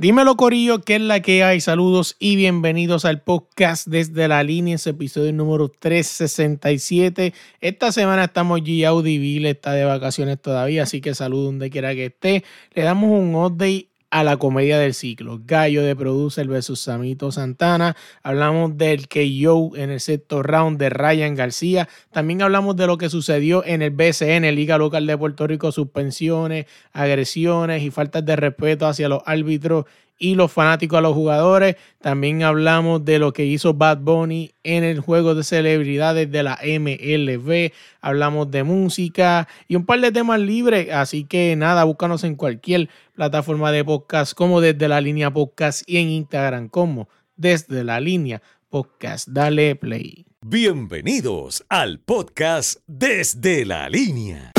Dímelo 0.00 0.36
Corillo, 0.36 0.80
¿qué 0.80 0.94
es 0.94 1.00
la 1.00 1.22
que 1.22 1.42
hay? 1.42 1.60
Saludos 1.60 2.14
y 2.20 2.36
bienvenidos 2.36 3.04
al 3.04 3.20
podcast 3.20 3.88
desde 3.88 4.28
la 4.28 4.44
línea, 4.44 4.76
ese 4.76 4.90
episodio 4.90 5.32
número 5.32 5.68
367. 5.68 7.34
Esta 7.60 7.90
semana 7.90 8.22
estamos 8.22 8.60
G 8.60 8.86
Audible, 8.86 9.50
está 9.50 9.72
de 9.72 9.84
vacaciones 9.84 10.40
todavía, 10.40 10.84
así 10.84 11.00
que 11.00 11.16
saludo 11.16 11.46
donde 11.46 11.68
quiera 11.68 11.96
que 11.96 12.06
esté. 12.06 12.44
Le 12.74 12.84
damos 12.84 13.10
un 13.10 13.34
update 13.34 13.87
a 14.10 14.24
la 14.24 14.36
comedia 14.36 14.78
del 14.78 14.94
ciclo. 14.94 15.40
Gallo 15.44 15.82
de 15.82 15.94
Producer 15.94 16.46
versus 16.48 16.80
Samito 16.80 17.30
Santana. 17.32 17.96
Hablamos 18.22 18.76
del 18.76 19.08
KO 19.08 19.76
en 19.76 19.90
el 19.90 20.00
sexto 20.00 20.42
round 20.42 20.78
de 20.78 20.90
Ryan 20.90 21.34
García. 21.34 21.88
También 22.10 22.42
hablamos 22.42 22.76
de 22.76 22.86
lo 22.86 22.98
que 22.98 23.10
sucedió 23.10 23.64
en 23.64 23.82
el 23.82 23.90
BCN, 23.90 24.54
Liga 24.54 24.78
Local 24.78 25.06
de 25.06 25.18
Puerto 25.18 25.46
Rico, 25.46 25.72
suspensiones, 25.72 26.66
agresiones 26.92 27.82
y 27.82 27.90
faltas 27.90 28.24
de 28.24 28.36
respeto 28.36 28.86
hacia 28.86 29.08
los 29.08 29.22
árbitros 29.26 29.84
y 30.18 30.34
los 30.34 30.52
fanáticos 30.52 30.98
a 30.98 31.02
los 31.02 31.14
jugadores. 31.14 31.76
También 32.00 32.42
hablamos 32.42 33.04
de 33.04 33.18
lo 33.18 33.32
que 33.32 33.44
hizo 33.44 33.74
Bad 33.74 33.98
Bunny 33.98 34.52
en 34.64 34.84
el 34.84 35.00
juego 35.00 35.34
de 35.34 35.44
celebridades 35.44 36.30
de 36.30 36.42
la 36.42 36.58
MLB. 36.62 37.72
Hablamos 38.00 38.50
de 38.50 38.64
música 38.64 39.48
y 39.68 39.76
un 39.76 39.86
par 39.86 40.00
de 40.00 40.12
temas 40.12 40.40
libres. 40.40 40.90
Así 40.92 41.24
que 41.24 41.54
nada, 41.56 41.84
búscanos 41.84 42.24
en 42.24 42.34
cualquier 42.34 42.88
plataforma 43.14 43.72
de 43.72 43.84
podcast 43.84 44.34
como 44.34 44.60
desde 44.60 44.88
la 44.88 45.00
línea 45.00 45.32
podcast 45.32 45.82
y 45.86 45.98
en 45.98 46.08
Instagram 46.08 46.68
como 46.68 47.08
desde 47.36 47.84
la 47.84 48.00
línea 48.00 48.42
podcast. 48.68 49.28
Dale 49.28 49.76
play. 49.76 50.26
Bienvenidos 50.40 51.64
al 51.68 51.98
podcast 51.98 52.80
desde 52.86 53.64
la 53.64 53.88
línea. 53.88 54.52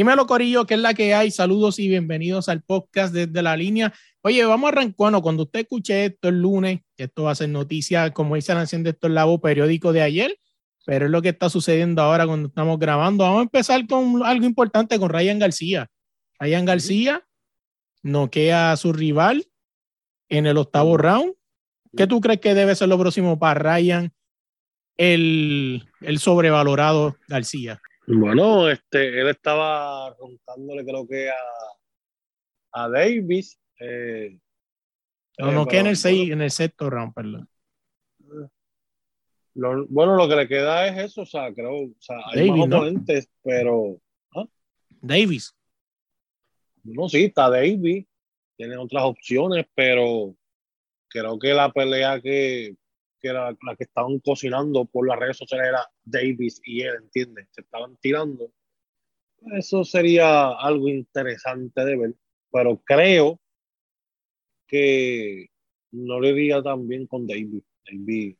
Dímelo, 0.00 0.26
Corillo, 0.26 0.64
¿qué 0.64 0.72
es 0.72 0.80
la 0.80 0.94
que 0.94 1.12
hay? 1.12 1.30
Saludos 1.30 1.78
y 1.78 1.86
bienvenidos 1.86 2.48
al 2.48 2.62
podcast 2.62 3.12
desde 3.12 3.42
la 3.42 3.54
línea. 3.54 3.92
Oye, 4.22 4.42
vamos 4.46 4.68
a 4.68 4.72
arrancar. 4.72 4.94
Bueno, 4.96 5.20
cuando 5.20 5.42
usted 5.42 5.60
escuche 5.60 6.06
esto 6.06 6.30
el 6.30 6.40
lunes, 6.40 6.80
esto 6.96 7.24
va 7.24 7.32
a 7.32 7.34
ser 7.34 7.50
noticia, 7.50 8.10
como 8.10 8.34
dicen 8.34 8.56
haciendo 8.56 8.88
esto 8.88 9.08
en 9.08 9.14
la 9.14 9.26
voz 9.26 9.42
periódico 9.42 9.92
de 9.92 10.00
ayer, 10.00 10.38
pero 10.86 11.04
es 11.04 11.10
lo 11.10 11.20
que 11.20 11.28
está 11.28 11.50
sucediendo 11.50 12.00
ahora 12.00 12.26
cuando 12.26 12.48
estamos 12.48 12.78
grabando. 12.78 13.24
Vamos 13.24 13.40
a 13.40 13.42
empezar 13.42 13.86
con 13.86 14.22
algo 14.24 14.46
importante 14.46 14.98
con 14.98 15.10
Ryan 15.10 15.38
García. 15.38 15.90
Ryan 16.38 16.64
García 16.64 17.28
noquea 18.02 18.72
a 18.72 18.78
su 18.78 18.94
rival 18.94 19.48
en 20.30 20.46
el 20.46 20.56
octavo 20.56 20.96
round. 20.96 21.34
¿Qué 21.94 22.06
tú 22.06 22.22
crees 22.22 22.40
que 22.40 22.54
debe 22.54 22.74
ser 22.74 22.88
lo 22.88 22.98
próximo 22.98 23.38
para 23.38 23.76
Ryan, 23.76 24.14
el, 24.96 25.86
el 26.00 26.18
sobrevalorado 26.20 27.18
García? 27.28 27.82
Bueno, 28.12 28.68
este, 28.68 29.20
él 29.20 29.28
estaba 29.28 30.14
rondándole 30.14 30.84
creo 30.84 31.06
que 31.06 31.30
a, 31.30 31.34
a 32.72 32.88
Davis. 32.88 33.58
Eh, 33.78 34.38
no, 35.38 35.52
no, 35.52 35.66
que 35.66 35.78
en 35.78 35.86
el, 35.86 35.96
seis, 35.96 36.30
en 36.30 36.42
el 36.42 36.50
sexto 36.50 36.90
round, 36.90 37.14
perdón. 37.14 37.48
Lo, 39.54 39.86
bueno, 39.86 40.16
lo 40.16 40.28
que 40.28 40.36
le 40.36 40.48
queda 40.48 40.86
es 40.86 41.10
eso, 41.10 41.22
o 41.22 41.26
sea, 41.26 41.52
creo, 41.52 41.72
o 41.72 41.94
sea, 41.98 42.16
hay 42.26 42.48
Davis, 42.48 42.66
más 42.66 42.78
oponentes, 42.78 43.26
¿no? 43.26 43.40
pero... 43.42 44.00
¿ah? 44.36 44.46
Davis. 45.00 45.54
No, 46.84 47.08
sí, 47.08 47.24
está 47.24 47.50
Davis, 47.50 48.06
tiene 48.56 48.76
otras 48.76 49.04
opciones, 49.04 49.66
pero 49.74 50.34
creo 51.08 51.38
que 51.38 51.52
la 51.52 51.72
pelea 51.72 52.20
que, 52.20 52.76
que 53.20 53.28
era 53.28 53.50
la 53.50 53.76
que 53.76 53.84
estaban 53.84 54.18
cocinando 54.20 54.84
por 54.86 55.06
las 55.06 55.18
redes 55.18 55.36
sociales 55.36 55.68
era 55.68 55.86
Davis 56.04 56.60
y 56.64 56.82
él, 56.82 56.94
¿entiendes? 57.02 57.48
Se 57.50 57.60
estaban 57.60 57.96
tirando. 57.98 58.52
Eso 59.52 59.84
sería 59.84 60.50
algo 60.50 60.88
interesante 60.88 61.84
de 61.84 61.96
ver, 61.96 62.14
pero 62.50 62.82
creo 62.84 63.40
que 64.66 65.48
no 65.92 66.20
le 66.20 66.32
diga 66.32 66.62
tan 66.62 66.86
bien 66.86 67.06
con 67.06 67.26
Davis. 67.26 67.64
Davis 67.84 68.36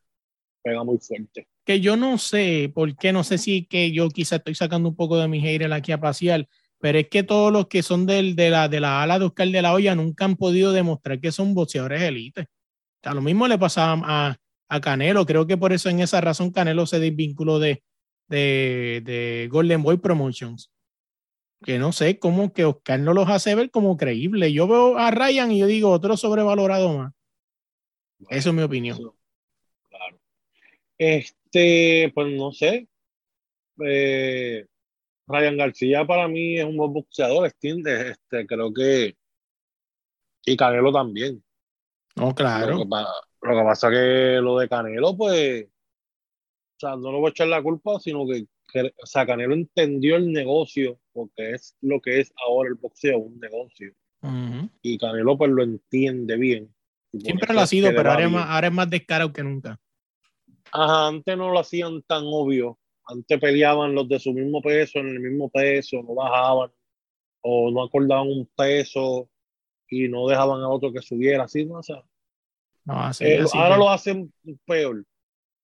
pega 0.62 0.84
muy 0.84 0.98
fuerte. 0.98 1.48
Que 1.64 1.80
yo 1.80 1.96
no 1.96 2.18
sé, 2.18 2.70
por 2.74 2.96
qué, 2.96 3.12
no 3.12 3.24
sé 3.24 3.38
si 3.38 3.64
que 3.66 3.92
yo 3.92 4.08
quizá 4.08 4.36
estoy 4.36 4.54
sacando 4.54 4.88
un 4.88 4.96
poco 4.96 5.18
de 5.18 5.28
mi 5.28 5.40
hater 5.40 5.72
aquí 5.72 5.92
a 5.92 6.00
pasear, 6.00 6.48
pero 6.78 6.98
es 6.98 7.08
que 7.08 7.22
todos 7.22 7.52
los 7.52 7.66
que 7.66 7.82
son 7.82 8.06
del, 8.06 8.36
de, 8.36 8.50
la, 8.50 8.68
de 8.68 8.80
la 8.80 9.02
ala 9.02 9.18
de 9.18 9.26
Oscar 9.26 9.48
de 9.48 9.62
la 9.62 9.74
Hoya 9.74 9.94
nunca 9.94 10.24
han 10.24 10.36
podido 10.36 10.72
demostrar 10.72 11.20
que 11.20 11.32
son 11.32 11.54
boxeadores 11.54 12.02
élites. 12.02 12.46
O 12.46 13.02
sea, 13.02 13.14
lo 13.14 13.22
mismo 13.22 13.48
le 13.48 13.58
pasaba 13.58 14.00
a, 14.04 14.36
a 14.70 14.80
Canelo. 14.80 15.26
Creo 15.26 15.46
que 15.46 15.58
por 15.58 15.72
eso, 15.72 15.90
en 15.90 16.00
esa 16.00 16.20
razón, 16.22 16.52
Canelo 16.52 16.86
se 16.86 17.00
desvinculó 17.00 17.58
de, 17.58 17.82
de, 18.28 19.02
de 19.04 19.48
Golden 19.50 19.82
Boy 19.82 19.98
Promotions. 19.98 20.70
Que 21.62 21.78
no 21.78 21.92
sé 21.92 22.18
cómo 22.18 22.54
que 22.54 22.64
Oscar 22.64 23.00
no 23.00 23.12
los 23.12 23.28
hace 23.28 23.54
ver 23.54 23.70
como 23.70 23.98
creíble. 23.98 24.50
Yo 24.52 24.66
veo 24.66 24.96
a 24.96 25.10
Ryan 25.10 25.52
y 25.52 25.58
yo 25.58 25.66
digo 25.66 25.90
otro 25.90 26.16
sobrevalorado 26.16 26.96
más. 26.96 27.12
Bueno, 28.18 28.38
eso 28.38 28.48
es 28.48 28.54
mi 28.54 28.62
opinión. 28.62 28.98
Claro. 29.90 30.18
Este, 30.96 32.10
pues 32.14 32.32
no 32.32 32.52
sé. 32.52 32.88
Eh, 33.84 34.66
Ryan 35.26 35.56
García 35.56 36.06
para 36.06 36.28
mí 36.28 36.58
es 36.58 36.64
un 36.64 36.76
buen 36.76 36.92
boxeador, 36.92 37.46
¿entiendes? 37.46 38.12
Este, 38.12 38.46
creo 38.46 38.72
que. 38.72 39.16
Y 40.46 40.56
Canelo 40.56 40.92
también. 40.92 41.42
No, 42.16 42.34
claro. 42.34 42.78
Lo 42.78 42.84
que, 42.84 42.88
lo 43.42 43.56
que 43.56 43.64
pasa 43.64 43.90
que 43.90 44.38
lo 44.42 44.58
de 44.58 44.68
Canelo, 44.68 45.16
pues, 45.16 45.64
o 45.64 46.78
sea, 46.78 46.96
no 46.96 47.12
lo 47.12 47.18
voy 47.20 47.28
a 47.28 47.30
echar 47.30 47.48
la 47.48 47.62
culpa, 47.62 47.98
sino 48.00 48.26
que, 48.26 48.46
que, 48.72 48.92
o 49.02 49.06
sea, 49.06 49.26
Canelo 49.26 49.54
entendió 49.54 50.16
el 50.16 50.32
negocio, 50.32 50.98
porque 51.12 51.52
es 51.52 51.76
lo 51.80 52.00
que 52.00 52.20
es 52.20 52.32
ahora 52.46 52.68
el 52.68 52.76
boxeo, 52.76 53.18
un 53.18 53.38
negocio. 53.40 53.92
Uh 54.22 54.28
-huh. 54.28 54.70
Y 54.82 54.98
Canelo, 54.98 55.36
pues, 55.38 55.50
lo 55.50 55.62
entiende 55.62 56.36
bien. 56.36 56.74
Siempre 57.12 57.52
lo 57.52 57.60
ha 57.60 57.66
sido, 57.66 57.90
pero 57.90 58.10
ahora 58.10 58.24
es, 58.24 58.30
más, 58.30 58.48
ahora 58.48 58.66
es 58.68 58.72
más 58.72 58.88
descarado 58.88 59.32
que 59.32 59.42
nunca. 59.42 59.80
Ajá, 60.72 61.08
antes 61.08 61.36
no 61.36 61.50
lo 61.50 61.58
hacían 61.58 62.02
tan 62.02 62.22
obvio. 62.26 62.78
Antes 63.06 63.40
peleaban 63.40 63.94
los 63.94 64.08
de 64.08 64.20
su 64.20 64.32
mismo 64.32 64.62
peso, 64.62 65.00
en 65.00 65.08
el 65.08 65.20
mismo 65.20 65.50
peso, 65.50 66.02
no 66.02 66.14
bajaban, 66.14 66.70
o 67.40 67.70
no 67.72 67.82
acordaban 67.82 68.28
un 68.28 68.48
peso 68.56 69.28
y 69.88 70.06
no 70.06 70.28
dejaban 70.28 70.60
a 70.60 70.68
otro 70.68 70.92
que 70.92 71.02
subiera, 71.02 71.44
así, 71.44 71.64
¿no? 71.64 71.78
O 71.78 71.82
sea, 71.82 72.04
no, 72.84 73.00
así, 73.00 73.24
eh, 73.24 73.40
así 73.40 73.56
ahora 73.56 73.76
lo 73.76 73.90
hacen 73.90 74.32
peor, 74.66 75.04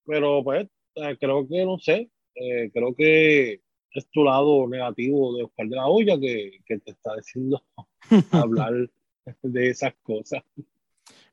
pero 0.05 0.43
pues 0.43 0.67
eh, 0.95 1.17
creo 1.19 1.47
que, 1.47 1.65
no 1.65 1.77
sé, 1.79 2.09
eh, 2.35 2.69
creo 2.73 2.93
que 2.95 3.61
es 3.91 4.07
tu 4.11 4.23
lado 4.23 4.67
negativo 4.67 5.35
de 5.35 5.43
Oscar 5.43 5.67
de 5.67 5.75
la 5.75 5.87
Hoya 5.87 6.19
que, 6.19 6.59
que 6.65 6.79
te 6.79 6.91
está 6.91 7.15
diciendo 7.15 7.63
hablar 8.31 8.73
de 9.41 9.69
esas 9.69 9.93
cosas. 10.03 10.43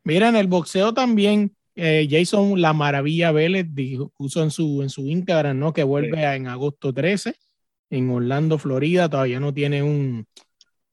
Mira, 0.02 0.28
en 0.28 0.36
el 0.36 0.46
boxeo 0.46 0.92
también, 0.92 1.54
eh, 1.74 2.06
Jason 2.08 2.60
La 2.60 2.72
Maravilla 2.72 3.32
Vélez 3.32 3.66
dijo, 3.70 4.10
puso 4.16 4.42
en 4.42 4.50
su, 4.50 4.82
en 4.82 4.90
su 4.90 5.06
Instagram, 5.06 5.58
¿no? 5.58 5.72
Que 5.72 5.82
vuelve 5.82 6.18
sí. 6.18 6.24
a, 6.24 6.36
en 6.36 6.46
agosto 6.46 6.92
13 6.92 7.34
en 7.90 8.10
Orlando, 8.10 8.58
Florida, 8.58 9.08
todavía 9.08 9.40
no 9.40 9.52
tiene 9.52 9.82
un, 9.82 10.26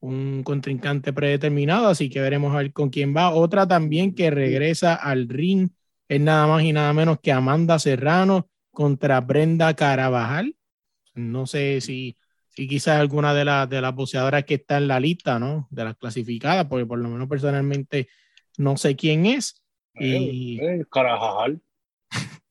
un 0.01 0.41
contrincante 0.43 1.13
predeterminado, 1.13 1.87
así 1.87 2.09
que 2.09 2.19
veremos 2.19 2.53
a 2.53 2.57
ver 2.57 2.73
con 2.73 2.89
quién 2.89 3.15
va. 3.15 3.31
Otra 3.31 3.67
también 3.67 4.13
que 4.13 4.31
regresa 4.31 4.95
al 4.95 5.29
ring 5.29 5.69
es 6.09 6.19
nada 6.19 6.47
más 6.47 6.63
y 6.63 6.73
nada 6.73 6.91
menos 6.91 7.19
que 7.21 7.31
Amanda 7.31 7.79
Serrano 7.79 8.49
contra 8.71 9.21
Brenda 9.21 9.73
Carabajal. 9.75 10.55
No 11.13 11.45
sé 11.45 11.81
si, 11.81 12.17
si 12.49 12.67
quizás 12.67 12.99
alguna 12.99 13.33
de, 13.33 13.45
la, 13.45 13.67
de 13.67 13.79
las 13.79 13.93
boxeadoras 13.93 14.43
que 14.43 14.55
está 14.55 14.77
en 14.77 14.87
la 14.87 14.99
lista, 14.99 15.37
¿no? 15.39 15.67
De 15.69 15.83
las 15.83 15.95
clasificadas, 15.95 16.65
porque 16.65 16.87
por 16.87 16.97
lo 16.97 17.07
menos 17.07 17.29
personalmente 17.29 18.09
no 18.57 18.77
sé 18.77 18.95
quién 18.95 19.27
es. 19.27 19.61
Y... 19.93 20.59
Eh, 20.59 20.79
eh, 20.79 20.85
Carabajal. 20.91 21.61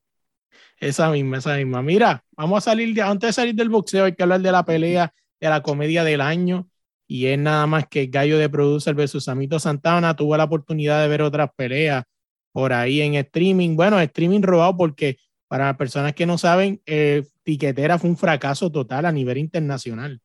esa 0.78 1.10
misma, 1.10 1.38
esa 1.38 1.56
misma. 1.56 1.82
Mira, 1.82 2.24
vamos 2.32 2.58
a 2.58 2.70
salir, 2.70 2.94
de, 2.94 3.02
antes 3.02 3.28
de 3.28 3.32
salir 3.32 3.54
del 3.56 3.70
boxeo, 3.70 4.04
hay 4.04 4.14
que 4.14 4.22
hablar 4.22 4.40
de 4.40 4.52
la 4.52 4.64
pelea, 4.64 5.12
de 5.40 5.48
la 5.48 5.62
comedia 5.62 6.04
del 6.04 6.20
año 6.20 6.69
y 7.10 7.26
es 7.26 7.36
nada 7.40 7.66
más 7.66 7.88
que 7.88 8.06
Gallo 8.06 8.38
de 8.38 8.48
Producer 8.48 8.94
versus 8.94 9.24
Samito 9.24 9.58
Santana. 9.58 10.14
Tuvo 10.14 10.36
la 10.36 10.44
oportunidad 10.44 11.02
de 11.02 11.08
ver 11.08 11.22
otras 11.22 11.50
peleas 11.56 12.04
por 12.52 12.72
ahí 12.72 13.00
en 13.00 13.16
streaming. 13.16 13.74
Bueno, 13.74 13.98
streaming 13.98 14.42
robado 14.42 14.76
porque 14.76 15.18
para 15.48 15.66
las 15.66 15.76
personas 15.76 16.14
que 16.14 16.24
no 16.24 16.38
saben, 16.38 16.80
eh, 16.86 17.24
Tiquetera 17.42 17.98
fue 17.98 18.10
un 18.10 18.16
fracaso 18.16 18.70
total 18.70 19.06
a 19.06 19.10
nivel 19.10 19.38
internacional 19.38 20.20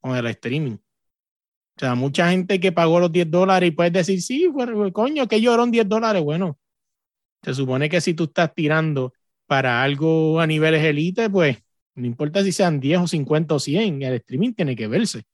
con 0.00 0.16
el 0.16 0.26
streaming. 0.28 0.76
O 1.76 1.78
sea, 1.78 1.94
mucha 1.94 2.30
gente 2.30 2.58
que 2.58 2.72
pagó 2.72 3.00
los 3.00 3.12
10 3.12 3.30
dólares 3.30 3.68
y 3.68 3.72
puedes 3.72 3.92
decir, 3.92 4.22
sí, 4.22 4.50
coño, 4.94 5.28
que 5.28 5.42
llorón 5.42 5.70
10 5.70 5.90
dólares. 5.90 6.22
Bueno, 6.22 6.58
se 7.42 7.52
supone 7.52 7.90
que 7.90 8.00
si 8.00 8.14
tú 8.14 8.24
estás 8.24 8.54
tirando 8.54 9.12
para 9.44 9.82
algo 9.82 10.40
a 10.40 10.46
niveles 10.46 10.82
elite, 10.84 11.28
pues 11.28 11.58
no 11.96 12.06
importa 12.06 12.42
si 12.42 12.50
sean 12.50 12.80
10 12.80 13.00
o 13.00 13.06
50 13.06 13.54
o 13.54 13.58
100, 13.58 14.02
el 14.04 14.14
streaming 14.14 14.54
tiene 14.54 14.74
que 14.74 14.88
verse 14.88 15.24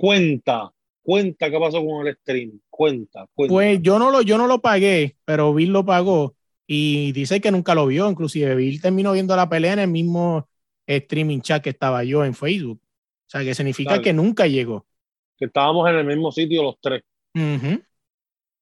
cuenta, 0.00 0.72
cuenta 1.02 1.50
qué 1.50 1.58
pasó 1.58 1.84
con 1.84 2.06
el 2.06 2.16
stream, 2.16 2.58
cuenta, 2.70 3.26
cuenta. 3.34 3.52
Pues 3.52 3.82
yo 3.82 3.98
no 3.98 4.10
lo, 4.10 4.22
yo 4.22 4.38
no 4.38 4.46
lo 4.46 4.62
pagué, 4.62 5.18
pero 5.26 5.52
Bill 5.52 5.70
lo 5.70 5.84
pagó 5.84 6.34
y 6.66 7.12
dice 7.12 7.42
que 7.42 7.50
nunca 7.50 7.74
lo 7.74 7.86
vio, 7.86 8.08
inclusive 8.10 8.54
Bill 8.54 8.80
terminó 8.80 9.12
viendo 9.12 9.36
la 9.36 9.50
pelea 9.50 9.74
en 9.74 9.80
el 9.80 9.88
mismo 9.88 10.48
streaming 10.86 11.40
chat 11.40 11.62
que 11.62 11.70
estaba 11.70 12.02
yo 12.02 12.24
en 12.24 12.32
Facebook. 12.32 12.80
O 12.82 13.30
sea, 13.30 13.44
que 13.44 13.54
significa 13.54 13.90
Dale. 13.90 14.02
que 14.02 14.12
nunca 14.14 14.46
llegó. 14.46 14.86
Que 15.36 15.44
estábamos 15.44 15.86
en 15.90 15.96
el 15.96 16.06
mismo 16.06 16.32
sitio 16.32 16.62
los 16.62 16.80
tres. 16.80 17.02
Uh 17.34 17.38
-huh. 17.38 17.84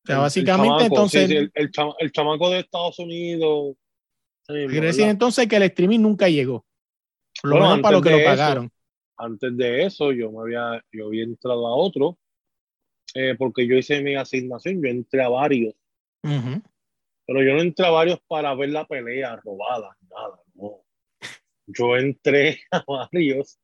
sea, 0.04 0.18
básicamente 0.18 0.86
entonces... 0.86 1.30
el, 1.30 1.52
el, 1.54 2.12
chamaco 2.12 2.50
de 2.50 2.58
Estados 2.58 2.98
Unidos. 2.98 3.76
quiere 4.44 4.88
decir 4.88 5.04
entonces 5.04 5.46
que 5.46 5.56
el 5.56 5.62
streaming 5.62 6.00
nunca 6.00 6.28
llegó. 6.28 6.66
Por 7.40 7.50
lo 7.50 7.60
menos 7.60 7.80
para 7.80 7.96
lo 7.96 8.02
que 8.02 8.10
lo 8.10 8.24
pagaron. 8.24 8.72
Antes 9.18 9.56
de 9.56 9.84
eso, 9.84 10.12
yo 10.12 10.30
me 10.30 10.40
había, 10.40 10.82
yo 10.92 11.06
había 11.06 11.24
entrado 11.24 11.66
a 11.66 11.74
otro, 11.74 12.18
eh, 13.14 13.34
porque 13.36 13.66
yo 13.66 13.76
hice 13.76 14.02
mi 14.02 14.14
asignación, 14.14 14.82
yo 14.82 14.88
entré 14.88 15.22
a 15.22 15.28
varios. 15.28 15.74
Pero 16.22 17.42
yo 17.42 17.54
no 17.54 17.60
entré 17.60 17.86
a 17.86 17.90
varios 17.90 18.20
para 18.26 18.54
ver 18.54 18.70
la 18.70 18.86
pelea 18.86 19.36
robada, 19.36 19.96
nada, 20.08 20.40
no. 20.54 20.82
Yo 21.66 21.96
entré 21.96 22.60
a 22.70 22.84
varios 22.86 23.58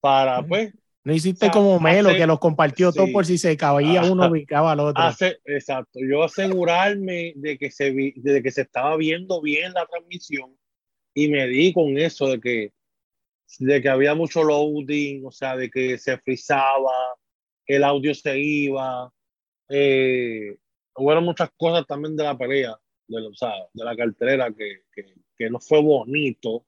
para, 0.00 0.42
pues, 0.42 0.72
no 1.04 1.12
hiciste 1.12 1.50
como 1.50 1.80
Melo, 1.80 2.10
que 2.10 2.26
los 2.26 2.38
compartió 2.38 2.92
todo 2.92 3.10
por 3.12 3.26
si 3.26 3.36
se 3.36 3.56
caía 3.56 4.04
uno, 4.04 4.28
ubicaba 4.28 4.72
al 4.72 4.80
otro. 4.80 5.02
exacto. 5.46 5.98
Yo 6.00 6.22
asegurarme 6.22 7.32
de 7.34 7.58
que, 7.58 7.72
se 7.72 7.92
de 7.92 8.42
que 8.42 8.50
se 8.52 8.62
estaba 8.62 8.96
viendo 8.96 9.40
bien 9.40 9.72
la 9.72 9.84
transmisión 9.86 10.56
y 11.12 11.28
me 11.28 11.48
di 11.48 11.72
con 11.72 11.98
eso 11.98 12.28
de 12.28 12.40
que, 12.40 12.72
de 13.58 13.82
que 13.82 13.88
había 13.88 14.14
mucho 14.14 14.42
loading, 14.42 15.24
o 15.26 15.30
sea, 15.30 15.56
de 15.56 15.70
que 15.70 15.98
se 15.98 16.18
frizaba, 16.18 16.92
el 17.66 17.84
audio 17.84 18.14
se 18.14 18.38
iba. 18.38 19.12
Eh, 19.68 20.56
hubo 20.96 21.20
muchas 21.20 21.50
cosas 21.56 21.86
también 21.86 22.16
de 22.16 22.24
la 22.24 22.36
pelea, 22.36 22.76
de, 23.06 23.26
o 23.26 23.34
sea, 23.34 23.52
de 23.72 23.84
la 23.84 23.96
cartera 23.96 24.52
que, 24.52 24.82
que, 24.94 25.14
que 25.36 25.50
no 25.50 25.60
fue 25.60 25.80
bonito. 25.82 26.64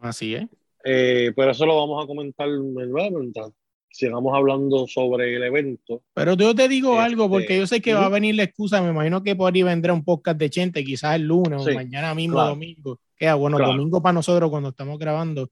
Así 0.00 0.34
es. 0.34 0.46
Eh, 0.84 1.32
pero 1.34 1.50
eso 1.50 1.66
lo 1.66 1.76
vamos 1.76 2.02
a 2.02 2.06
comentar 2.06 2.48
mientras 2.48 3.52
sigamos 3.90 4.34
hablando 4.34 4.86
sobre 4.86 5.34
el 5.34 5.42
evento. 5.42 6.02
Pero 6.14 6.34
yo 6.34 6.54
te 6.54 6.68
digo 6.68 7.00
algo, 7.00 7.28
porque 7.28 7.58
yo 7.58 7.66
sé 7.66 7.80
que 7.80 7.94
va 7.94 8.06
a 8.06 8.10
venir 8.10 8.34
la 8.34 8.44
excusa, 8.44 8.82
me 8.82 8.90
imagino 8.90 9.22
que 9.22 9.34
por 9.34 9.52
ahí 9.52 9.62
vendrá 9.62 9.92
un 9.92 10.04
podcast 10.04 10.38
de 10.38 10.50
Chente, 10.50 10.84
quizás 10.84 11.16
el 11.16 11.22
lunes 11.22 11.66
o 11.66 11.72
mañana 11.72 12.14
mismo 12.14 12.40
domingo. 12.40 13.00
Que 13.16 13.32
bueno, 13.32 13.58
domingo 13.58 14.00
para 14.00 14.12
nosotros 14.12 14.50
cuando 14.50 14.68
estamos 14.68 14.98
grabando, 14.98 15.50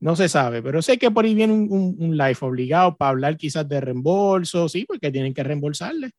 no 0.00 0.16
se 0.16 0.28
sabe, 0.28 0.62
pero 0.62 0.82
sé 0.82 0.98
que 0.98 1.10
por 1.10 1.24
ahí 1.24 1.34
viene 1.34 1.52
un, 1.52 1.96
un, 1.98 2.16
live 2.16 2.36
obligado 2.40 2.96
para 2.96 3.10
hablar 3.10 3.36
quizás 3.36 3.68
de 3.68 3.80
reembolso, 3.80 4.68
sí, 4.68 4.84
porque 4.84 5.10
tienen 5.10 5.32
que 5.32 5.42
reembolsarle 5.42 6.10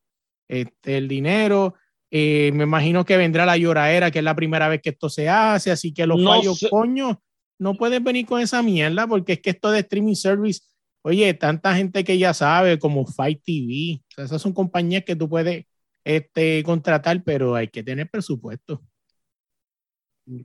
este, 0.48 0.98
el 0.98 1.08
dinero. 1.08 1.76
Eh, 2.10 2.52
me 2.54 2.64
imagino 2.64 3.04
que 3.06 3.18
vendrá 3.18 3.46
la 3.46 3.58
lloradera, 3.58 4.12
que 4.12 4.20
es 4.20 4.26
la 4.26 4.36
primera 4.36 4.68
vez 4.70 4.82
que 4.82 4.90
esto 4.90 5.10
se 5.10 5.30
hace, 5.30 5.72
así 5.72 5.94
que 5.94 6.08
los 6.08 6.24
fallos, 6.24 6.66
coño, 6.70 7.22
no 7.60 7.76
puedes 7.76 8.04
venir 8.04 8.26
con 8.26 8.42
esa 8.42 8.62
mierda 8.62 9.08
porque 9.08 9.34
es 9.34 9.42
que 9.42 9.52
esto 9.52 9.72
de 9.72 9.80
streaming 9.80 10.16
service, 10.16 10.62
oye, 11.02 11.34
tanta 11.34 11.76
gente 11.76 12.04
que 12.04 12.18
ya 12.18 12.34
sabe, 12.34 12.80
como 12.80 13.06
Fight 13.06 13.42
TV, 13.44 14.02
esas 14.18 14.42
son 14.42 14.54
compañías 14.54 15.04
que 15.04 15.16
tú 15.16 15.30
puedes 15.30 15.66
este, 16.04 16.64
contratar, 16.64 17.24
pero 17.24 17.56
hay 17.56 17.68
que 17.68 17.84
tener 17.84 18.10
presupuesto. 18.10 18.82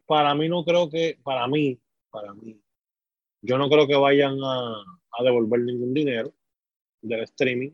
Para 0.07 0.35
mí 0.35 0.49
no 0.49 0.65
creo 0.65 0.91
que, 0.91 1.19
para 1.23 1.47
mí, 1.47 1.79
para 2.11 2.35
mí, 2.35 2.60
yo 3.43 3.59
no 3.59 3.69
creo 3.69 3.87
que 3.87 3.97
vayan 3.97 4.39
a, 4.43 4.83
devolver 5.23 5.61
ningún 5.61 5.93
dinero 5.93 6.33
del 7.03 7.23
streaming. 7.25 7.73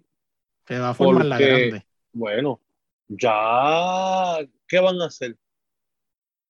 Que 0.65 0.79
va 0.79 0.91
a 0.91 0.95
formar 0.95 1.27
la 1.27 1.39
grande. 1.39 1.87
Bueno, 2.13 2.61
ya, 3.09 4.39
¿qué 4.67 4.81
van 4.81 5.01
a 5.01 5.07
hacer? 5.07 5.37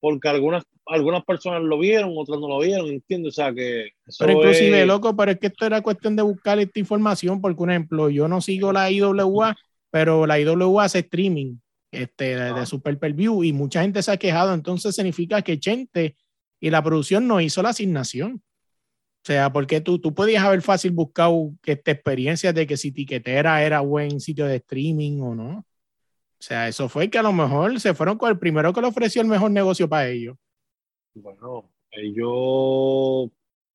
Porque 0.00 0.28
algunas 0.28 0.64
algunas 0.86 1.24
personas 1.24 1.62
lo 1.62 1.78
vieron, 1.78 2.12
otras 2.16 2.38
no 2.38 2.48
lo 2.48 2.60
vieron, 2.60 2.86
entiendo, 2.86 3.28
o 3.28 3.32
sea 3.32 3.52
que... 3.52 3.88
pero 4.18 4.32
inclusive, 4.32 4.86
loco, 4.86 5.16
pero 5.16 5.32
es 5.32 5.38
que 5.38 5.48
esto 5.48 5.66
era 5.66 5.82
cuestión 5.82 6.14
de 6.14 6.22
buscar 6.22 6.58
esta 6.60 6.78
información, 6.78 7.40
porque, 7.40 7.56
por 7.56 7.70
ejemplo, 7.70 8.08
yo 8.08 8.28
no 8.28 8.40
sigo 8.40 8.72
la 8.72 8.90
IWA, 8.90 9.56
pero 9.90 10.26
la 10.26 10.38
IWA 10.38 10.84
hace 10.84 11.00
streaming 11.00 11.56
este, 11.90 12.36
de, 12.36 12.50
ah. 12.50 12.66
Super 12.66 12.96
View 13.12 13.42
y 13.42 13.52
mucha 13.52 13.82
gente 13.82 14.02
se 14.02 14.12
ha 14.12 14.16
quejado, 14.16 14.54
entonces 14.54 14.94
significa 14.94 15.42
que 15.42 15.58
Chente 15.58 16.16
y 16.60 16.70
la 16.70 16.82
producción 16.82 17.26
no 17.26 17.40
hizo 17.40 17.62
la 17.62 17.70
asignación. 17.70 18.42
O 19.26 19.32
sea, 19.32 19.52
porque 19.52 19.80
tú, 19.80 19.98
tú 19.98 20.14
podías 20.14 20.44
haber 20.44 20.62
fácil 20.62 20.92
buscado 20.92 21.50
esta 21.64 21.90
experiencia 21.90 22.52
de 22.52 22.64
que 22.64 22.76
si 22.76 22.92
Tiquetera 22.92 23.60
era 23.64 23.80
buen 23.80 24.20
sitio 24.20 24.46
de 24.46 24.54
streaming 24.54 25.20
o 25.20 25.34
no. 25.34 25.58
O 25.58 25.64
sea, 26.38 26.68
eso 26.68 26.88
fue 26.88 27.10
que 27.10 27.18
a 27.18 27.24
lo 27.24 27.32
mejor 27.32 27.80
se 27.80 27.92
fueron 27.92 28.18
con 28.18 28.30
el 28.30 28.38
primero 28.38 28.72
que 28.72 28.80
le 28.80 28.86
ofreció 28.86 29.20
el 29.22 29.26
mejor 29.26 29.50
negocio 29.50 29.88
para 29.88 30.06
ellos. 30.06 30.36
Bueno, 31.12 31.68
ellos 31.90 33.32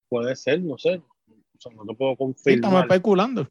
puede 0.07 0.37
ser, 0.37 0.61
no 0.61 0.77
sé. 0.77 1.01
O 1.27 1.59
sea, 1.59 1.73
no 1.73 1.83
te 1.83 1.95
puedo 1.95 2.15
confirmar. 2.15 2.55
estamos 2.55 2.81
especulando. 2.83 3.49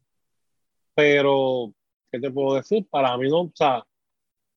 Pero, 0.95 1.71
¿qué 2.11 2.19
te 2.19 2.31
puedo 2.31 2.55
decir? 2.55 2.83
Para 2.89 3.15
mí 3.15 3.29
no, 3.29 3.41
o 3.41 3.51
sea, 3.53 3.85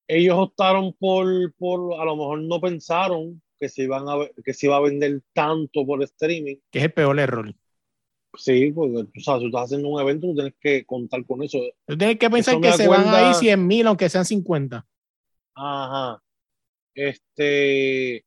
ellos 0.08 0.38
optaron 0.38 0.94
por, 0.94 1.52
por 1.56 2.00
a 2.00 2.06
lo 2.06 2.16
mejor 2.16 2.40
no 2.40 2.58
pensaron 2.58 3.42
que 3.58 3.68
se 3.68 3.84
iban 3.84 4.08
a 4.08 4.16
que 4.44 4.54
se 4.54 4.66
iba 4.66 4.76
a 4.76 4.80
vender 4.80 5.20
tanto 5.32 5.86
por 5.86 6.02
streaming. 6.02 6.56
Que 6.70 6.78
es 6.78 6.84
el 6.84 6.92
peor 6.92 7.18
error. 7.18 7.54
Sí, 8.36 8.72
porque 8.72 8.96
o 8.96 9.20
sea, 9.20 9.38
si 9.38 9.46
estás 9.46 9.64
haciendo 9.64 9.88
un 9.88 10.00
evento, 10.00 10.26
tú 10.26 10.34
tienes 10.34 10.54
que 10.60 10.84
contar 10.84 11.24
con 11.24 11.42
eso. 11.42 11.58
Tú 11.86 11.96
tienes 11.96 12.18
que 12.18 12.30
pensar 12.30 12.60
que 12.60 12.72
se 12.72 12.88
van 12.88 13.06
a 13.08 13.30
ir 13.30 13.34
100 13.34 13.66
mil, 13.66 13.86
aunque 13.86 14.08
sean 14.08 14.24
50. 14.24 14.84
Ajá. 15.54 16.20
Este, 16.94 18.24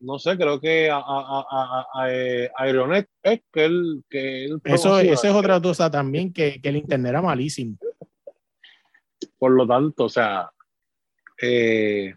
no 0.00 0.18
sé, 0.18 0.36
creo 0.36 0.60
que 0.60 0.90
a, 0.90 0.98
a, 0.98 1.44
a, 1.50 1.86
a 1.94 2.12
eh, 2.12 2.50
Aeronet 2.56 3.08
es 3.22 3.40
que 3.52 3.64
él... 3.64 4.04
Que 4.08 4.44
él 4.44 4.60
eso, 4.64 4.98
eso, 4.98 5.26
es 5.26 5.34
otra 5.34 5.60
cosa 5.60 5.90
también, 5.90 6.32
que, 6.32 6.60
que, 6.60 6.68
el 6.68 6.76
internet 6.76 7.10
era 7.10 7.22
malísimo. 7.22 7.76
Por 9.38 9.52
lo 9.52 9.66
tanto, 9.66 10.04
o 10.04 10.08
sea, 10.08 10.50
eh, 11.40 12.14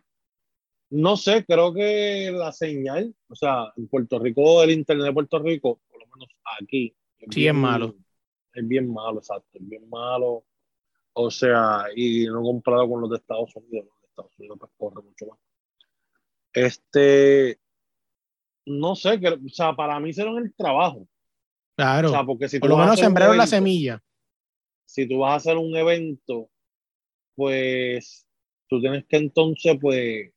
no 0.89 1.17
sé, 1.17 1.45
creo 1.45 1.73
que 1.73 2.31
la 2.31 2.51
señal, 2.51 3.13
o 3.27 3.35
sea, 3.35 3.73
en 3.75 3.87
Puerto 3.87 4.19
Rico, 4.19 4.63
el 4.63 4.71
internet 4.71 5.07
de 5.07 5.13
Puerto 5.13 5.39
Rico, 5.39 5.81
por 5.89 5.99
lo 5.99 6.07
menos 6.07 6.29
aquí. 6.61 6.95
Es 7.19 7.33
sí, 7.33 7.47
es 7.47 7.53
malo. 7.53 7.95
Es 8.53 8.67
bien 8.67 8.91
malo, 8.91 9.19
exacto, 9.19 9.49
es 9.53 9.67
bien 9.67 9.87
malo. 9.89 10.45
O 11.13 11.29
sea, 11.29 11.85
y 11.95 12.25
no 12.27 12.41
comparado 12.41 12.89
con 12.89 13.01
los 13.01 13.09
de 13.09 13.17
Estados 13.17 13.55
Unidos, 13.55 13.87
los 13.87 14.01
de 14.01 14.07
Estados 14.07 14.31
Unidos 14.37 14.57
pues 14.59 14.71
corre 14.77 15.01
mucho 15.03 15.25
más. 15.25 15.39
Este, 16.53 17.59
no 18.65 18.95
sé, 18.95 19.19
que, 19.19 19.29
o 19.29 19.49
sea, 19.49 19.75
para 19.75 19.99
mí 19.99 20.09
hicieron 20.09 20.37
el 20.37 20.53
trabajo. 20.55 21.07
Claro. 21.75 22.11
porque 22.25 22.49
si 22.49 22.59
Por 22.59 22.69
lo 22.69 22.77
menos 22.77 22.99
sembraron 22.99 23.37
la 23.37 23.45
semilla. 23.45 24.01
Si 24.85 25.07
tú 25.07 25.19
vas 25.19 25.33
a 25.33 25.35
hacer 25.35 25.57
un 25.57 25.75
evento, 25.75 26.49
pues 27.35 28.25
tú 28.67 28.79
tienes 28.81 29.05
que 29.05 29.17
entonces, 29.17 29.77
pues, 29.79 30.31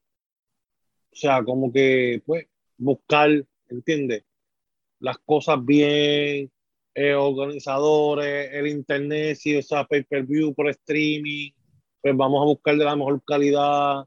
o 1.13 1.17
sea, 1.17 1.43
como 1.45 1.73
que, 1.73 2.23
pues, 2.25 2.47
buscar, 2.79 3.45
¿entiendes? 3.69 4.25
Las 5.01 5.19
cosas 5.19 5.65
bien, 5.65 6.51
eh, 6.95 7.15
organizadores, 7.15 8.51
el 8.53 8.67
internet, 8.67 9.37
si 9.37 9.57
o 9.57 9.63
sea 9.63 9.85
pay-per-view 9.85 10.55
por 10.55 10.69
streaming, 10.71 11.51
pues 12.03 12.17
vamos 12.17 12.43
a 12.43 12.47
buscar 12.47 12.77
de 12.77 12.85
la 12.85 12.97
mejor 12.97 13.23
calidad, 13.25 14.05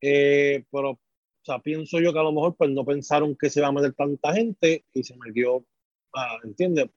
eh, 0.00 0.64
pero 0.70 0.90
o 0.90 0.98
sea, 1.44 1.58
pienso 1.58 2.00
yo 2.00 2.12
que 2.12 2.18
a 2.18 2.22
lo 2.22 2.32
mejor 2.32 2.56
pues 2.56 2.70
no 2.70 2.84
pensaron 2.84 3.36
que 3.36 3.50
se 3.50 3.60
iba 3.60 3.68
a 3.68 3.72
meter 3.72 3.92
tanta 3.92 4.32
gente 4.32 4.84
y 4.94 5.02
se 5.02 5.14
metió, 5.18 5.64
ah, 6.14 6.38
¿entiendes? 6.42 6.88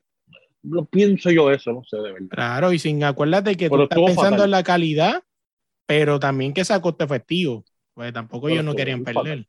Lo 0.63 0.85
pienso 0.85 1.29
yo 1.29 1.51
eso, 1.51 1.73
no 1.73 1.83
sé, 1.83 1.97
de 1.97 2.13
verdad. 2.13 2.27
Claro, 2.29 2.71
y 2.71 2.79
sin 2.79 3.03
acuérdate 3.03 3.57
que 3.57 3.69
tú 3.69 3.83
estás 3.83 3.99
pensando 3.99 4.45
en 4.45 4.51
la 4.51 4.63
calidad, 4.63 5.23
pero 5.85 6.19
también 6.19 6.53
que 6.53 6.63
sea 6.63 6.81
coste 6.81 7.03
efectivo, 7.03 7.65
pues 7.97 8.13
tampoco 8.13 8.47
ellos 8.47 8.63
no 8.63 8.75
querían 8.75 9.03
perder. 9.03 9.47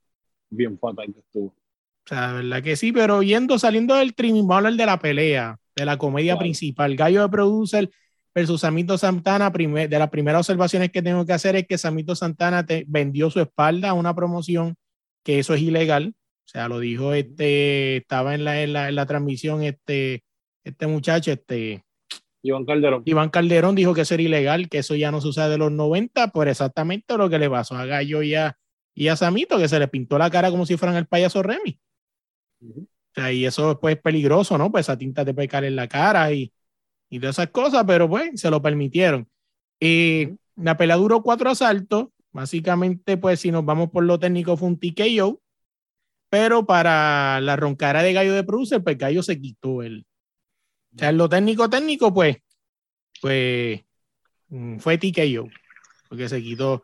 Bien 0.49 0.79
fatal 0.79 1.13
que 1.13 1.21
estuvo. 1.21 1.49
O 1.49 2.07
sea, 2.07 2.33
verdad 2.33 2.63
que 2.63 2.77
sí, 2.77 2.93
pero 2.93 3.23
yendo, 3.23 3.59
saliendo 3.59 3.95
del 3.95 4.09
streaming, 4.09 4.45
vamos 4.45 4.53
a 4.53 4.57
hablar 4.57 4.73
de 4.73 4.87
la 4.87 4.99
pelea, 4.99 5.59
de 5.77 5.85
la 5.85 5.99
comedia 5.99 6.39
principal. 6.39 6.97
Gallo 6.97 7.21
de 7.21 7.29
Producer 7.29 7.91
versus 8.35 8.63
Samito 8.63 8.97
Santana. 8.97 9.51
de 9.51 9.99
las 9.99 10.09
primeras 10.09 10.41
observaciones 10.41 10.91
que 10.91 11.03
tengo 11.03 11.27
que 11.27 11.35
hacer 11.35 11.57
es 11.57 11.67
que 11.67 11.77
Samito 11.77 12.17
Santana 12.17 12.65
te 12.65 12.87
vendió 12.89 13.29
su 13.29 13.39
espalda 13.39 13.91
a 13.91 13.93
una 13.93 14.15
promoción 14.15 14.77
que 15.23 15.41
eso 15.41 15.53
es 15.53 15.61
ilegal. 15.61 16.15
O 16.47 16.49
sea, 16.49 16.69
lo 16.69 16.79
dijo 16.79 17.13
este, 17.13 17.99
estaba 17.99 18.35
en 18.35 18.45
la, 18.45 18.63
en 18.63 18.73
la, 18.73 18.89
en 18.89 18.95
la 18.95 19.05
transmisión 19.05 19.63
este, 19.63 20.25
este 20.65 20.87
muchacho, 20.87 21.33
este, 21.33 21.85
Iván 22.43 22.65
Calderón. 22.65 23.03
Iván 23.05 23.31
Calderón 23.31 23.75
dijo 23.75 23.95
que 23.95 24.03
eso 24.03 24.15
era 24.15 24.23
ilegal, 24.23 24.69
que 24.69 24.79
eso 24.79 24.95
ya 24.95 25.11
no 25.11 25.21
se 25.21 25.29
usa 25.29 25.49
de 25.49 25.59
los 25.59 25.73
90, 25.73 26.29
por 26.29 26.49
exactamente 26.49 27.17
lo 27.17 27.29
que 27.29 27.39
le 27.39 27.51
pasó 27.51 27.77
a 27.77 27.85
Gallo 27.85 28.23
y 28.23 28.35
a, 28.35 28.57
y 28.95 29.09
a 29.09 29.17
Samito, 29.17 29.59
que 29.59 29.69
se 29.69 29.79
le 29.79 29.89
pintó 29.89 30.19
la 30.19 30.31
cara 30.31 30.51
como 30.51 30.67
si 30.67 30.77
fueran 30.77 30.97
el 30.97 31.07
payaso 31.07 31.43
Remy. 31.43 31.81
O 32.61 32.87
sea, 33.15 33.33
y 33.33 33.45
eso 33.45 33.79
pues, 33.81 33.97
es 33.97 34.03
peligroso, 34.03 34.57
¿no? 34.59 34.71
Pues 34.71 34.87
esa 34.87 34.97
tinta 34.97 35.25
te 35.25 35.35
puede 35.35 35.49
caer 35.49 35.65
en 35.65 35.77
la 35.77 35.89
cara 35.89 36.33
y, 36.33 36.53
y 37.11 37.19
todas 37.19 37.37
esas 37.37 37.51
cosas, 37.51 37.85
pero 37.87 38.09
pues 38.09 38.41
se 38.41 38.51
lo 38.51 38.63
permitieron. 38.63 39.29
Y 39.81 40.29
la 40.57 40.77
pelea 40.77 40.97
duró 40.97 41.23
cuatro 41.23 41.51
asaltos, 41.51 42.09
Básicamente, 42.33 43.17
pues 43.17 43.41
si 43.41 43.51
nos 43.51 43.65
vamos 43.65 43.91
por 43.91 44.05
lo 44.05 44.19
técnico 44.19 44.57
fue 44.57 44.69
un 44.69 44.79
TKO, 44.79 45.41
pero 46.31 46.67
para 46.67 47.41
la 47.41 47.57
roncara 47.57 48.03
de 48.03 48.13
Gallo 48.13 48.35
de 48.35 48.45
Producer, 48.45 48.83
pues 48.83 48.99
Gallo 48.99 49.23
se 49.23 49.41
quitó 49.41 49.83
el. 49.83 50.07
O 50.95 50.99
sea, 50.99 51.13
lo 51.13 51.29
técnico 51.29 51.69
técnico, 51.69 52.13
pues, 52.13 52.39
pues 53.21 53.81
mm, 54.49 54.79
fue 54.79 54.99
TKO, 54.99 55.49
porque 56.09 56.29
se 56.29 56.43
quitó 56.43 56.83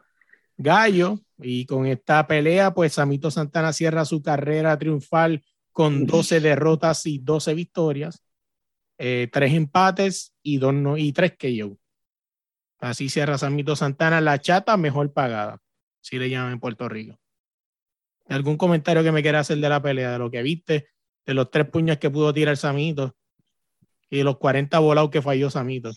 Gallo. 0.57 1.21
Y 1.39 1.67
con 1.67 1.87
esta 1.87 2.27
pelea, 2.27 2.73
pues 2.73 2.93
Samito 2.93 3.31
Santana 3.31 3.73
cierra 3.73 4.05
su 4.05 4.23
carrera 4.23 4.79
triunfal 4.79 5.45
con 5.73 6.07
12 6.07 6.39
derrotas 6.39 7.05
y 7.07 7.19
12 7.19 7.55
victorias, 7.55 8.23
eh, 8.99 9.29
tres 9.33 9.53
empates 9.53 10.33
y, 10.41 10.59
dos 10.59 10.73
no, 10.73 10.97
y 10.97 11.13
tres 11.13 11.33
KO. 11.33 11.77
Así 12.79 13.09
cierra 13.09 13.37
Samito 13.37 13.75
Santana, 13.75 14.21
la 14.21 14.41
chata 14.41 14.77
mejor 14.77 15.13
pagada, 15.13 15.59
si 16.01 16.19
le 16.19 16.31
llaman 16.31 16.53
en 16.53 16.61
Puerto 16.61 16.89
Rico. 16.89 17.19
¿Algún 18.29 18.57
comentario 18.57 19.03
que 19.03 19.11
me 19.11 19.23
quiera 19.23 19.41
hacer 19.41 19.59
de 19.59 19.69
la 19.69 19.83
pelea, 19.83 20.13
de 20.13 20.19
lo 20.19 20.31
que 20.31 20.43
viste, 20.43 20.87
de 21.27 21.35
los 21.35 21.51
tres 21.51 21.69
puños 21.69 21.99
que 21.99 22.11
pudo 22.11 22.33
tirar 22.33 22.57
Samito 22.57 23.17
y 24.15 24.23
los 24.23 24.39
40 24.39 24.79
volados 24.79 25.11
que 25.11 25.23
falló 25.23 25.51
Samito? 25.51 25.91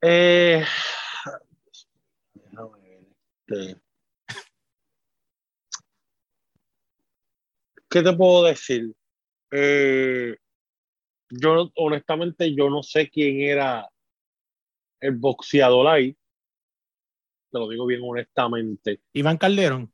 Eh, 0.00 0.64
este, 3.48 3.80
¿Qué 7.88 8.02
te 8.02 8.12
puedo 8.12 8.44
decir? 8.44 8.92
Eh, 9.52 10.36
yo 11.30 11.70
honestamente 11.76 12.54
yo 12.54 12.70
no 12.70 12.82
sé 12.82 13.10
quién 13.10 13.40
era 13.40 13.88
el 15.00 15.16
boxeador 15.16 15.86
ahí. 15.88 16.16
Te 17.50 17.58
lo 17.58 17.68
digo 17.68 17.86
bien 17.86 18.00
honestamente. 18.02 19.00
Iván 19.12 19.38
Calderón. 19.38 19.92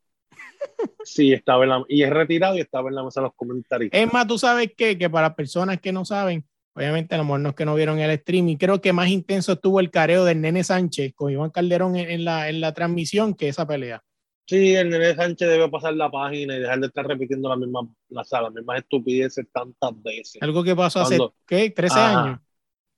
Sí, 1.05 1.33
estaba 1.33 1.64
en 1.64 1.71
la, 1.71 1.85
y 1.88 2.03
es 2.03 2.11
retirado 2.11 2.57
y 2.57 2.61
estaba 2.61 2.88
en 2.88 2.95
la 2.95 3.05
mesa 3.05 3.21
de 3.21 3.26
los 3.26 3.35
comentarios. 3.35 3.91
Es 3.93 4.12
más, 4.12 4.26
tú 4.26 4.38
sabes 4.38 4.73
qué? 4.76 4.99
que 4.99 5.11
para 5.11 5.37
personas 5.37 5.81
que 5.81 5.93
no 5.93 6.05
saben, 6.05 6.45
obviamente 6.75 7.14
a 7.14 7.19
lo 7.19 7.25
mejor 7.25 7.41
no 7.41 7.49
es 7.50 7.55
que 7.55 7.64
no 7.64 7.75
vieron 7.75 7.99
el 7.99 8.11
streaming, 8.11 8.57
creo 8.57 8.81
que 8.81 8.93
más 8.93 9.09
intenso 9.09 9.53
estuvo 9.53 9.81
el 9.81 9.91
careo 9.91 10.25
del 10.25 10.41
Nene 10.41 10.64
Sánchez 10.64 11.12
con 11.14 11.31
Iván 11.31 11.50
Calderón 11.50 11.97
en, 11.97 12.25
la, 12.25 12.49
en 12.49 12.61
la 12.61 12.73
transmisión 12.73 13.35
que 13.35 13.49
esa 13.49 13.67
pelea. 13.67 14.03
Sí, 14.47 14.75
el 14.75 14.91
Nene 14.91 15.14
Sánchez 15.14 15.49
debe 15.49 15.69
pasar 15.71 15.95
la 15.95 16.11
página 16.11 16.57
y 16.57 16.61
dejar 16.61 16.81
de 16.81 16.87
estar 16.88 17.07
repitiendo 17.07 17.49
la 17.49 17.57
misma, 17.57 17.81
las, 18.09 18.31
las 18.31 18.53
mismas 18.53 18.79
estupideces 18.79 19.47
tantas 19.50 20.03
veces. 20.03 20.43
Algo 20.43 20.62
que 20.62 20.76
pasó 20.76 21.00
hace, 21.00 21.19
¿qué? 21.47 21.71
13 21.71 21.99
años. 21.99 22.41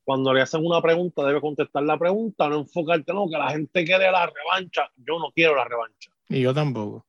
Cuando 0.04 0.32
le 0.32 0.40
hacen 0.40 0.64
una 0.64 0.80
pregunta, 0.80 1.24
debe 1.24 1.40
contestar 1.40 1.82
la 1.82 1.98
pregunta, 1.98 2.48
no 2.48 2.60
enfocarte, 2.60 3.12
no, 3.12 3.28
que 3.28 3.38
la 3.38 3.50
gente 3.50 3.84
quiere 3.84 4.10
la 4.10 4.26
revancha. 4.26 4.88
Yo 4.96 5.18
no 5.18 5.32
quiero 5.34 5.56
la 5.56 5.64
revancha. 5.64 6.10
Y 6.28 6.40
yo 6.40 6.54
tampoco. 6.54 7.05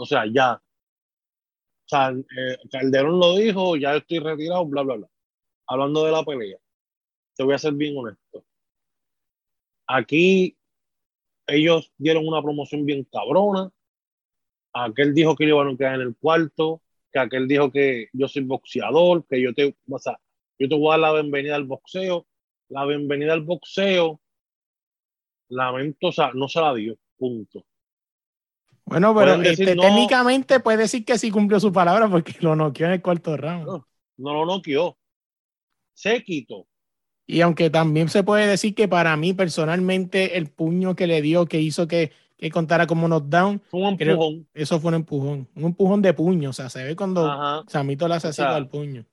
O 0.00 0.06
sea, 0.06 0.24
ya. 0.32 0.54
O 0.54 1.88
sea, 1.88 2.10
eh, 2.10 2.56
Calderón 2.70 3.18
lo 3.20 3.36
dijo, 3.36 3.76
ya 3.76 3.96
estoy 3.96 4.18
retirado, 4.20 4.64
bla, 4.64 4.82
bla, 4.82 4.96
bla. 4.96 5.08
Hablando 5.66 6.04
de 6.04 6.12
la 6.12 6.24
pelea, 6.24 6.58
te 7.36 7.44
voy 7.44 7.54
a 7.54 7.58
ser 7.58 7.74
bien 7.74 7.96
honesto. 7.98 8.44
Aquí 9.86 10.56
ellos 11.46 11.92
dieron 11.98 12.26
una 12.26 12.42
promoción 12.42 12.86
bien 12.86 13.04
cabrona. 13.12 13.70
Aquel 14.72 15.14
dijo 15.14 15.36
que 15.36 15.44
iban 15.44 15.68
a 15.68 15.76
quedar 15.76 15.96
en 15.96 16.02
el 16.02 16.16
cuarto, 16.16 16.80
que 17.12 17.18
aquel 17.18 17.46
dijo 17.46 17.70
que 17.70 18.08
yo 18.12 18.28
soy 18.28 18.44
boxeador, 18.44 19.26
que 19.26 19.42
yo 19.42 19.52
te, 19.52 19.76
o 19.88 19.98
sea, 19.98 20.18
yo 20.58 20.68
te 20.68 20.76
voy 20.76 20.88
a 20.88 20.90
dar 20.92 21.00
la 21.00 21.12
bienvenida 21.20 21.56
al 21.56 21.64
boxeo. 21.64 22.26
La 22.68 22.86
bienvenida 22.86 23.32
al 23.34 23.42
boxeo, 23.42 24.20
lamento, 25.48 26.08
o 26.08 26.12
sea, 26.12 26.30
no 26.34 26.48
se 26.48 26.60
la 26.60 26.72
dio, 26.74 26.96
punto. 27.18 27.66
Bueno, 28.90 29.14
pero 29.14 29.40
este, 29.40 29.76
técnicamente 29.76 30.58
puede 30.58 30.78
decir 30.78 31.04
que 31.04 31.16
sí 31.16 31.30
cumplió 31.30 31.60
su 31.60 31.72
palabra 31.72 32.08
porque 32.08 32.34
lo 32.40 32.56
noqueó 32.56 32.86
en 32.86 32.94
el 32.94 33.00
cuarto 33.00 33.36
round. 33.36 33.64
No, 33.64 33.86
no 34.16 34.34
lo 34.34 34.44
noqueó. 34.44 34.98
Se 35.94 36.24
quitó. 36.24 36.66
Y 37.24 37.40
aunque 37.42 37.70
también 37.70 38.08
se 38.08 38.24
puede 38.24 38.48
decir 38.48 38.74
que 38.74 38.88
para 38.88 39.16
mí 39.16 39.32
personalmente 39.32 40.36
el 40.36 40.48
puño 40.48 40.96
que 40.96 41.06
le 41.06 41.22
dio, 41.22 41.46
que 41.46 41.60
hizo 41.60 41.86
que, 41.86 42.10
que 42.36 42.50
contara 42.50 42.88
como 42.88 43.06
knockdown, 43.06 43.62
fue 43.70 43.80
un 43.80 44.00
empujón. 44.00 44.48
eso 44.54 44.80
fue 44.80 44.88
un 44.88 44.94
empujón, 44.96 45.48
un 45.54 45.64
empujón 45.66 46.02
de 46.02 46.12
puño, 46.12 46.50
o 46.50 46.52
sea, 46.52 46.68
se 46.68 46.82
ve 46.82 46.96
cuando 46.96 47.64
Samito 47.68 48.08
le 48.08 48.16
hace 48.16 48.28
así 48.28 48.42
al 48.42 48.68
puño. 48.68 49.06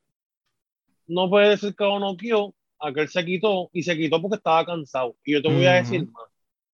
No 1.05 1.29
puede 1.29 1.50
decir 1.50 1.75
que 1.75 1.84
lo 1.84 2.00
noqueó, 2.00 2.55
aquel 2.79 3.07
se 3.10 3.24
quitó 3.24 3.69
y 3.72 3.84
se 3.84 3.96
quitó 3.96 4.19
porque 4.19 4.38
estaba 4.38 4.65
cansado. 4.65 5.15
Y 5.24 5.34
yo 5.34 5.41
te 5.43 5.53
voy 5.53 5.67
a 5.67 5.74
decir 5.74 6.07
más, 6.12 6.25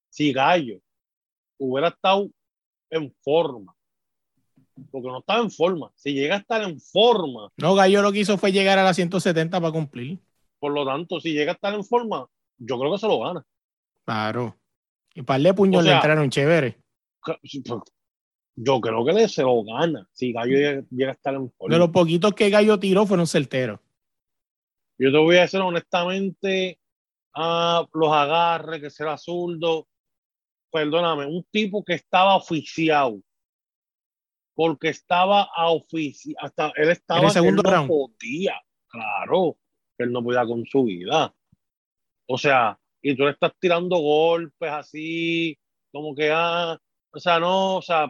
si 0.08 0.32
Gallo 0.32 0.80
hubiera 1.58 1.90
estado 1.90 2.30
en 2.96 3.14
forma, 3.22 3.76
porque 4.92 5.08
no 5.08 5.20
estaba 5.20 5.42
en 5.42 5.52
forma, 5.52 5.92
si 5.96 6.14
llega 6.14 6.36
a 6.36 6.40
estar 6.40 6.62
en 6.62 6.80
forma. 6.80 7.52
No, 7.58 7.76
Gallo 7.76 8.02
lo 8.02 8.12
que 8.12 8.20
hizo 8.20 8.38
fue 8.38 8.52
llegar 8.52 8.80
a 8.80 8.84
la 8.84 8.94
170 8.94 9.60
para 9.60 9.72
cumplir. 9.72 10.20
Por 10.60 10.72
lo 10.74 10.86
tanto, 10.86 11.20
si 11.20 11.34
llega 11.34 11.52
a 11.52 11.56
estar 11.56 11.74
en 11.74 11.84
forma, 11.84 12.28
yo 12.58 12.80
creo 12.80 12.92
que 12.92 12.98
se 12.98 13.08
lo 13.08 13.20
gana. 13.20 13.46
Claro. 14.06 14.58
Y 15.14 15.22
par 15.22 15.42
de 15.42 15.54
puños 15.54 15.84
le 15.84 15.92
entraron 15.92 16.30
chévere. 16.30 16.78
Pues, 17.24 17.38
yo 18.56 18.80
creo 18.82 19.06
que 19.06 19.14
le 19.14 19.28
se 19.28 19.42
lo 19.42 19.64
gana 19.64 20.08
si 20.12 20.32
Gallo 20.32 20.84
llega, 20.90 21.12
a 21.12 21.14
estar 21.14 21.34
en 21.34 21.52
forma. 21.52 21.74
De 21.74 21.80
los 21.80 21.90
poquitos 21.90 22.34
que 22.34 22.50
Gallo 22.50 22.80
tiró 22.80 23.06
fueron 23.06 23.28
certeros. 23.28 23.80
Yo 24.98 25.12
te 25.12 25.18
voy 25.18 25.38
a 25.38 25.42
decir 25.42 25.60
honestamente, 25.60 26.80
a 27.34 27.86
los 27.92 28.12
agarres, 28.12 28.82
que 28.82 28.90
será 28.90 29.18
zurdo. 29.18 29.88
Perdóname, 30.74 31.28
un 31.28 31.46
tipo 31.52 31.84
que 31.84 31.94
estaba 31.94 32.36
oficiado. 32.36 33.22
Porque 34.56 34.90
estaba 34.90 35.48
a 35.56 35.70
oficio. 35.70 36.36
Hasta 36.40 36.74
él 36.76 36.90
estaba. 36.90 37.22
En 37.22 37.26
el 37.28 37.32
segundo 37.32 37.64
round. 37.64 37.90
claro 38.88 39.58
él 39.98 40.12
no 40.12 40.24
podía 40.24 40.46
con 40.46 40.66
su 40.66 40.84
vida. 40.84 41.34
O 42.28 42.38
sea, 42.38 42.78
y 43.02 43.16
tú 43.16 43.24
le 43.24 43.32
estás 43.32 43.52
tirando 43.60 43.98
golpes 43.98 44.72
así, 44.72 45.58
como 45.92 46.16
que, 46.16 46.32
ah, 46.32 46.78
o 47.12 47.20
sea, 47.20 47.40
no, 47.40 47.78
o 47.78 47.82
sea, 47.82 48.10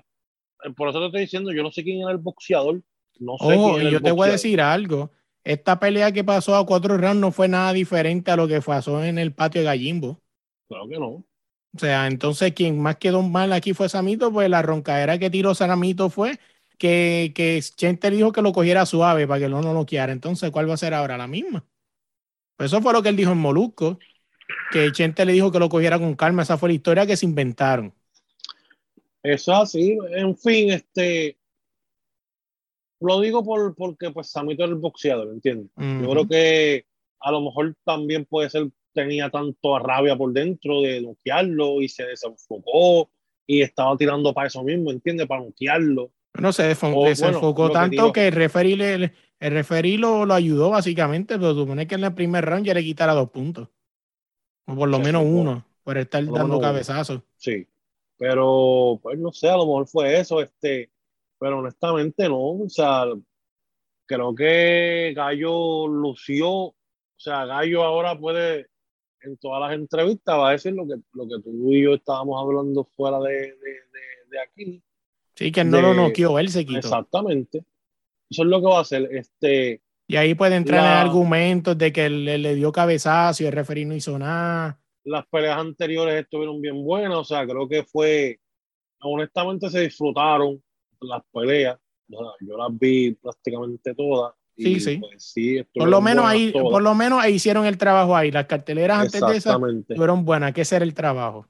por 0.75 0.89
eso 0.89 0.99
te 0.99 1.05
estoy 1.07 1.21
diciendo, 1.21 1.51
yo 1.51 1.63
no 1.63 1.71
sé 1.71 1.83
quién 1.83 2.01
era 2.01 2.11
el 2.11 2.17
boxeador. 2.17 2.81
No 3.19 3.37
sé 3.37 3.45
oh, 3.45 3.79
y 3.79 3.91
yo 3.91 4.01
te 4.01 4.11
voy 4.11 4.29
a 4.29 4.33
decir 4.33 4.61
algo. 4.61 5.11
Esta 5.43 5.79
pelea 5.79 6.11
que 6.11 6.23
pasó 6.23 6.55
a 6.55 6.65
cuatro 6.65 6.97
rounds 6.97 7.19
no 7.19 7.31
fue 7.31 7.47
nada 7.47 7.73
diferente 7.73 8.31
a 8.31 8.37
lo 8.37 8.47
que 8.47 8.61
pasó 8.61 9.03
en 9.03 9.17
el 9.17 9.33
patio 9.33 9.61
de 9.61 9.65
Gallimbo. 9.65 10.21
Claro 10.67 10.87
que 10.87 10.97
no. 10.97 11.25
O 11.75 11.79
sea, 11.79 12.07
entonces 12.07 12.53
quien 12.53 12.79
más 12.79 12.97
quedó 12.97 13.21
mal 13.23 13.51
aquí 13.51 13.73
fue 13.73 13.89
Samito, 13.89 14.31
pues 14.31 14.49
la 14.49 14.61
roncadera 14.61 15.17
que 15.17 15.29
tiró 15.29 15.55
Samito 15.55 16.09
fue 16.09 16.39
que, 16.77 17.31
que 17.33 17.59
Chente 17.61 18.11
dijo 18.11 18.31
que 18.31 18.41
lo 18.41 18.53
cogiera 18.53 18.85
suave 18.85 19.27
para 19.27 19.39
que 19.39 19.49
no 19.49 19.61
lo 19.61 19.73
noqueara. 19.73 20.11
Entonces, 20.11 20.51
¿cuál 20.51 20.69
va 20.69 20.75
a 20.75 20.77
ser 20.77 20.93
ahora? 20.93 21.17
La 21.17 21.27
misma. 21.27 21.65
Pues 22.57 22.71
eso 22.71 22.81
fue 22.81 22.93
lo 22.93 23.01
que 23.01 23.09
él 23.09 23.15
dijo 23.15 23.31
en 23.31 23.39
Molusco, 23.39 23.97
que 24.71 24.91
Chente 24.91 25.25
le 25.25 25.33
dijo 25.33 25.51
que 25.51 25.59
lo 25.59 25.69
cogiera 25.69 25.97
con 25.97 26.15
calma. 26.15 26.43
Esa 26.43 26.57
fue 26.57 26.69
la 26.69 26.75
historia 26.75 27.05
que 27.05 27.17
se 27.17 27.25
inventaron. 27.25 27.93
Eso 29.23 29.53
así, 29.55 29.97
en 30.11 30.37
fin, 30.37 30.71
este. 30.71 31.37
Lo 32.99 33.19
digo 33.19 33.43
por, 33.43 33.73
porque 33.75 34.11
pues 34.11 34.29
Samito 34.29 34.63
era 34.63 34.73
el 34.73 34.79
boxeador, 34.79 35.29
¿entiendes? 35.29 35.71
Yo 35.77 36.09
creo 36.09 36.27
que 36.27 36.85
a 37.19 37.31
lo 37.31 37.41
mejor 37.41 37.75
también 37.83 38.25
puede 38.25 38.49
ser, 38.49 38.69
tenía 38.93 39.29
tanto 39.29 39.79
rabia 39.79 40.15
por 40.15 40.31
dentro 40.31 40.81
de 40.81 41.01
noquearlo 41.01 41.81
y 41.81 41.89
se 41.89 42.05
desenfocó 42.05 43.09
y 43.45 43.61
estaba 43.61 43.97
tirando 43.97 44.33
para 44.33 44.47
eso 44.47 44.63
mismo, 44.63 44.91
¿entiendes? 44.91 45.27
Para 45.27 45.43
noquearlo. 45.43 46.11
No 46.39 46.51
se 46.51 46.63
desenfocó, 46.63 47.69
tanto 47.71 48.11
que 48.11 48.27
el 48.27 48.33
referee 48.33 48.75
le, 48.75 49.13
el 49.39 49.51
referí 49.51 49.97
lo, 49.97 50.23
ayudó 50.33 50.69
básicamente, 50.69 51.37
pero 51.37 51.53
supone 51.53 51.85
que 51.85 51.95
en 51.95 52.05
el 52.05 52.13
primer 52.13 52.45
round 52.45 52.65
ya 52.65 52.73
le 52.73 52.83
quitara 52.83 53.13
dos 53.13 53.29
puntos. 53.29 53.67
O 54.65 54.75
por 54.75 54.87
lo 54.87 54.99
menos 54.99 55.23
uno, 55.25 55.65
por 55.83 55.97
estar 55.97 56.25
dando 56.25 56.59
cabezazos. 56.61 57.21
Sí, 57.35 57.67
pero 58.17 58.99
pues 59.03 59.19
no 59.19 59.33
sé, 59.33 59.49
a 59.49 59.57
lo 59.57 59.65
mejor 59.65 59.87
fue 59.87 60.17
eso, 60.17 60.41
este, 60.41 60.91
pero 61.37 61.59
honestamente 61.59 62.29
no, 62.29 62.39
o 62.39 62.69
sea, 62.69 63.03
creo 64.05 64.33
que 64.33 65.11
Gallo 65.13 65.87
lució, 65.87 66.49
o 66.51 66.75
sea, 67.17 67.45
Gallo 67.45 67.83
ahora 67.83 68.17
puede, 68.17 68.69
en 69.23 69.37
todas 69.37 69.61
las 69.61 69.79
entrevistas, 69.79 70.37
va 70.37 70.49
a 70.49 70.51
decir 70.51 70.73
lo 70.73 70.87
que, 70.87 70.95
lo 71.13 71.27
que 71.27 71.41
tú 71.43 71.71
y 71.71 71.83
yo 71.83 71.93
estábamos 71.95 72.41
hablando 72.41 72.83
fuera 72.95 73.19
de, 73.19 73.53
aquí. 74.43 74.83
Sí, 75.35 75.51
que 75.51 75.63
no 75.63 75.81
lo 75.81 75.93
noqueó, 75.93 76.37
él 76.39 76.49
se 76.49 76.65
quitó. 76.65 76.79
Exactamente. 76.79 77.65
Eso 78.29 78.43
es 78.43 78.49
lo 78.49 78.59
que 78.59 78.67
va 78.67 78.77
a 78.79 78.81
hacer. 78.81 79.07
Este, 79.11 79.81
y 80.07 80.15
ahí 80.15 80.35
puede 80.35 80.55
entrar 80.55 80.79
en 80.79 81.07
argumentos 81.07 81.77
de 81.77 81.91
que 81.91 82.09
le, 82.09 82.37
le 82.37 82.55
dio 82.55 82.71
cabezazo 82.71 83.43
y 83.43 83.45
el 83.47 83.53
referee 83.53 83.85
no 83.85 83.95
hizo 83.95 84.17
nada. 84.19 84.79
Las 85.05 85.25
peleas 85.27 85.57
anteriores 85.57 86.21
estuvieron 86.21 86.61
bien 86.61 86.83
buenas, 86.83 87.17
o 87.17 87.23
sea, 87.23 87.45
creo 87.45 87.67
que 87.67 87.83
fue, 87.83 88.39
honestamente 89.01 89.69
se 89.69 89.81
disfrutaron 89.81 90.61
las 91.01 91.21
peleas. 91.31 91.79
yo 92.07 92.57
las 92.57 92.77
vi 92.77 93.13
prácticamente 93.15 93.93
todas. 93.95 94.33
Sí, 94.57 94.79
sí. 94.79 94.97
Pues, 94.97 95.65
por 95.73 95.89
lo 95.89 96.01
menos 96.01 96.25
ahí, 96.25 96.51
por 96.51 96.81
lo 96.81 96.95
menos 96.95 97.21
ahí 97.21 97.35
hicieron 97.35 97.65
el 97.65 97.77
trabajo 97.77 98.15
ahí. 98.15 98.31
Las 98.31 98.45
carteleras 98.45 98.99
antes 98.99 99.21
de 99.21 99.37
esas 99.37 99.57
fueron 99.95 100.25
buenas, 100.25 100.53
que 100.53 100.61
ese 100.61 100.77
era 100.77 100.85
el 100.85 100.93
trabajo. 100.93 101.47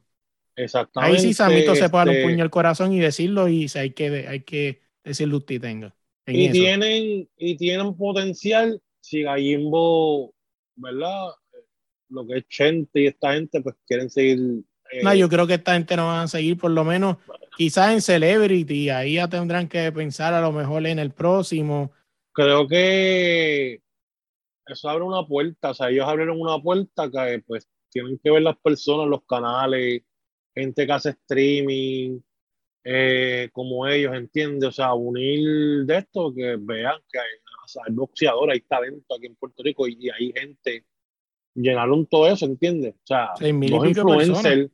Exactamente. 0.56 1.16
Ahí 1.16 1.22
sí 1.22 1.34
Samito 1.34 1.76
se 1.76 1.90
puede 1.90 2.06
dar 2.06 2.10
un 2.10 2.16
este 2.16 2.30
puño 2.30 2.44
al 2.44 2.50
corazón 2.50 2.94
y 2.94 3.00
decirlo 3.00 3.48
y 3.48 3.68
hay 3.76 3.92
que, 3.92 4.28
hay 4.28 4.42
que 4.42 4.82
decirlo 5.04 5.38
usted 5.38 5.60
tenga 5.60 5.96
y 6.26 6.52
tienen, 6.52 7.30
y 7.38 7.58
tienen 7.58 7.96
potencial 7.96 8.82
si 9.02 9.24
Gallimbo, 9.24 10.34
¿verdad? 10.76 11.32
Lo 12.10 12.26
que 12.26 12.38
es 12.38 12.48
Chente 12.48 13.02
y 13.02 13.08
esta 13.08 13.34
gente, 13.34 13.60
pues 13.62 13.76
quieren 13.86 14.10
seguir 14.10 14.64
no, 15.02 15.16
yo 15.16 15.28
creo 15.28 15.48
que 15.48 15.56
esta 15.56 15.74
gente 15.74 15.96
no 15.96 16.08
va 16.08 16.24
a 16.24 16.28
seguir, 16.28 16.58
por 16.58 16.70
lo 16.70 16.84
menos, 16.84 17.18
quizás 17.58 17.94
en 17.94 18.02
Celebrity, 18.02 18.90
ahí 18.90 19.16
ya 19.16 19.28
tendrán 19.28 19.68
que 19.68 19.92
pensar 19.92 20.34
a 20.34 20.42
lo 20.42 20.52
mejor 20.52 20.86
en 20.86 21.00
el 21.00 21.12
próximo. 21.12 21.92
Creo 22.34 22.68
que 22.68 23.82
eso 24.66 24.90
abre 24.90 25.04
una 25.04 25.25
puerta, 25.25 25.72
o 25.72 25.74
sea, 25.74 25.90
ellos 25.90 26.08
abrieron 26.08 26.40
una 26.40 26.60
puerta 26.62 27.10
que 27.10 27.44
pues 27.46 27.68
tienen 27.90 28.20
que 28.24 28.32
ver 28.32 28.42
las 28.42 28.58
personas, 28.58 29.08
los 29.08 29.24
canales, 29.25 30.02
gente 30.56 30.86
que 30.86 30.92
hace 30.92 31.10
streaming, 31.12 32.20
eh, 32.84 33.50
como 33.54 33.88
ellos, 33.88 34.16
¿entiendes? 34.16 34.70
O 34.70 34.72
sea, 34.72 34.94
unir 34.94 35.86
de 35.86 35.98
esto, 35.98 36.34
que 36.34 36.58
vean 36.60 37.00
que 37.12 37.20
hay, 37.20 37.25
hay 37.86 37.94
boxeadores, 37.94 38.54
hay 38.54 38.62
talento 38.62 39.16
aquí 39.16 39.28
en 39.28 39.36
Puerto 39.36 39.63
Rico 39.63 39.88
y, 39.88 40.10
hay 40.10 40.34
gente, 40.34 40.86
llenaron 41.54 42.06
todo 42.08 42.28
eso, 42.28 42.46
¿entiendes? 42.46 42.96
O 42.96 43.06
sea, 43.06 43.30
dos 43.40 43.88
influencers, 43.88 44.72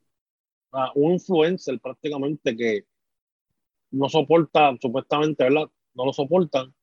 un 0.96 1.14
influencer 1.14 1.80
prácticamente 1.80 2.56
que 2.56 2.86
no 3.92 4.08
soporta, 4.08 4.76
supuestamente, 4.82 5.44
¿verdad? 5.44 5.70
No 5.94 6.06
lo 6.06 6.14
soportan, 6.14 6.74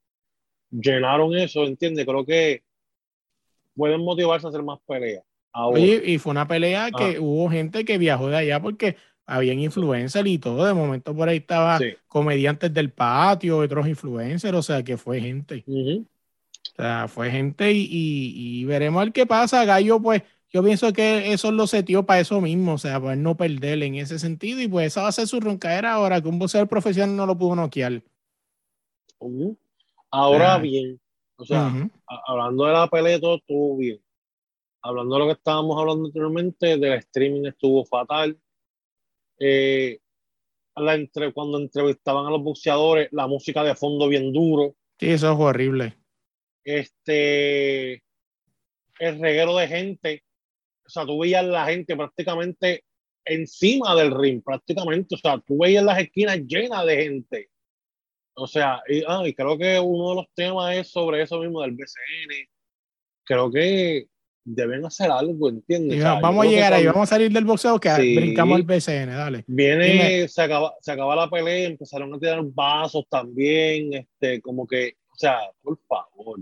llenaron 0.81 1.35
eso, 1.37 1.65
¿entiendes? 1.65 2.07
Creo 2.07 2.25
que 2.25 2.63
pueden 3.75 4.01
motivarse 4.01 4.47
a 4.47 4.51
hacer 4.51 4.63
más 4.63 4.79
peleas. 4.87 5.25
y 5.75 6.19
fue 6.19 6.33
una 6.33 6.47
pelea 6.47 6.91
que 6.91 7.19
hubo 7.19 7.51
gente 7.51 7.85
que 7.85 7.99
viajó 7.99 8.29
de 8.29 8.37
allá 8.37 8.61
porque 8.61 8.97
habían 9.27 9.59
influencers 9.59 10.29
y 10.29 10.39
todo. 10.39 10.65
De 10.65 10.75
momento 10.75 11.15
por 11.15 11.29
ahí 11.29 11.39
estaba 11.39 11.79
comediantes 12.07 12.73
del 12.73 12.91
patio, 12.91 13.59
otros 13.59 13.87
influencers, 13.89 14.57
o 14.57 14.63
sea 14.63 14.83
que 14.83 14.97
fue 14.97 15.21
gente. 15.21 15.65
O 15.67 16.77
sea, 16.77 17.09
fue 17.09 17.31
gente 17.31 17.73
y, 17.75 18.65
veremos 18.65 19.03
el 19.03 19.13
qué 19.13 19.27
pasa. 19.27 19.65
Gallo, 19.65 20.01
pues 20.01 20.23
yo 20.53 20.63
pienso 20.63 20.93
que 20.93 21.33
eso 21.33 21.51
lo 21.53 21.67
setió 21.67 22.05
para 22.05 22.21
eso 22.21 22.41
mismo, 22.41 22.75
o 22.75 22.79
sea, 22.79 23.01
para 23.01 23.17
no 23.17 23.37
perder 23.37 23.83
en 23.83 23.97
ese 23.97 24.19
sentido. 24.19 24.61
Y 24.61 24.69
pues 24.69 24.89
esa 24.89 25.03
va 25.03 25.09
a 25.09 25.13
ser 25.13 25.27
su 25.27 25.41
roncadera 25.41 25.93
ahora, 25.93 26.21
que 26.21 26.29
un 26.29 26.39
boxeador 26.39 26.69
profesional 26.69 27.17
no 27.17 27.27
lo 27.27 27.37
pudo 27.37 27.57
noquear. 27.57 28.03
Ahora 30.17 30.59
bien, 30.59 30.99
o 31.37 31.45
sea, 31.45 31.71
hablando 32.27 32.65
de 32.65 32.73
la 32.73 32.89
pelea, 32.89 33.21
todo 33.21 33.37
estuvo 33.37 33.77
bien. 33.77 34.01
Hablando 34.83 35.15
de 35.15 35.19
lo 35.21 35.27
que 35.27 35.33
estábamos 35.33 35.79
hablando 35.79 36.07
anteriormente, 36.07 36.79
del 36.79 36.93
streaming 36.95 37.47
estuvo 37.47 37.85
fatal 37.85 38.39
eh, 39.39 39.99
la 40.77 40.95
entre, 40.95 41.33
cuando 41.33 41.59
entrevistaban 41.59 42.27
a 42.27 42.31
los 42.31 42.43
boxeadores, 42.43 43.09
la 43.13 43.27
música 43.27 43.63
de 43.63 43.75
fondo 43.75 44.09
bien 44.09 44.33
duro. 44.33 44.75
Sí, 44.99 45.11
eso 45.11 45.33
es 45.33 45.39
horrible. 45.39 45.97
Este, 46.65 48.03
el 48.99 49.21
reguero 49.21 49.57
de 49.57 49.69
gente, 49.69 50.25
o 50.87 50.89
sea, 50.89 51.05
tú 51.05 51.19
veías 51.19 51.45
la 51.45 51.67
gente 51.67 51.97
prácticamente 51.97 52.85
encima 53.25 53.95
del 53.95 54.13
ring, 54.13 54.43
prácticamente, 54.43 55.15
o 55.15 55.19
sea, 55.19 55.39
tú 55.39 55.59
veías 55.59 55.85
las 55.85 55.99
esquinas 55.99 56.39
llenas 56.47 56.87
de 56.87 56.97
gente. 56.97 57.51
O 58.37 58.47
sea, 58.47 58.83
y, 58.87 59.03
ah, 59.09 59.23
y 59.25 59.35
creo 59.35 59.57
que 59.57 59.81
uno 59.81 60.11
de 60.11 60.15
los 60.17 60.27
temas 60.35 60.77
es 60.77 60.91
sobre 60.91 61.23
eso 61.23 61.39
mismo 61.41 61.63
del 61.63 61.73
BCN. 61.73 62.49
Creo 63.25 63.51
que 63.51 64.07
deben 64.45 64.85
hacer 64.85 65.11
algo, 65.11 65.49
¿entiendes? 65.49 66.03
vamos 66.05 66.47
a 66.47 66.49
llegar 66.49 66.73
ahí, 66.73 66.87
vamos 66.87 67.03
a 67.03 67.15
salir 67.15 67.33
del 67.33 67.45
boxeo 67.45 67.81
que 67.81 67.91
brincamos 68.17 68.57
al 68.57 68.63
BCN, 68.63 69.09
dale. 69.09 69.45
Viene, 69.49 70.29
se 70.29 70.43
acaba, 70.43 70.75
se 70.81 70.93
acaba 70.93 71.17
la 71.17 71.29
pelea, 71.29 71.67
empezaron 71.67 72.15
a 72.15 72.19
tirar 72.19 72.41
vasos 72.45 73.05
también, 73.09 73.93
este, 73.95 74.41
como 74.41 74.67
que, 74.67 74.97
o 75.13 75.17
sea, 75.17 75.41
por 75.63 75.79
favor. 75.89 76.41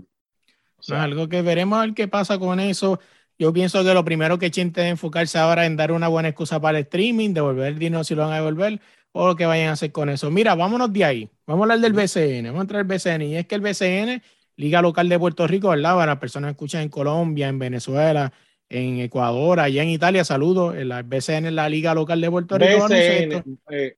algo 0.89 1.27
que 1.27 1.41
veremos 1.41 1.79
a 1.79 1.85
ver 1.85 1.95
qué 1.95 2.07
pasa 2.07 2.37
con 2.37 2.59
eso. 2.59 2.99
Yo 3.39 3.51
pienso 3.51 3.83
que 3.83 3.93
lo 3.93 4.05
primero 4.05 4.37
que 4.37 4.51
Chente 4.51 4.81
debe 4.81 4.91
enfocarse 4.91 5.39
ahora 5.39 5.65
en 5.65 5.75
dar 5.75 5.91
una 5.91 6.07
buena 6.07 6.29
excusa 6.29 6.61
para 6.61 6.77
el 6.77 6.83
streaming, 6.83 7.33
devolver 7.33 7.67
el 7.67 7.79
dinero 7.79 8.03
si 8.03 8.15
lo 8.15 8.21
van 8.21 8.33
a 8.33 8.35
devolver, 8.35 8.79
o 9.17 9.27
lo 9.27 9.35
que 9.37 9.45
vayan 9.45 9.69
a 9.69 9.71
hacer 9.71 9.93
con 9.93 10.09
eso. 10.09 10.29
Mira, 10.29 10.55
vámonos 10.55 10.91
de 10.91 11.05
ahí. 11.05 11.29
Vamos 11.47 11.61
a 11.61 11.73
hablar 11.73 11.79
del 11.79 11.93
BCN. 11.93 12.47
Vamos 12.47 12.59
a 12.59 12.61
entrar 12.63 12.81
al 12.81 12.87
BCN. 12.87 13.21
Y 13.21 13.37
es 13.37 13.47
que 13.47 13.55
el 13.55 13.61
BCN 13.61 14.21
Liga 14.57 14.81
Local 14.81 15.07
de 15.07 15.17
Puerto 15.17 15.47
Rico, 15.47 15.69
¿verdad? 15.69 15.95
Para 15.95 16.19
personas 16.19 16.49
que 16.49 16.51
escuchan 16.51 16.81
en 16.81 16.89
Colombia, 16.89 17.47
en 17.47 17.57
Venezuela, 17.57 18.33
en 18.67 18.99
Ecuador, 18.99 19.61
allá 19.61 19.83
en 19.83 19.89
Italia, 19.89 20.25
saludos. 20.25 20.75
El 20.75 20.89
BCN 20.89 21.45
es 21.45 21.53
la 21.53 21.69
Liga 21.69 21.93
Local 21.93 22.19
de 22.19 22.29
Puerto 22.29 22.57
Rico. 22.57 22.89
BCN, 22.89 23.57
eh, 23.71 23.95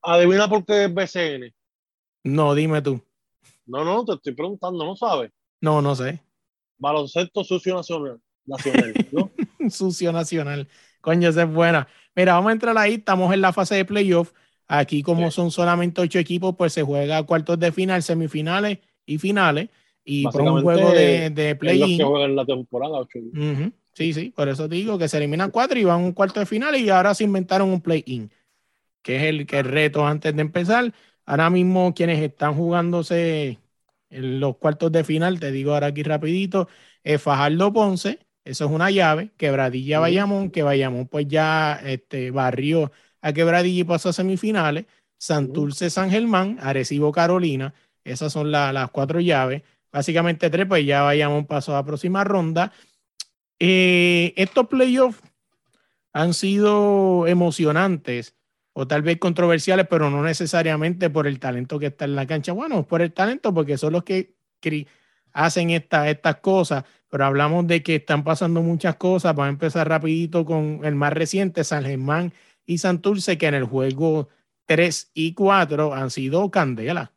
adivina 0.00 0.48
por 0.48 0.64
qué 0.64 0.84
es 0.86 0.94
BCN. 0.94 1.52
No, 2.24 2.54
dime 2.54 2.80
tú. 2.80 3.02
No, 3.66 3.84
no, 3.84 4.02
te 4.02 4.14
estoy 4.14 4.32
preguntando, 4.32 4.82
¿no 4.82 4.96
sabes? 4.96 5.30
No, 5.60 5.82
no 5.82 5.94
sé. 5.94 6.22
Baloncesto 6.78 7.44
sucio 7.44 7.74
nacional, 7.74 8.18
nacional 8.46 8.94
¿no? 9.12 9.30
sucio 9.68 10.10
nacional. 10.10 10.66
Coño, 11.02 11.28
esa 11.28 11.42
es 11.42 11.52
buena. 11.52 11.86
Mira, 12.16 12.34
vamos 12.34 12.48
a 12.48 12.52
entrar 12.52 12.78
ahí, 12.78 12.94
estamos 12.94 13.34
en 13.34 13.42
la 13.42 13.52
fase 13.52 13.74
de 13.74 13.84
playoff. 13.84 14.32
Aquí, 14.66 15.02
como 15.02 15.30
son 15.30 15.50
solamente 15.50 16.00
ocho 16.00 16.18
equipos, 16.18 16.54
pues 16.56 16.72
se 16.72 16.82
juega 16.82 17.22
cuartos 17.24 17.58
de 17.58 17.72
final, 17.72 18.02
semifinales 18.02 18.78
y 19.04 19.18
finales 19.18 19.68
y 20.04 20.24
por 20.24 20.40
un 20.40 20.62
juego 20.62 20.90
de, 20.92 21.28
de 21.30 21.56
play-in. 21.56 22.34
la 22.34 22.46
temporada. 22.46 23.06
Sí, 23.94 24.14
sí, 24.14 24.32
por 24.34 24.48
eso 24.48 24.68
digo 24.68 24.96
que 24.96 25.08
se 25.08 25.18
eliminan 25.18 25.50
cuatro 25.50 25.78
y 25.78 25.84
van 25.84 26.00
a 26.00 26.04
un 26.04 26.12
cuarto 26.12 26.40
de 26.40 26.46
final 26.46 26.74
y 26.76 26.88
ahora 26.88 27.14
se 27.14 27.24
inventaron 27.24 27.68
un 27.68 27.82
play-in, 27.82 28.32
que 29.02 29.16
es 29.16 29.22
el, 29.24 29.46
que 29.46 29.58
el 29.58 29.66
reto 29.66 30.06
antes 30.06 30.34
de 30.34 30.40
empezar. 30.42 30.94
Ahora 31.26 31.50
mismo 31.50 31.92
quienes 31.94 32.20
están 32.22 32.54
jugándose 32.54 33.58
en 34.08 34.40
los 34.40 34.56
cuartos 34.56 34.92
de 34.92 35.04
final, 35.04 35.40
te 35.40 35.50
digo 35.50 35.74
ahora 35.74 35.88
aquí 35.88 36.02
rapidito, 36.02 36.68
es 37.04 37.20
Fajardo 37.20 37.72
Ponce, 37.72 38.18
eso 38.44 38.64
es 38.64 38.70
una 38.70 38.90
llave, 38.90 39.30
Quebradilla 39.36 40.00
Bayamón, 40.00 40.50
que 40.50 40.62
Bayamón 40.62 41.06
pues 41.08 41.28
ya 41.28 41.80
este, 41.84 42.30
barrió 42.30 42.90
a 43.20 43.32
Quebradilla 43.32 43.80
y 43.80 43.84
pasó 43.84 44.08
a 44.08 44.12
semifinales, 44.12 44.86
Santurce 45.18 45.90
San 45.90 46.10
Germán, 46.10 46.58
Arecibo 46.60 47.12
Carolina, 47.12 47.74
esas 48.04 48.32
son 48.32 48.50
las 48.50 48.90
cuatro 48.90 49.20
llaves. 49.20 49.62
Básicamente 49.92 50.50
tres, 50.50 50.66
pues 50.66 50.84
ya 50.84 51.02
vayamos 51.02 51.38
un 51.38 51.46
paso 51.46 51.72
a 51.72 51.76
la 51.76 51.84
próxima 51.84 52.24
ronda. 52.24 52.72
Eh, 53.58 54.32
estos 54.36 54.66
playoffs 54.66 55.20
han 56.12 56.34
sido 56.34 57.26
emocionantes 57.26 58.34
o 58.72 58.86
tal 58.86 59.02
vez 59.02 59.18
controversiales, 59.18 59.86
pero 59.88 60.10
no 60.10 60.22
necesariamente 60.22 61.10
por 61.10 61.26
el 61.26 61.38
talento 61.38 61.78
que 61.78 61.86
está 61.86 62.06
en 62.06 62.16
la 62.16 62.26
cancha. 62.26 62.52
Bueno, 62.52 62.86
por 62.86 63.02
el 63.02 63.12
talento, 63.12 63.52
porque 63.54 63.78
son 63.78 63.92
los 63.92 64.04
que 64.04 64.34
hacen 65.32 65.70
estas 65.70 66.36
cosas, 66.36 66.84
pero 67.08 67.24
hablamos 67.24 67.66
de 67.66 67.82
que 67.82 67.96
están 67.96 68.24
pasando 68.24 68.62
muchas 68.62 68.96
cosas. 68.96 69.34
Vamos 69.34 69.46
a 69.46 69.50
empezar 69.50 69.88
rapidito 69.88 70.44
con 70.44 70.80
el 70.84 70.94
más 70.94 71.12
reciente, 71.12 71.64
San 71.64 71.84
Germán 71.84 72.32
y 72.66 72.78
Santurce, 72.78 73.38
que 73.38 73.46
en 73.46 73.54
el 73.54 73.64
juego 73.64 74.28
3 74.66 75.10
y 75.14 75.34
4 75.34 75.94
han 75.94 76.10
sido 76.10 76.50
candela. 76.50 77.12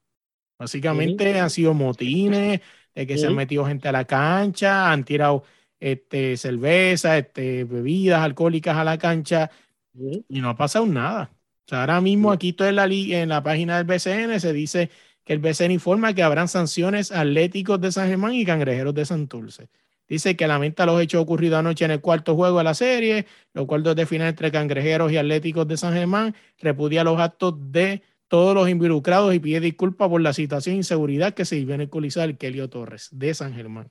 Básicamente 0.57 1.39
han 1.39 1.49
sido 1.49 1.73
motines, 1.73 2.61
de 2.93 3.07
que 3.07 3.17
se 3.17 3.27
han 3.27 3.35
metido 3.35 3.65
gente 3.65 3.89
a 3.89 3.91
la 3.91 4.05
cancha, 4.05 4.91
han 4.91 5.03
tirado 5.03 5.43
este, 5.79 6.37
cerveza, 6.37 7.17
este, 7.17 7.65
bebidas 7.65 8.21
alcohólicas 8.21 8.77
a 8.77 8.85
la 8.85 8.97
cancha 8.97 9.51
y 9.93 10.39
no 10.39 10.49
ha 10.49 10.55
pasado 10.55 10.85
nada. 10.85 11.31
O 11.65 11.67
sea, 11.67 11.81
ahora 11.81 11.99
mismo 11.99 12.31
aquí 12.31 12.49
estoy 12.49 12.69
en 12.69 12.75
la, 12.75 12.85
en 12.85 13.29
la 13.29 13.43
página 13.43 13.77
del 13.77 13.85
BCN, 13.85 14.39
se 14.39 14.53
dice 14.53 14.89
que 15.25 15.33
el 15.33 15.39
BCN 15.39 15.71
informa 15.71 16.13
que 16.13 16.23
habrán 16.23 16.47
sanciones 16.47 17.11
atléticos 17.11 17.81
de 17.81 17.91
San 17.91 18.07
Germán 18.07 18.33
y 18.33 18.45
cangrejeros 18.45 18.93
de 18.93 19.05
Santurce. 19.05 19.69
Dice 20.07 20.35
que 20.35 20.47
lamenta 20.47 20.85
los 20.85 21.01
hechos 21.01 21.21
ocurridos 21.21 21.57
anoche 21.57 21.83
en 21.83 21.91
el 21.91 21.99
cuarto 21.99 22.35
juego 22.35 22.59
de 22.59 22.63
la 22.63 22.75
serie, 22.75 23.25
los 23.53 23.65
cuartos 23.65 23.95
de 23.95 24.05
final 24.05 24.27
entre 24.27 24.51
cangrejeros 24.51 25.11
y 25.11 25.17
atléticos 25.17 25.67
de 25.67 25.77
San 25.77 25.93
Germán, 25.93 26.35
repudia 26.59 27.03
los 27.03 27.19
actos 27.19 27.55
de 27.71 28.03
todos 28.27 28.53
los 28.53 28.69
involucrados 28.69 29.33
y 29.33 29.39
pide 29.39 29.59
disculpas 29.59 30.09
por 30.09 30.21
la 30.21 30.33
situación 30.33 30.73
de 30.73 30.77
inseguridad 30.77 31.33
que 31.33 31.43
se 31.43 31.55
vive 31.55 31.73
en 31.73 31.81
el 31.81 31.89
Coliseo 31.89 32.37
Kelio 32.37 32.69
Torres 32.69 33.09
de 33.11 33.33
San 33.33 33.53
Germán. 33.53 33.89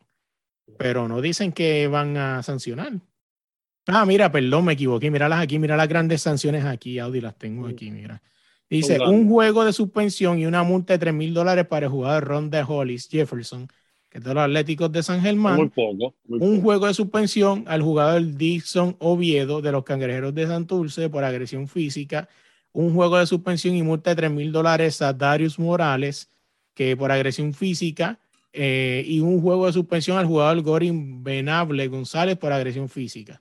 Pero 0.79 1.09
no 1.09 1.20
dicen 1.20 1.53
que 1.53 1.88
van 1.88 2.16
a 2.16 2.42
sancionar. 2.44 2.92
Ah, 3.87 4.07
mira, 4.07 4.33
perdón, 4.33 4.64
me 4.64 4.73
equivoqué. 4.75 5.11
Míralas 5.11 5.42
aquí, 5.42 5.59
mira 5.59 5.77
las 5.77 5.88
grandes 5.88 6.23
sanciones 6.23 6.64
aquí, 6.64 6.99
Audi, 6.99 7.20
las 7.20 7.37
tengo 7.37 7.66
aquí, 7.66 7.90
mira. 7.90 8.23
Dice, 8.70 8.98
un 9.00 9.29
juego 9.29 9.64
de 9.64 9.72
suspensión 9.72 10.38
y 10.38 10.46
una 10.46 10.62
multa 10.62 10.94
de 10.94 10.98
3 10.98 11.14
mil 11.14 11.35
dólares 11.35 11.66
para 11.66 11.87
el 11.87 11.92
jugador 11.92 12.24
Ron 12.24 12.50
de 12.50 12.64
Hollis 12.66 13.09
Jefferson, 13.09 13.68
que 14.09 14.18
es 14.18 14.24
de 14.24 14.35
los 14.35 14.42
Atléticos 14.42 14.90
de 14.90 15.03
San 15.03 15.20
Germán. 15.20 15.57
Muy 15.57 15.68
poco. 15.68 16.14
un 16.27 16.61
juego 16.61 16.87
de 16.87 16.94
suspensión 16.94 17.64
al 17.66 17.83
jugador 17.83 18.35
Dixon 18.35 18.96
Oviedo 18.98 19.61
de 19.61 19.72
los 19.72 19.85
Cangrejeros 19.85 20.35
de 20.35 20.46
Santurce 20.46 21.09
por 21.09 21.24
agresión 21.24 21.68
física 21.68 22.29
un 22.74 22.92
juego 22.92 23.16
de 23.18 23.27
suspensión 23.27 23.74
y 23.77 23.83
multa 23.83 24.11
de 24.11 24.16
3 24.16 24.31
mil 24.33 24.53
dólares 24.53 25.00
a 25.00 25.12
Darius 25.12 25.59
Morales, 25.59 26.29
que 26.74 26.96
por 26.96 27.11
agresión 27.11 27.55
física, 27.55 28.18
eh, 28.53 29.05
y 29.07 29.20
un 29.20 29.40
juego 29.40 29.66
de 29.66 29.72
suspensión 29.72 30.18
al 30.18 30.27
jugador 30.27 30.61
Gorin 30.61 31.22
Benable 31.22 31.87
González 31.87 32.37
por 32.37 32.53
agresión 32.53 32.88
física. 32.88 33.40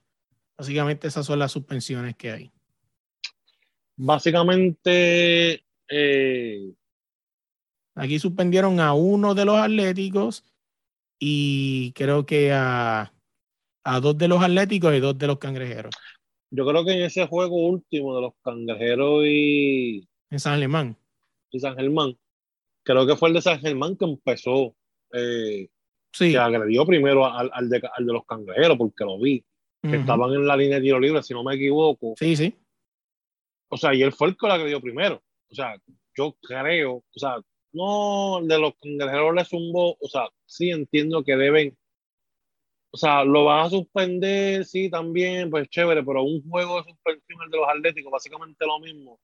Básicamente 0.55 1.07
esas 1.07 1.25
son 1.25 1.39
las 1.39 1.51
suspensiones 1.51 2.15
que 2.15 2.31
hay. 2.31 2.51
Básicamente, 3.95 5.63
eh, 5.89 6.73
aquí 7.95 8.19
suspendieron 8.19 8.79
a 8.79 8.93
uno 8.93 9.35
de 9.35 9.45
los 9.45 9.57
atléticos 9.57 10.43
y 11.19 11.91
creo 11.93 12.25
que 12.25 12.51
a, 12.51 13.13
a 13.83 13.99
dos 13.99 14.17
de 14.17 14.27
los 14.27 14.41
atléticos 14.43 14.93
y 14.95 14.99
dos 14.99 15.17
de 15.17 15.27
los 15.27 15.37
cangrejeros. 15.39 15.93
yo 16.51 16.65
creo 16.65 16.83
que 16.85 16.93
en 16.93 17.03
ese 17.03 17.27
juego 17.27 17.67
último 17.67 18.15
de 18.15 18.21
los 18.21 18.33
cangrejeros 18.43 19.23
y, 19.25 20.07
En 20.29 20.39
San 20.39 20.59
Germán. 20.59 20.97
y 21.51 21.59
San 21.59 21.75
Germán, 21.75 22.17
creo 22.83 23.05
que 23.07 23.15
fue 23.15 23.29
el 23.29 23.35
de 23.35 23.41
San 23.41 23.59
Germán 23.59 23.95
que 23.95 24.05
empezó, 24.05 24.75
eh, 25.13 25.69
Sí. 26.15 26.31
que 26.31 26.37
agredió 26.37 26.85
primero 26.85 27.25
al, 27.25 27.49
al 27.53 27.69
de, 27.69 27.81
al 27.97 28.05
de 28.05 28.13
los 28.13 28.23
cangrejeros, 28.25 28.77
porque 28.77 29.03
lo 29.03 29.17
vi, 29.19 29.43
que 29.81 29.95
estaban 29.97 30.31
en 30.31 30.45
la 30.45 30.55
línea 30.55 30.77
de 30.77 30.83
tiro 30.83 30.99
libre, 30.99 31.23
si 31.23 31.33
no 31.33 31.43
me 31.43 31.55
equivoco. 31.55 32.13
Sí, 32.19 32.35
sí. 32.35 32.55
O 33.73 33.77
sea, 33.77 33.93
y 33.93 34.01
él 34.03 34.13
fue 34.13 34.29
el 34.29 34.37
que 34.37 34.47
lo 34.47 34.53
agredió 34.53 34.81
primero. 34.81 35.21
O 35.51 35.55
sea, 35.55 35.75
yo 36.17 36.35
creo, 36.41 36.95
o 36.97 37.03
sea, 37.19 37.37
no, 37.73 38.39
de 38.43 38.59
los 38.59 38.73
cangrejeros 38.81 39.35
le 39.35 39.45
zumbó, 39.45 39.97
o 39.99 40.07
sea, 40.09 40.27
sí 40.45 40.69
entiendo 40.71 41.23
que 41.23 41.35
deben, 41.35 41.77
o 42.91 42.97
sea, 42.97 43.23
lo 43.23 43.45
van 43.45 43.65
a 43.65 43.69
suspender, 43.69 44.65
sí, 44.65 44.89
también, 44.89 45.49
pues 45.49 45.67
chévere, 45.69 46.03
pero 46.03 46.23
un 46.23 46.47
juego 46.47 46.77
de 46.77 46.83
suspensión, 46.91 47.39
el 47.43 47.49
de 47.51 47.57
los 47.57 47.67
Atléticos, 47.67 48.11
básicamente 48.11 48.65
lo 48.67 48.79
mismo. 48.79 49.19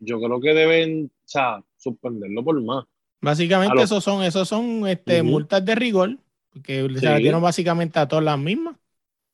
Yo 0.00 0.20
creo 0.20 0.40
que 0.40 0.54
deben, 0.54 1.04
o 1.06 1.28
sea, 1.28 1.62
suspenderlo 1.76 2.42
por 2.42 2.60
más. 2.62 2.84
Básicamente 3.20 3.72
A 3.72 3.74
lo- 3.76 3.82
esos 3.82 4.02
son, 4.02 4.24
esos 4.24 4.48
son 4.48 4.88
este, 4.88 5.22
multas 5.22 5.64
de 5.64 5.74
rigor, 5.76 6.18
se 6.66 6.88
Sí. 7.00 7.06
las 7.06 7.18
dieron 7.20 7.40
básicamente 7.42 8.00
a 8.00 8.08
todas 8.08 8.24
las 8.24 8.38
mismas. 8.38 8.76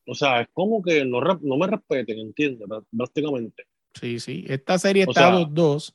O 0.06 0.14
sea, 0.14 0.42
es 0.42 0.48
como 0.52 0.82
que 0.82 1.04
no, 1.06 1.20
no 1.20 1.56
me 1.56 1.66
respeten, 1.66 2.18
¿entiendes? 2.18 2.68
Prá- 2.68 2.84
Prácticamente. 2.94 3.64
Sí, 4.00 4.20
sí. 4.20 4.44
Esta 4.48 4.78
serie 4.78 5.04
O 5.06 5.10
está 5.10 5.20
sea- 5.22 5.32
2-2. 5.32 5.94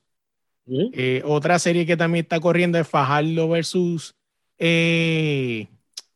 Ujú. 0.66 0.92
Eh, 0.94 1.22
otra 1.26 1.60
serie 1.60 1.86
que 1.86 1.98
también 1.98 2.24
está 2.24 2.40
corriendo 2.40 2.78
es 2.80 2.88
Fajardo 2.88 3.50
versus 3.50 4.16
eh, 4.58 5.68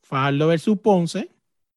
Fajardo 0.02 0.48
versus 0.48 0.78
Ponce. 0.80 1.30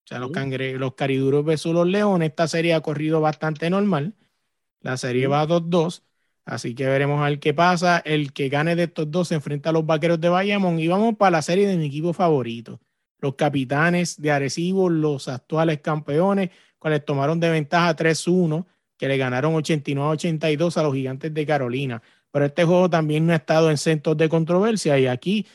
O 0.05 0.07
sea, 0.11 0.18
los, 0.18 0.31
cangre- 0.31 0.77
los 0.79 0.94
cariduros 0.94 1.44
versus 1.44 1.73
los 1.73 1.87
leones. 1.87 2.31
Esta 2.31 2.49
serie 2.49 2.75
ha 2.75 2.81
corrido 2.81 3.20
bastante 3.20 3.70
normal. 3.70 4.14
La 4.81 4.96
serie 4.96 5.27
Ujú. 5.27 5.33
va 5.33 5.46
2-2. 5.46 6.03
Así 6.44 6.75
que 6.75 6.87
veremos 6.87 7.20
a 7.20 7.29
ver 7.29 7.38
qué 7.38 7.55
pasa. 7.55 7.99
El 7.99 8.33
que 8.33 8.49
gane 8.49 8.75
de 8.77 8.85
estos 8.85 9.11
dos 9.11 9.29
se 9.29 9.35
enfrenta 9.35 9.70
a 9.70 9.73
los 9.73 9.87
vaqueros 9.87 10.20
de 10.20 10.29
Bayamón. 10.29 10.81
Y 10.81 10.88
vamos 10.88 11.16
para 11.16 11.33
la 11.33 11.42
serie 11.42 11.66
de 11.66 11.77
mi 11.77 11.87
equipo 11.87 12.12
favorito. 12.12 12.81
Los 13.18 13.35
capitanes 13.35 14.20
de 14.20 14.31
Arecibo, 14.33 14.88
los 14.88 15.29
actuales 15.29 15.81
campeones, 15.81 16.51
cuales 16.79 17.05
tomaron 17.05 17.38
de 17.38 17.51
ventaja 17.51 17.94
3-1, 17.94 18.66
que 19.01 19.09
le 19.09 19.17
ganaron 19.17 19.55
89-82 19.55 20.77
a 20.77 20.83
los 20.85 20.95
gigantes 20.95 21.35
de 21.35 21.45
Carolina 21.47 22.01
pero 22.31 22.45
este 22.45 22.65
juego 22.65 22.89
también 22.89 23.27
no 23.27 23.33
ha 23.33 23.37
estado 23.37 23.71
en 23.71 23.77
centros 23.77 24.17
de 24.17 24.29
controversia 24.29 24.99
y 24.99 25.07
aquí 25.07 25.47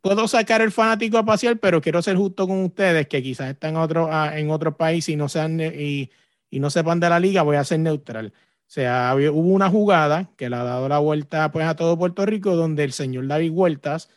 puedo 0.00 0.26
sacar 0.28 0.62
el 0.62 0.72
fanático 0.72 1.18
a 1.18 1.24
pasear, 1.24 1.58
pero 1.58 1.80
quiero 1.80 2.02
ser 2.02 2.16
justo 2.16 2.46
con 2.48 2.64
ustedes 2.64 3.06
que 3.06 3.22
quizás 3.22 3.50
están 3.50 3.76
otro, 3.76 4.08
ah, 4.10 4.38
en 4.38 4.50
otro 4.50 4.76
país 4.76 5.08
y 5.08 5.16
no, 5.16 5.28
sean, 5.28 5.56
ne- 5.56 5.74
y, 5.74 6.10
y 6.50 6.60
no 6.60 6.70
sepan 6.70 7.00
de 7.00 7.08
la 7.08 7.20
liga, 7.20 7.42
voy 7.42 7.56
a 7.56 7.64
ser 7.64 7.80
neutral. 7.80 8.32
O 8.34 8.74
sea, 8.74 9.14
hubo 9.14 9.50
una 9.50 9.68
jugada 9.68 10.30
que 10.36 10.48
le 10.48 10.56
ha 10.56 10.64
dado 10.64 10.88
la 10.88 10.98
vuelta 10.98 11.52
pues, 11.52 11.66
a 11.66 11.76
todo 11.76 11.98
Puerto 11.98 12.24
Rico 12.24 12.56
donde 12.56 12.84
el 12.84 12.92
señor 12.92 13.26
David 13.26 13.50
Huertas 13.50 14.08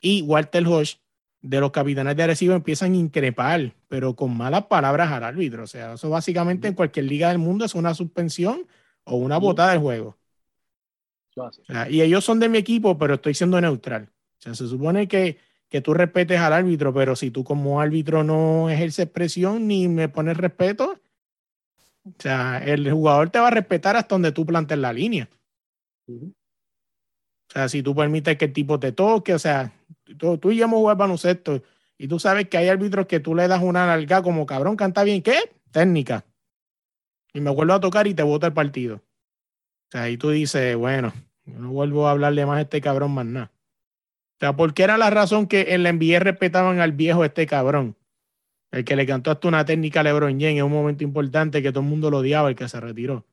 y 0.00 0.22
Walter 0.22 0.66
Hodge 0.66 0.98
de 1.44 1.60
los 1.60 1.72
capitanes 1.72 2.16
de 2.16 2.22
Arecibo 2.22 2.54
empiezan 2.54 2.94
a 2.94 2.96
increpar, 2.96 3.74
pero 3.88 4.16
con 4.16 4.34
malas 4.34 4.64
palabras 4.64 5.12
al 5.12 5.24
árbitro. 5.24 5.64
O 5.64 5.66
sea, 5.66 5.92
eso 5.92 6.08
básicamente 6.08 6.68
en 6.68 6.74
cualquier 6.74 7.04
liga 7.04 7.28
del 7.28 7.36
mundo 7.36 7.66
es 7.66 7.74
una 7.74 7.92
suspensión 7.92 8.66
o 9.04 9.16
una 9.16 9.36
botada 9.36 9.72
del 9.72 9.80
juego. 9.80 10.16
O 11.36 11.50
sea, 11.52 11.90
y 11.90 12.00
ellos 12.00 12.24
son 12.24 12.40
de 12.40 12.48
mi 12.48 12.56
equipo, 12.56 12.96
pero 12.96 13.14
estoy 13.14 13.34
siendo 13.34 13.60
neutral. 13.60 14.08
O 14.38 14.40
sea, 14.40 14.54
se 14.54 14.66
supone 14.66 15.06
que, 15.06 15.36
que 15.68 15.82
tú 15.82 15.92
respetes 15.92 16.40
al 16.40 16.54
árbitro, 16.54 16.94
pero 16.94 17.14
si 17.14 17.30
tú 17.30 17.44
como 17.44 17.78
árbitro 17.78 18.24
no 18.24 18.70
ejerces 18.70 19.06
presión 19.10 19.68
ni 19.68 19.86
me 19.86 20.08
pones 20.08 20.38
respeto, 20.38 20.98
o 22.06 22.14
sea, 22.20 22.56
el 22.64 22.90
jugador 22.90 23.28
te 23.28 23.38
va 23.38 23.48
a 23.48 23.50
respetar 23.50 23.96
hasta 23.96 24.14
donde 24.14 24.32
tú 24.32 24.46
plantes 24.46 24.78
la 24.78 24.94
línea. 24.94 25.28
O 26.08 26.32
sea, 27.48 27.68
si 27.68 27.82
tú 27.82 27.94
permites 27.94 28.38
que 28.38 28.46
el 28.46 28.52
tipo 28.54 28.80
te 28.80 28.92
toque, 28.92 29.34
o 29.34 29.38
sea, 29.38 29.74
tú, 30.18 30.38
tú 30.38 30.50
y 30.52 30.56
yo 30.56 30.64
hemos 30.64 30.78
jugado 30.78 30.96
baloncesto 30.98 31.62
y 31.98 32.08
tú 32.08 32.18
sabes 32.18 32.48
que 32.48 32.56
hay 32.58 32.68
árbitros 32.68 33.06
que 33.06 33.20
tú 33.20 33.34
le 33.34 33.48
das 33.48 33.62
una 33.62 33.86
larga 33.86 34.22
como 34.22 34.46
cabrón, 34.46 34.76
canta 34.76 35.04
bien, 35.04 35.22
¿qué? 35.22 35.36
Técnica. 35.70 36.24
Y 37.32 37.40
me 37.40 37.50
vuelvo 37.50 37.72
a 37.74 37.80
tocar 37.80 38.06
y 38.06 38.14
te 38.14 38.22
bota 38.22 38.46
el 38.48 38.52
partido. 38.52 38.96
O 38.96 39.00
sea, 39.90 40.02
ahí 40.02 40.16
tú 40.16 40.30
dices, 40.30 40.76
bueno, 40.76 41.12
yo 41.44 41.58
no 41.58 41.70
vuelvo 41.70 42.06
a 42.06 42.12
hablarle 42.12 42.46
más 42.46 42.58
a 42.58 42.62
este 42.62 42.80
cabrón 42.80 43.12
más 43.12 43.26
nada. 43.26 43.50
O 44.36 44.36
sea, 44.40 44.56
¿por 44.56 44.74
qué 44.74 44.82
era 44.82 44.98
la 44.98 45.10
razón 45.10 45.46
que 45.46 45.66
en 45.74 45.82
la 45.82 45.92
NBA 45.92 46.18
respetaban 46.20 46.80
al 46.80 46.92
viejo 46.92 47.24
este 47.24 47.46
cabrón? 47.46 47.96
El 48.72 48.84
que 48.84 48.96
le 48.96 49.06
cantó 49.06 49.30
hasta 49.30 49.46
una 49.46 49.64
técnica 49.64 50.00
a 50.00 50.02
LeBron 50.02 50.32
James 50.40 50.58
en 50.58 50.64
un 50.64 50.72
momento 50.72 51.04
importante 51.04 51.62
que 51.62 51.70
todo 51.70 51.82
el 51.84 51.88
mundo 51.88 52.10
lo 52.10 52.18
odiaba, 52.18 52.48
el 52.48 52.56
que 52.56 52.68
se 52.68 52.80
retiró. 52.80 53.24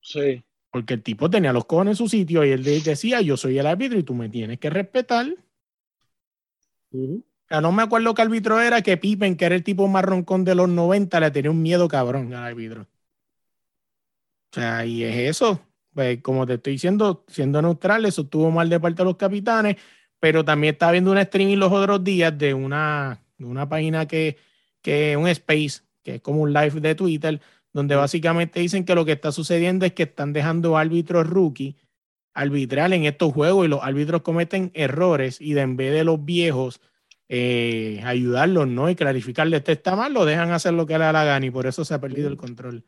Sí. 0.00 0.42
Porque 0.70 0.94
el 0.94 1.02
tipo 1.02 1.28
tenía 1.28 1.52
los 1.52 1.66
cojones 1.66 1.92
en 1.92 1.96
su 1.96 2.08
sitio 2.08 2.44
y 2.44 2.50
él 2.50 2.64
de- 2.64 2.80
decía, 2.80 3.20
yo 3.20 3.36
soy 3.36 3.58
el 3.58 3.66
árbitro 3.66 3.98
y 3.98 4.02
tú 4.02 4.14
me 4.14 4.28
tienes 4.30 4.58
que 4.58 4.70
respetar. 4.70 5.26
No 7.60 7.72
me 7.72 7.82
acuerdo 7.82 8.14
qué 8.14 8.22
árbitro 8.22 8.60
era, 8.60 8.82
que 8.82 8.96
Pippen, 8.96 9.36
que 9.36 9.44
era 9.44 9.54
el 9.54 9.62
tipo 9.62 9.86
más 9.88 10.04
roncón 10.04 10.44
de 10.44 10.54
los 10.54 10.68
90, 10.68 11.20
le 11.20 11.30
tenía 11.30 11.50
un 11.50 11.62
miedo 11.62 11.88
cabrón 11.88 12.32
al 12.34 12.44
árbitro. 12.44 12.82
O 12.82 14.54
sea, 14.54 14.84
y 14.86 15.04
es 15.04 15.16
eso. 15.16 15.60
Pues, 15.94 16.20
como 16.22 16.46
te 16.46 16.54
estoy 16.54 16.74
diciendo, 16.74 17.24
siendo 17.28 17.62
neutral, 17.62 18.04
eso 18.04 18.22
estuvo 18.22 18.50
mal 18.50 18.68
de 18.68 18.80
parte 18.80 19.02
de 19.02 19.04
los 19.04 19.16
capitanes, 19.16 19.76
pero 20.20 20.44
también 20.44 20.74
estaba 20.74 20.92
viendo 20.92 21.10
un 21.12 21.18
streaming 21.18 21.56
los 21.56 21.72
otros 21.72 22.04
días 22.04 22.36
de 22.36 22.52
una, 22.54 23.22
de 23.38 23.44
una 23.46 23.68
página 23.68 24.06
que, 24.06 24.36
que 24.82 25.16
un 25.16 25.28
space, 25.28 25.82
que 26.02 26.16
es 26.16 26.20
como 26.20 26.42
un 26.42 26.52
live 26.52 26.80
de 26.80 26.94
Twitter, 26.94 27.40
donde 27.72 27.94
básicamente 27.96 28.60
dicen 28.60 28.84
que 28.84 28.94
lo 28.94 29.04
que 29.04 29.12
está 29.12 29.32
sucediendo 29.32 29.86
es 29.86 29.92
que 29.92 30.04
están 30.04 30.32
dejando 30.32 30.76
árbitros 30.76 31.26
rookie 31.26 31.76
arbitrar 32.36 32.92
en 32.92 33.04
estos 33.04 33.32
juegos 33.32 33.64
y 33.64 33.68
los 33.68 33.82
árbitros 33.82 34.22
cometen 34.22 34.70
errores 34.74 35.40
y 35.40 35.54
de 35.54 35.62
en 35.62 35.76
vez 35.76 35.92
de 35.92 36.04
los 36.04 36.24
viejos 36.24 36.80
eh, 37.28 38.00
ayudarlos, 38.04 38.68
¿no? 38.68 38.90
Y 38.90 38.94
clarificarle, 38.94 39.56
este 39.56 39.72
está 39.72 39.96
mal, 39.96 40.12
lo 40.12 40.24
dejan 40.24 40.52
hacer 40.52 40.74
lo 40.74 40.86
que 40.86 40.98
le 40.98 41.06
da 41.06 41.12
la 41.12 41.24
gana 41.24 41.46
y 41.46 41.50
por 41.50 41.66
eso 41.66 41.84
se 41.84 41.94
ha 41.94 42.00
perdido 42.00 42.28
el 42.28 42.36
control 42.36 42.84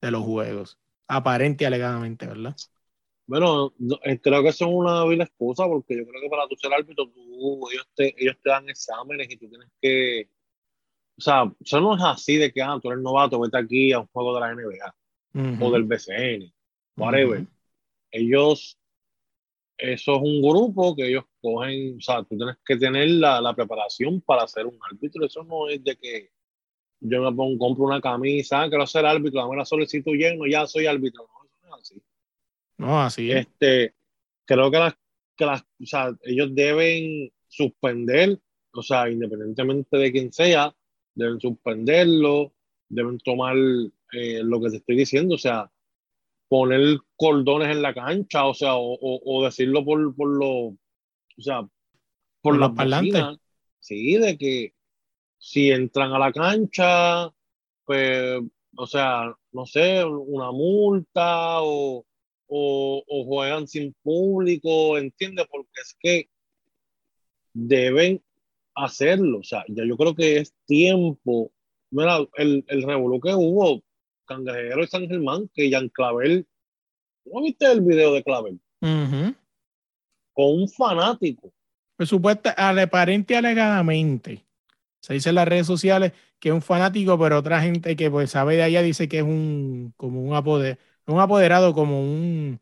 de 0.00 0.10
los 0.10 0.24
juegos. 0.24 0.78
Aparente 1.06 1.64
y 1.64 1.66
alegadamente, 1.66 2.26
¿verdad? 2.26 2.56
Bueno, 3.26 3.74
no, 3.78 3.98
eh, 4.02 4.18
creo 4.18 4.42
que 4.42 4.48
eso 4.48 4.64
es 4.64 4.72
una 4.72 5.04
vil 5.04 5.20
excusa 5.20 5.66
porque 5.66 5.96
yo 5.96 6.06
creo 6.06 6.22
que 6.22 6.28
para 6.28 6.48
tú 6.48 6.56
ser 6.56 6.72
árbitro, 6.72 7.06
tú, 7.08 7.68
ellos, 7.70 7.86
te, 7.94 8.14
ellos 8.16 8.36
te 8.42 8.48
dan 8.48 8.68
exámenes 8.68 9.30
y 9.30 9.36
tú 9.36 9.48
tienes 9.48 9.68
que. 9.80 10.30
O 11.18 11.20
sea, 11.20 11.52
eso 11.60 11.80
no 11.80 11.96
es 11.96 12.02
así 12.02 12.36
de 12.36 12.52
que 12.52 12.62
ah, 12.62 12.78
tú 12.80 12.90
eres 12.90 13.02
novato, 13.02 13.40
vete 13.40 13.58
aquí 13.58 13.92
a 13.92 14.00
un 14.00 14.06
juego 14.06 14.34
de 14.34 14.40
la 14.40 14.54
NBA 14.54 14.94
o 15.60 15.70
del 15.70 15.84
BCN, 15.84 16.52
whatever. 16.96 17.46
Ellos, 18.10 18.78
eso 19.78 20.16
es 20.16 20.22
un 20.22 20.40
grupo 20.40 20.94
que 20.96 21.08
ellos 21.08 21.24
cogen, 21.40 21.98
o 21.98 22.00
sea, 22.00 22.22
tú 22.22 22.36
tienes 22.36 22.56
que 22.64 22.76
tener 22.76 23.10
la, 23.10 23.40
la 23.40 23.54
preparación 23.54 24.20
para 24.22 24.46
ser 24.48 24.66
un 24.66 24.78
árbitro. 24.90 25.24
Eso 25.24 25.44
no 25.44 25.68
es 25.68 25.82
de 25.84 25.96
que 25.96 26.30
yo 27.00 27.22
me 27.22 27.36
pongo, 27.36 27.58
compro 27.58 27.84
una 27.84 28.00
camisa, 28.00 28.62
ah, 28.62 28.68
quiero 28.68 28.86
ser 28.86 29.04
árbitro, 29.04 29.40
dame 29.40 29.56
la 29.56 29.64
solicitud 29.64 30.14
lleno, 30.14 30.46
ya 30.46 30.66
soy 30.66 30.86
árbitro. 30.86 31.28
No, 31.28 31.44
eso 31.44 31.56
no 31.62 31.76
es 31.76 31.82
así. 31.82 32.02
No, 32.78 33.00
así 33.00 33.30
es. 33.30 33.46
Este, 33.46 33.94
creo 34.46 34.70
que 34.70 34.78
las, 34.78 34.94
que 35.36 35.44
las, 35.44 35.62
o 35.62 35.86
sea, 35.86 36.16
ellos 36.22 36.54
deben 36.54 37.30
suspender, 37.48 38.40
o 38.72 38.82
sea, 38.82 39.10
independientemente 39.10 39.96
de 39.96 40.12
quién 40.12 40.32
sea, 40.32 40.74
deben 41.14 41.40
suspenderlo, 41.40 42.54
deben 42.88 43.18
tomar 43.18 43.56
eh, 44.12 44.40
lo 44.42 44.60
que 44.60 44.70
te 44.70 44.76
estoy 44.76 44.96
diciendo, 44.96 45.34
o 45.34 45.38
sea, 45.38 45.70
poner 46.48 46.98
cordones 47.16 47.68
en 47.70 47.82
la 47.82 47.92
cancha, 47.94 48.46
o 48.46 48.54
sea, 48.54 48.76
o, 48.76 48.94
o- 48.94 49.20
o 49.24 49.44
decirlo 49.44 49.84
por, 49.84 50.14
por 50.14 50.28
lo, 50.38 50.50
o 50.68 50.76
sea, 51.38 51.60
por, 51.62 51.70
Por 52.40 52.58
las 52.58 52.70
parlantes. 52.70 53.24
sí, 53.80 54.16
de 54.16 54.36
que 54.38 54.72
si 55.38 55.70
entran 55.70 56.12
a 56.12 56.18
la 56.18 56.32
cancha, 56.32 57.30
pues, 57.84 58.40
o 58.76 58.86
sea, 58.86 59.34
no 59.52 59.66
sé, 59.66 60.04
una 60.04 60.50
multa 60.52 61.62
o, 61.62 62.04
o, 62.48 63.04
o 63.06 63.24
juegan 63.24 63.66
sin 63.66 63.94
público, 64.02 64.98
¿entiendes? 64.98 65.46
Porque 65.50 65.70
es 65.82 65.96
que 65.98 66.28
deben 67.52 68.22
hacerlo, 68.74 69.38
o 69.38 69.42
sea, 69.44 69.64
ya 69.68 69.84
yo 69.86 69.96
creo 69.96 70.14
que 70.14 70.38
es 70.38 70.54
tiempo. 70.66 71.52
Mira, 71.90 72.18
el, 72.36 72.64
el 72.68 72.82
revolú 72.82 73.20
que 73.20 73.34
hubo, 73.34 73.82
Cangrejero 74.26 74.82
y 74.84 74.86
San 74.88 75.08
Germán, 75.08 75.50
que 75.54 75.70
Jan 75.70 75.88
Clavel, 75.88 76.46
¿no 77.26 77.42
viste 77.42 77.70
el 77.72 77.82
video 77.82 78.14
de 78.14 78.22
Clavel? 78.24 78.60
Ujú. 78.82 79.34
Con 80.32 80.46
un 80.62 80.68
fanático. 80.68 81.52
Pues 81.96 82.08
supuesta, 82.08 82.50
ale- 82.50 82.82
aparente 82.82 83.36
alegadamente. 83.36 84.44
Se 85.00 85.14
dice 85.14 85.30
en 85.30 85.36
las 85.36 85.48
redes 85.48 85.66
sociales 85.66 86.12
que 86.38 86.50
es 86.50 86.54
un 86.54 86.62
fanático, 86.62 87.18
pero 87.18 87.38
otra 87.38 87.62
gente 87.62 87.96
que 87.96 88.10
pues 88.10 88.30
sabe 88.30 88.56
de 88.56 88.62
allá 88.64 88.82
dice 88.82 89.08
que 89.08 89.18
es 89.18 89.24
un 89.24 89.94
como 89.96 90.22
un 90.22 90.34
apoderado, 90.34 90.80
un 91.06 91.20
apoderado 91.20 91.74
como 91.74 92.00
un 92.02 92.60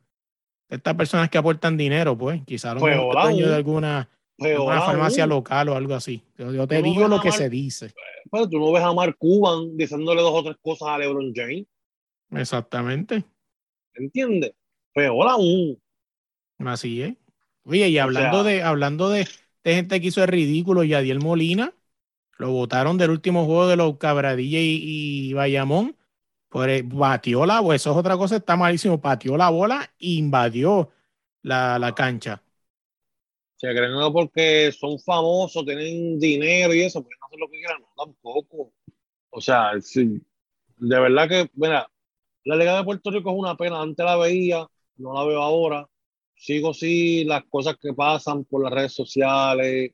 estas 0.68 0.94
personas 0.96 1.31
que 1.31 1.38
aportan 1.38 1.77
dinero, 1.77 2.16
pues, 2.18 2.42
quizás 2.46 2.72
a 2.72 2.74
lo 2.74 2.81
Pues, 2.81 2.96
mejor 2.96 3.16
hola, 3.16 3.22
dueño 3.24 3.44
un- 3.46 3.50
de 3.50 3.57
alguna, 3.57 4.11
Peor 4.37 4.73
alguna 4.73 4.81
farmacia 4.83 5.25
aún, 5.25 5.31
local 5.31 5.68
o 5.68 5.77
algo 5.77 5.94
así. 5.94 6.23
Yo, 6.37 6.53
yo 6.53 6.66
te 6.66 6.81
no 6.81 6.85
digo 6.88 7.09
lo 7.09 7.20
que 7.20 7.29
Mar- 7.29 7.38
se 7.38 7.49
dice. 7.49 7.94
pero 8.31 8.49
tú 8.49 8.59
no 8.59 8.73
ves 8.73 8.83
a 8.83 8.92
Mark 8.92 9.16
Cuban 9.18 9.77
diciéndole 9.77 10.23
dos 10.23 10.33
o 10.35 10.42
tres 10.44 10.57
cosas 10.61 10.88
a 10.88 10.99
LeBron 10.99 11.33
James. 11.35 11.64
Exactamente. 12.31 13.25
¿Entiendes? 13.94 14.53
Peor 14.92 15.29
aún. 15.29 15.79
Así 16.59 17.03
es. 17.03 17.14
Oye, 17.64 17.88
y 17.88 17.99
O 17.99 18.03
hablando 18.03 18.42
sea- 18.42 18.53
de, 18.53 18.62
hablando 18.62 19.09
de, 19.11 19.29
de 19.62 19.75
gente 19.75 20.01
que 20.01 20.09
hizo 20.09 20.23
el 20.23 20.29
ridículo, 20.29 20.83
Yadiel 20.85 21.20
Molina, 21.20 21.73
lo 22.38 22.51
votaron 22.51 22.99
del 22.99 23.11
último 23.11 23.44
juego 23.47 23.68
de 23.68 23.77
los 23.77 23.97
Cabradilla 23.99 24.59
y, 24.61 24.81
y 25.29 25.33
Bayamón. 25.33 25.97
Por 26.49 26.68
el- 26.70 26.85
batió 26.85 27.47
la 27.47 27.61
bola, 27.61 27.75
eso 27.77 27.90
es 27.90 27.97
otra 27.97 28.16
cosa, 28.16 28.37
está 28.37 28.57
malísimo. 28.57 28.99
Batió 28.99 29.37
la 29.37 29.51
bola 29.51 29.90
e 29.99 30.11
invadió 30.12 30.90
la, 31.42 31.79
la 31.81 31.94
cancha. 31.94 32.42
Se 33.66 33.74
creen 33.74 33.92
que 33.98 34.11
porque 34.12 34.72
son 34.72 34.98
famosos, 34.98 35.64
tienen 35.64 36.18
dinero 36.18 36.74
y 36.74 36.83
eso, 36.83 37.03
pueden 37.03 37.18
hacer 37.27 37.38
lo 37.38 37.48
que 37.48 37.59
quieran, 37.59 37.81
no 37.81 38.05
tampoco. 38.05 38.72
O 39.31 39.40
sea, 39.40 39.81
sí, 39.81 40.22
de 40.79 41.00
verdad 41.00 41.29
que, 41.29 41.50
mira, 41.55 41.88
la 42.44 42.57
Liga 42.57 42.77
de 42.79 42.85
Puerto 42.85 43.11
Rico 43.11 43.31
es 43.33 43.38
una 43.38 43.57
pena. 43.57 43.81
Antes 43.83 44.05
la 44.07 44.16
veía, 44.16 44.66
no 44.96 45.14
la 45.14 45.24
veo 45.24 45.42
ahora. 45.42 45.88
Sigo 46.37 46.74
sí 46.74 47.24
las 47.24 47.44
cosas 47.46 47.77
que 47.81 47.94
pasan 47.94 48.44
por 48.46 48.62
las 48.64 48.72
redes 48.72 48.94
sociales, 48.94 49.92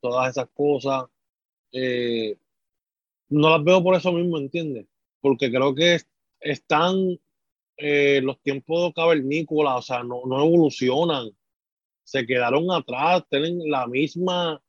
todas 0.00 0.30
esas 0.32 0.48
cosas. 0.54 1.04
eh, 1.72 2.38
no 3.28 3.50
las 3.50 3.64
veo 3.64 3.82
por 3.82 3.94
eso 3.96 4.12
mismo, 4.12 4.38
¿entiendes? 4.38 4.86
Porque 5.20 5.50
creo 5.50 5.74
que 5.74 5.96
es- 5.96 6.08
están 6.40 7.18
eh, 7.78 8.20
los 8.22 8.40
tiempos 8.42 8.92
cavernícolas, 8.94 9.76
o 9.78 9.82
sea, 9.82 10.04
no, 10.04 10.22
no 10.26 10.44
evolucionan 10.46 11.30
se 12.10 12.26
quedaron 12.26 12.72
atrás, 12.72 13.22
tienen 13.30 13.70
la 13.70 13.86
misma, 13.86 14.60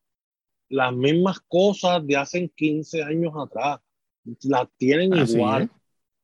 las 0.69 0.93
mismas 0.93 1.39
cosas 1.47 2.05
de 2.05 2.15
hace 2.15 2.47
15 2.47 3.01
años 3.01 3.33
atrás. 3.35 3.79
Las 4.43 4.67
tienen 4.77 5.11
Así 5.15 5.33
igual, 5.33 5.63
es. 5.63 5.69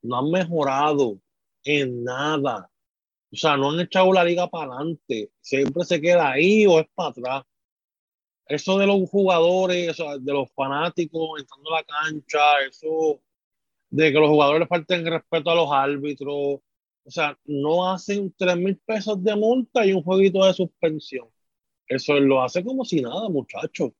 no 0.03 0.19
han 0.19 0.29
mejorado 0.29 1.19
en 1.63 2.03
nada. 2.03 2.69
O 3.31 3.35
sea, 3.35 3.57
no 3.57 3.71
han 3.71 3.79
echado 3.79 4.13
la 4.13 4.23
liga 4.23 4.47
para 4.47 4.75
adelante. 4.75 5.31
Siempre 5.41 5.85
se 5.85 5.99
queda 5.99 6.29
ahí 6.33 6.67
o 6.67 6.79
es 6.79 6.87
para 6.93 7.09
atrás. 7.09 7.43
Eso 8.45 8.77
de 8.77 8.85
los 8.85 9.09
jugadores, 9.09 9.89
o 9.89 9.93
sea, 9.95 10.19
de 10.19 10.33
los 10.33 10.51
fanáticos 10.53 11.39
entrando 11.39 11.73
a 11.73 11.79
la 11.79 11.83
cancha, 11.83 12.61
eso 12.69 13.19
de 13.89 14.11
que 14.11 14.19
los 14.19 14.29
jugadores 14.29 14.67
falten 14.67 15.03
respeto 15.03 15.49
a 15.49 15.55
los 15.55 15.71
árbitros, 15.71 16.59
o 17.07 17.11
sea, 17.11 17.39
no 17.45 17.89
hacen 17.89 18.33
tres 18.37 18.57
mil 18.57 18.77
pesos 18.85 19.23
de 19.23 19.33
multa 19.33 19.85
y 19.85 19.93
un 19.93 20.03
jueguito 20.03 20.45
de 20.45 20.53
suspensión. 20.53 21.29
Eso 21.87 22.19
lo 22.19 22.43
hace 22.43 22.65
como 22.65 22.83
si 22.83 23.01
nada, 23.01 23.29
muchachos. 23.29 23.91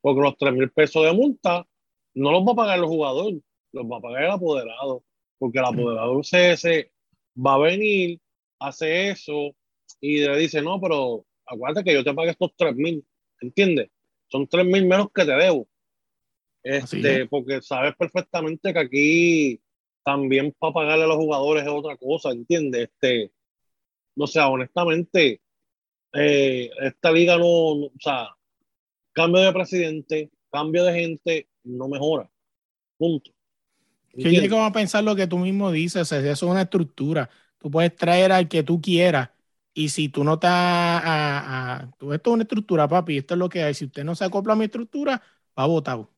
Porque 0.00 0.22
los 0.22 0.36
tres 0.38 0.54
mil 0.54 0.70
pesos 0.70 1.04
de 1.04 1.12
multa 1.12 1.66
no 2.14 2.32
los 2.32 2.42
va 2.42 2.52
a 2.52 2.56
pagar 2.56 2.78
el 2.78 2.86
jugador, 2.86 3.34
los 3.72 3.84
va 3.84 3.98
a 3.98 4.00
pagar 4.00 4.24
el 4.24 4.30
apoderado. 4.30 5.04
Porque 5.38 5.58
el 5.58 5.66
apoderado 5.66 6.22
se 6.22 6.90
va 7.36 7.54
a 7.54 7.58
venir, 7.58 8.18
hace 8.58 9.10
eso 9.10 9.54
y 10.00 10.20
le 10.20 10.38
dice, 10.38 10.62
no, 10.62 10.80
pero 10.80 11.26
acuérdate 11.44 11.84
que 11.84 11.94
yo 11.94 12.04
te 12.04 12.14
pagué 12.14 12.30
estos 12.30 12.54
tres 12.56 12.74
mil, 12.74 13.04
¿entiendes? 13.42 13.90
Son 14.28 14.48
tres 14.48 14.64
mil 14.64 14.86
menos 14.86 15.08
que 15.14 15.26
te 15.26 15.32
debo. 15.32 15.68
Este, 16.62 17.22
es. 17.22 17.28
porque 17.28 17.60
sabes 17.60 17.94
perfectamente 17.96 18.72
que 18.72 18.78
aquí 18.78 19.60
también 20.04 20.52
para 20.58 20.72
pagarle 20.74 21.04
a 21.04 21.06
los 21.08 21.16
jugadores 21.16 21.64
es 21.64 21.70
otra 21.70 21.96
cosa, 21.96 22.30
¿entiendes? 22.30 22.90
Este, 22.90 23.32
o 24.16 24.26
sea, 24.26 24.48
honestamente, 24.48 25.40
eh, 26.14 26.70
esta 26.82 27.12
liga 27.12 27.36
no, 27.38 27.44
no- 27.76 27.86
o 27.86 27.92
sea, 28.00 28.28
cambio 29.12 29.42
de 29.42 29.52
presidente, 29.52 30.30
cambio 30.52 30.84
de 30.84 30.94
gente, 30.94 31.48
no 31.64 31.88
mejora. 31.88 32.30
Punto. 32.98 33.30
Yo 34.12 34.30
llego 34.30 34.62
a 34.62 34.72
pensar 34.72 35.04
lo 35.04 35.16
que 35.16 35.26
tú 35.26 35.38
mismo 35.38 35.70
dices, 35.70 36.10
eso 36.12 36.30
es 36.30 36.42
una 36.42 36.62
estructura. 36.62 37.28
Tú 37.58 37.70
puedes 37.70 37.94
traer 37.96 38.32
al 38.32 38.48
que 38.48 38.62
tú 38.62 38.80
quieras 38.80 39.30
y 39.74 39.88
si 39.90 40.08
tú 40.08 40.24
no 40.24 40.34
estás 40.34 40.50
a, 40.52 41.76
a- 41.82 41.90
tú- 41.98 42.12
esto 42.12 42.30
es 42.30 42.34
una 42.34 42.42
estructura, 42.44 42.88
papi, 42.88 43.18
esto 43.18 43.34
es 43.34 43.38
lo 43.38 43.48
que 43.48 43.62
hay. 43.62 43.74
Si 43.74 43.84
usted 43.86 44.04
no 44.04 44.14
se 44.14 44.24
acopla 44.24 44.52
a 44.54 44.56
mi 44.56 44.64
estructura, 44.66 45.20
va 45.58 45.66
votado. 45.66 46.10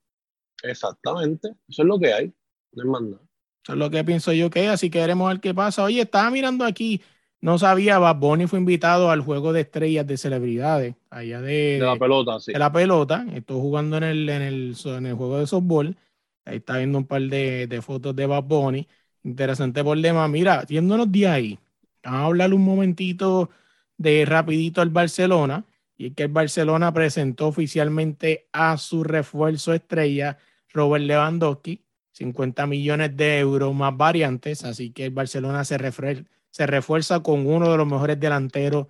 Exactamente, 0.63 1.49
eso 1.69 1.83
es 1.83 1.89
lo 1.89 1.99
que 1.99 2.13
hay, 2.13 2.35
no 2.73 2.83
es 2.83 2.89
más 2.91 3.03
nada. 3.03 3.26
Eso 3.67 3.73
es 3.73 3.79
lo 3.81 3.91
que 3.91 4.05
pienso 4.05 4.33
yo 4.33 4.49
que 4.49 4.69
así 4.69 4.91
que 4.91 5.01
veremos 5.01 5.29
ver 5.29 5.41
qué 5.41 5.53
pasa. 5.53 5.83
Oye, 5.83 6.03
estaba 6.03 6.31
mirando 6.31 6.65
aquí, 6.65 7.03
no 7.41 7.59
sabía, 7.59 7.99
Bad 7.99 8.15
Bunny 8.17 8.47
fue 8.47 8.61
invitado 8.61 9.11
al 9.11 9.23
juego 9.23 9.53
de 9.53 9.63
estrellas 9.63 10.07
de 10.07 10.17
celebridades, 10.17 10.95
allá 11.11 11.41
de, 11.41 11.79
De 11.81 11.85
la 11.85 11.97
pelota, 11.97 12.39
sí. 12.39 12.53
de 12.53 12.59
la 12.61 12.71
pelota. 12.71 13.27
Estuvo 13.35 13.61
jugando 13.61 13.97
en 13.97 14.05
el, 14.05 14.29
en 14.29 14.43
el, 14.43 14.77
en 14.85 15.07
el 15.07 15.15
juego 15.15 15.39
de 15.41 15.49
softball. 15.49 15.97
Ahí 16.45 16.59
está 16.59 16.77
viendo 16.79 16.99
un 16.99 17.07
par 17.07 17.23
de, 17.23 17.67
de 17.67 17.83
fotos 17.83 18.15
de 18.15 18.27
Bad 18.27 18.45
Bunny. 18.45 18.87
Interesante 19.25 19.83
por 19.83 19.99
demás. 19.99 20.31
Mira, 20.31 20.65
yéndonos 20.67 21.11
de 21.11 21.27
ahí, 21.27 21.59
vamos 22.05 22.21
a 22.21 22.25
hablar 22.27 22.55
un 22.55 22.65
momentito 22.65 23.51
de 23.99 24.25
rapidito 24.27 24.81
al 24.81 24.91
Barcelona. 24.91 25.65
Y 25.99 26.09
es 26.09 26.15
que 26.15 26.23
el 26.25 26.29
Barcelona 26.29 26.93
presentó 26.93 27.49
oficialmente 27.49 28.49
a 28.53 28.77
su 28.79 29.03
refuerzo 29.03 29.73
estrella, 29.75 30.39
Robert 30.73 31.05
Lewandowski, 31.05 31.81
50 32.17 32.67
millones 32.67 33.17
de 33.17 33.39
euros 33.41 33.75
más 33.75 33.97
variantes. 33.97 34.65
Así 34.65 34.91
que 34.93 35.07
el 35.07 35.11
Barcelona 35.13 35.65
se, 35.65 35.79
refre- 35.79 36.27
se 36.51 36.67
refuerza 36.67 37.21
con 37.23 37.47
uno 37.47 37.71
de 37.71 37.77
los 37.77 37.87
mejores 37.87 38.19
delanteros 38.21 38.87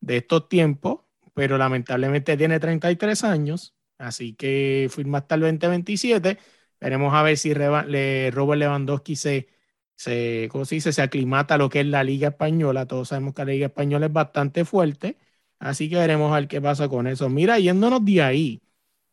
de 0.00 0.18
estos 0.18 0.48
tiempos, 0.48 1.00
pero 1.34 1.58
lamentablemente 1.58 2.36
tiene 2.36 2.60
33 2.60 3.24
años. 3.24 3.74
Así 3.98 4.34
que 4.34 4.88
firma 4.90 5.18
hasta 5.18 5.36
el 5.36 5.42
2027. 5.42 6.38
Veremos 6.80 7.14
a 7.14 7.22
ver 7.22 7.36
si 7.38 7.54
le- 7.54 8.30
Robert 8.32 8.58
Lewandowski 8.60 9.16
se, 9.16 9.48
se, 9.96 10.48
¿cómo 10.50 10.64
se 10.64 10.76
dice? 10.76 10.92
se 10.92 11.02
aclimata 11.02 11.54
a 11.54 11.58
lo 11.58 11.68
que 11.70 11.80
es 11.80 11.86
la 11.86 12.04
Liga 12.04 12.28
Española. 12.28 12.86
Todos 12.86 13.08
sabemos 13.08 13.34
que 13.34 13.44
la 13.44 13.52
Liga 13.52 13.66
Española 13.66 14.06
es 14.06 14.12
bastante 14.12 14.64
fuerte. 14.64 15.16
Así 15.58 15.88
que 15.88 15.96
veremos 15.96 16.32
a 16.32 16.36
ver 16.40 16.48
qué 16.48 16.60
pasa 16.60 16.88
con 16.88 17.06
eso. 17.06 17.28
Mira, 17.30 17.58
yéndonos 17.58 18.04
de 18.04 18.22
ahí, 18.22 18.62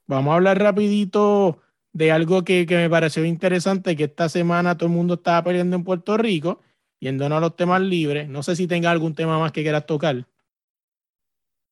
vamos 0.08 0.32
a 0.34 0.36
hablar 0.36 0.60
rapidito 0.60 1.62
de 1.94 2.12
algo 2.12 2.44
que, 2.44 2.66
que 2.66 2.78
me 2.78 2.90
pareció 2.90 3.26
interesante, 3.26 3.96
que 3.96 4.06
esta 4.06 4.30
semana 4.30 4.78
todo 4.78 4.88
el 4.90 4.96
mundo 4.96 5.16
estaba 5.16 5.44
peleando 5.44 5.76
en 5.76 5.84
Puerto 5.84 6.18
Rico, 6.18 6.62
yéndonos 7.00 7.38
a 7.38 7.42
los 7.42 7.56
temas 7.56 7.82
libres. 7.82 8.30
No 8.30 8.44
sé 8.44 8.56
si 8.56 8.68
tenga 8.68 8.92
algún 8.92 9.16
tema 9.16 9.40
más 9.40 9.52
que 9.52 9.64
quieras 9.64 9.86
tocar. 9.86 10.26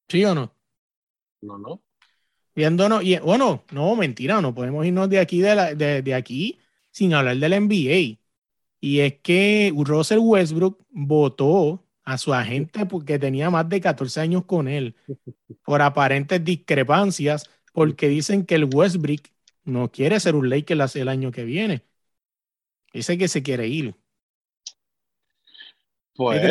¿Sí 0.07 0.23
o 0.25 0.33
no? 0.35 0.53
No, 1.41 1.57
no. 1.57 1.83
Viéndonos, 2.55 3.03
y, 3.03 3.17
bueno, 3.19 3.65
no, 3.71 3.95
mentira, 3.95 4.41
no 4.41 4.55
podemos 4.55 4.85
irnos 4.85 5.09
de 5.09 5.19
aquí, 5.19 5.41
de, 5.41 5.55
la- 5.55 5.75
de- 5.75 6.01
de 6.01 6.13
aquí 6.15 6.59
sin 6.91 7.13
hablar 7.13 7.37
del 7.37 7.53
NBA. 7.53 8.19
Y 8.81 8.99
es 9.01 9.15
que 9.21 9.73
Russell 9.75 10.19
Westbrook 10.19 10.85
votó 10.91 11.85
a 12.03 12.17
su 12.17 12.33
agente 12.33 12.85
porque 12.85 13.19
tenía 13.19 13.49
más 13.49 13.69
de 13.69 13.81
14 13.81 14.21
años 14.21 14.45
con 14.45 14.67
él 14.67 14.95
por 15.63 15.81
aparentes 15.81 16.43
discrepancias, 16.43 17.49
porque 17.73 18.07
dicen 18.09 18.45
que 18.45 18.55
el 18.55 18.65
Westbrook 18.73 19.21
no 19.69 19.91
quiere 19.91 20.19
ser 20.19 20.35
un 20.35 20.49
Lakers 20.49 20.95
el 20.95 21.07
año 21.07 21.31
que 21.31 21.43
viene. 21.43 21.85
Dice 22.93 23.17
que 23.17 23.27
se 23.27 23.43
quiere 23.43 23.67
ir. 23.67 23.95
Pues, 26.15 26.41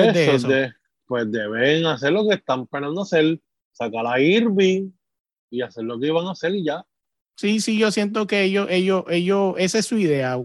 pues 1.07 1.31
deben 1.31 1.87
hacer 1.87 2.13
lo 2.13 2.27
que 2.27 2.37
están 2.37 2.63
esperando 2.63 3.03
hacer, 3.03 3.41
sacar 3.73 4.07
a 4.07 4.21
Irving 4.21 4.91
y 5.51 5.63
hacer 5.63 5.85
lo 5.85 5.99
que 5.99 6.07
iban 6.07 6.27
a 6.27 6.33
hacer 6.33 6.55
y 6.55 6.65
ya. 6.65 6.85
Sí, 7.37 7.61
sí, 7.61 7.79
yo 7.79 7.91
siento 7.91 8.27
que 8.27 8.45
ellos, 8.45 8.67
ellos, 8.71 9.05
ellos, 9.09 9.55
esa 9.59 9.79
es 9.79 9.87
su 9.87 9.99
idea. 9.99 10.39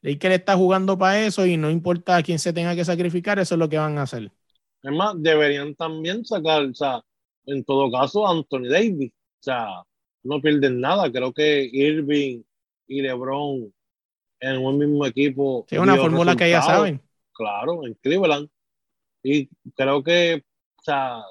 Lakers 0.00 0.34
está 0.36 0.56
jugando 0.56 0.96
para 0.96 1.20
eso 1.24 1.44
y 1.44 1.56
no 1.56 1.70
importa 1.70 2.16
a 2.16 2.22
quién 2.22 2.38
se 2.38 2.52
tenga 2.52 2.74
que 2.74 2.84
sacrificar, 2.84 3.38
eso 3.38 3.54
es 3.54 3.58
lo 3.58 3.68
que 3.68 3.78
van 3.78 3.98
a 3.98 4.02
hacer. 4.02 4.30
Es 4.82 4.92
más, 4.92 5.14
deberían 5.18 5.74
también 5.74 6.24
sacar, 6.24 6.64
o 6.64 6.74
sea, 6.74 7.02
en 7.46 7.64
todo 7.64 7.90
caso, 7.90 8.26
a 8.26 8.30
Anthony 8.30 8.68
Davis. 8.68 9.10
O 9.10 9.42
sea, 9.42 9.66
no 10.22 10.40
pierden 10.40 10.80
nada. 10.80 11.10
Creo 11.10 11.32
que 11.32 11.68
Irving 11.72 12.42
y 12.86 13.02
LeBron 13.02 13.72
en 14.40 14.58
un 14.58 14.78
mismo 14.78 15.06
equipo. 15.06 15.66
Sí, 15.68 15.76
es 15.76 15.80
una 15.80 15.96
fórmula 15.96 16.36
que 16.36 16.50
ya 16.50 16.62
saben. 16.62 17.00
Claro, 17.32 17.86
en 17.86 17.94
Cleveland. 17.94 18.48
Y 19.22 19.48
creo 19.74 20.02
que, 20.02 20.44
o 20.76 20.82
sea, 20.82 21.22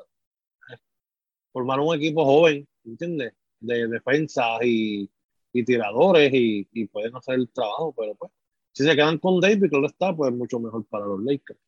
formar 1.52 1.80
un 1.80 1.96
equipo 1.96 2.26
joven, 2.26 2.68
¿entiendes? 2.86 3.34
De 3.60 3.88
defensas 3.88 4.60
y, 4.64 5.10
y 5.54 5.64
tiradores 5.64 6.32
y, 6.34 6.68
y 6.72 6.86
pueden 6.88 7.16
hacer 7.16 7.36
el 7.36 7.50
trabajo, 7.50 7.94
pero 7.98 8.14
pues, 8.16 8.32
si 8.74 8.84
se 8.84 8.96
quedan 8.96 9.18
con 9.18 9.40
Davis, 9.40 9.70
claro 9.70 9.88
está, 9.88 10.16
pues 10.16 10.32
mucho 10.32 10.60
mejor 10.60 10.86
para 10.86 11.06
los 11.06 11.24
Lakers. 11.24 11.60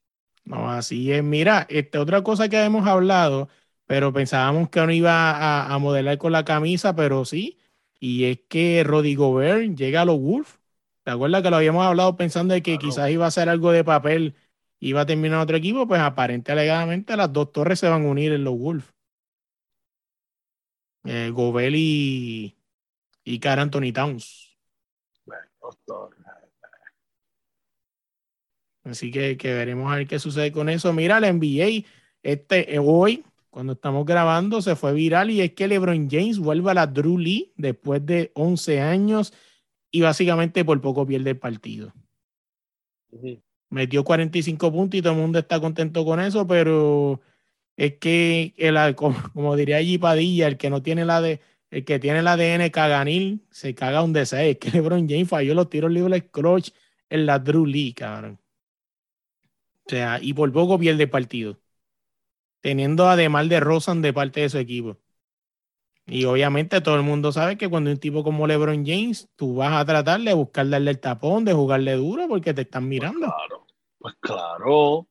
No, 0.46 0.70
así 0.70 1.12
es. 1.12 1.24
Mira, 1.24 1.66
este, 1.70 1.98
otra 1.98 2.24
cosa 2.24 2.50
que 2.50 2.64
hemos 2.64 2.88
hablado, 2.88 3.50
pero 3.90 4.14
pensábamos 4.14 4.70
que 4.70 4.82
no 4.86 4.92
iba 4.92 5.32
a, 5.32 5.74
a 5.74 5.80
modelar 5.80 6.20
con 6.20 6.32
la 6.32 6.46
camisa, 6.46 6.96
pero 6.96 7.26
sí. 7.26 7.58
Y 8.00 8.26
es 8.26 8.40
que 8.48 8.84
Roddy 8.86 9.16
Gobert 9.16 9.76
llega 9.76 10.02
a 10.04 10.06
los 10.06 10.20
Wolves. 10.20 10.60
¿Te 11.04 11.12
acuerdas 11.12 11.42
que 11.42 11.50
lo 11.50 11.56
habíamos 11.58 11.84
hablado 11.86 12.16
pensando 12.16 12.54
de 12.54 12.62
que 12.62 12.78
Claro. 12.78 12.88
quizás 12.88 13.10
iba 13.10 13.26
a 13.26 13.30
hacer 13.30 13.50
algo 13.50 13.72
de 13.72 13.84
papel, 13.84 14.36
iba 14.80 15.02
a 15.02 15.06
terminar 15.08 15.40
otro 15.42 15.58
equipo? 15.58 15.88
Pues 15.88 16.02
aparente 16.02 16.52
alegadamente 16.52 17.18
las 17.18 17.34
dos 17.34 17.52
torres 17.52 17.80
se 17.80 17.90
van 17.90 18.06
a 18.06 18.10
unir 18.10 18.32
en 18.34 18.44
los 18.44 18.56
Wolves. 18.60 18.86
Eh, 21.06 21.32
Gobert 21.34 21.74
y, 21.76 22.56
y 23.24 23.40
Carl 23.40 23.62
Anthony 23.62 23.94
Towns. 23.94 24.58
Bueno, 25.26 25.44
doctor, 25.62 26.16
Así 28.84 29.12
que, 29.12 29.38
que, 29.38 29.54
veremos 29.54 29.92
a 29.92 29.98
ver 29.98 30.08
qué 30.08 30.20
sucede 30.20 30.52
con 30.52 30.70
eso. 30.70 30.94
Mira, 30.94 31.20
la 31.20 31.28
NBA, 31.30 31.88
este, 32.24 32.76
eh, 32.76 32.80
hoy, 32.80 33.24
cuando 33.50 33.74
estamos 33.74 34.06
grabando, 34.06 34.62
se 34.62 34.76
fue 34.76 34.94
viral 34.94 35.32
y 35.32 35.42
es 35.42 35.54
que 35.54 35.68
LeBron 35.68 36.10
James 36.10 36.38
vuelve 36.38 36.72
a 36.72 36.76
la 36.76 36.88
Drew 36.88 37.18
Lee 37.18 37.52
después 37.58 38.06
de 38.06 38.32
11 38.36 38.82
años 38.82 39.34
y 39.92 40.02
básicamente 40.02 40.64
por 40.64 40.80
poco 40.82 41.06
pierde 41.06 41.32
el 41.32 41.38
partido. 41.38 41.94
Metió 43.70 44.04
45 44.04 44.72
puntos 44.72 44.98
y 44.98 45.02
todo 45.02 45.14
el 45.14 45.20
mundo 45.20 45.40
está 45.40 45.60
contento 45.60 46.06
con 46.06 46.20
eso, 46.20 46.46
pero 46.46 47.22
es 47.76 47.98
que, 47.98 48.54
el, 48.58 48.96
como, 48.96 49.56
diría 49.56 49.78
allí 49.78 49.98
Padilla, 49.98 50.48
el 50.48 50.58
que 50.58 50.70
no 50.70 50.82
tiene 50.84 51.06
la 51.06 51.22
de 51.22 51.42
el 51.72 51.86
que 51.86 52.00
tiene 52.00 52.20
el 52.20 52.28
ADN 52.28 52.72
caganil 52.72 53.46
se 53.52 53.76
caga 53.76 54.02
un 54.02 54.12
deseo. 54.12 54.40
Es 54.40 54.58
que 54.58 54.72
LeBron 54.72 55.08
James 55.08 55.30
falló 55.30 55.54
los 55.54 55.70
tiros 55.70 55.92
libres 55.92 56.24
clutch 56.32 56.72
en 57.10 57.28
la 57.28 57.38
Drew 57.38 57.66
Lee, 57.66 57.94
cabrón. 57.94 58.40
O 59.86 59.90
sea, 59.90 60.20
y 60.22 60.34
por 60.34 60.52
poco 60.52 60.80
pierde 60.80 61.04
el 61.04 61.10
partido. 61.10 61.59
Teniendo 62.62 63.08
además 63.08 63.48
de 63.50 63.60
Rosan 63.60 64.02
de 64.02 64.14
parte 64.14 64.42
de 64.42 64.50
su 64.50 64.58
equipo. 64.58 64.98
Y 66.10 66.26
obviamente 66.26 66.82
todo 66.82 66.96
el 66.96 67.04
mundo 67.04 67.32
sabe 67.32 67.58
que 67.58 67.70
cuando 67.70 67.92
un 67.92 67.98
tipo 67.98 68.24
como 68.24 68.48
LeBron 68.48 68.84
James, 68.86 69.30
tú 69.36 69.56
vas 69.56 69.74
a 69.74 69.86
tratar 69.86 70.20
de 70.22 70.34
buscar 70.34 70.68
darle 70.68 70.92
el 70.92 71.00
tapón, 71.00 71.46
de 71.46 71.54
jugarle 71.54 71.94
duro 71.94 72.28
porque 72.28 72.54
te 72.54 72.62
están 72.62 72.84
pues 72.84 72.90
mirando. 72.90 73.28
Pues 73.28 73.32
claro, 73.32 73.66
pues 74.00 74.16
claro. 74.20 75.08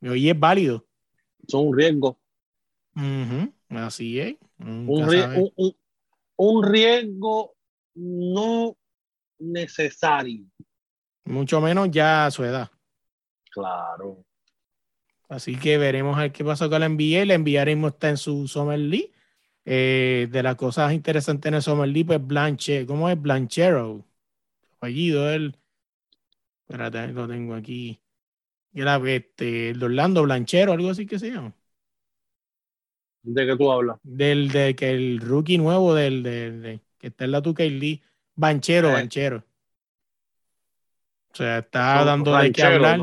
Y 0.00 0.08
hoy 0.08 0.30
es 0.30 0.38
válido. 0.38 0.86
Es 1.46 1.54
un 1.54 1.76
riesgo. 1.76 2.18
Así 3.70 4.20
es. 4.20 4.36
Un, 4.58 4.86
un, 6.36 6.62
riesgo 6.62 7.54
no 7.94 8.76
necesario. 9.38 10.44
Mucho 11.24 11.60
menos 11.60 11.90
ya 11.90 12.26
a 12.26 12.30
su 12.30 12.44
edad. 12.44 12.70
Claro. 13.50 14.24
Así 15.30 15.54
que 15.54 15.78
veremos 15.78 16.18
a 16.18 16.22
ver 16.22 16.32
qué 16.32 16.44
pasó 16.44 16.68
con 16.68 16.80
la 16.80 16.88
NBA. 16.88 17.24
La 17.24 17.38
NBA 17.38 17.86
está 17.86 18.10
en 18.10 18.16
su 18.16 18.48
Summer 18.48 18.78
League. 18.78 19.12
Eh, 19.64 20.26
de 20.28 20.42
las 20.42 20.56
cosas 20.56 20.92
interesantes 20.92 21.48
en 21.48 21.54
el 21.54 21.62
Summer 21.62 21.88
League, 21.88 22.06
pues 22.06 22.26
Blanche, 22.26 22.84
¿cómo 22.84 23.08
es? 23.08 23.20
Blanchero. 23.20 24.04
Apellido, 24.78 25.30
él. 25.30 25.56
Espérate, 26.62 27.12
lo 27.12 27.28
tengo 27.28 27.54
aquí. 27.54 28.00
Era 28.74 28.96
este, 29.08 29.70
el 29.70 29.82
Orlando 29.82 30.24
Blanchero, 30.24 30.72
algo 30.72 30.90
así 30.90 31.06
que 31.06 31.20
se 31.20 31.30
llama. 31.30 31.54
¿De 33.22 33.46
qué 33.46 33.56
tú 33.56 33.70
hablas? 33.70 33.98
Del 34.02 34.48
de 34.48 34.74
que 34.74 34.90
el 34.90 35.20
rookie 35.20 35.58
nuevo 35.58 35.94
del 35.94 36.24
de, 36.24 36.80
que 36.98 37.06
está 37.06 37.26
en 37.26 37.30
la 37.30 37.40
2 37.40 37.56
Lee. 37.56 38.02
Banchero, 38.34 38.90
eh. 38.90 38.94
Banchero. 38.94 39.44
O 41.32 41.36
sea, 41.36 41.58
está 41.58 42.04
dando 42.04 42.36
de 42.36 42.50
qué 42.50 42.62
hablar. 42.64 43.00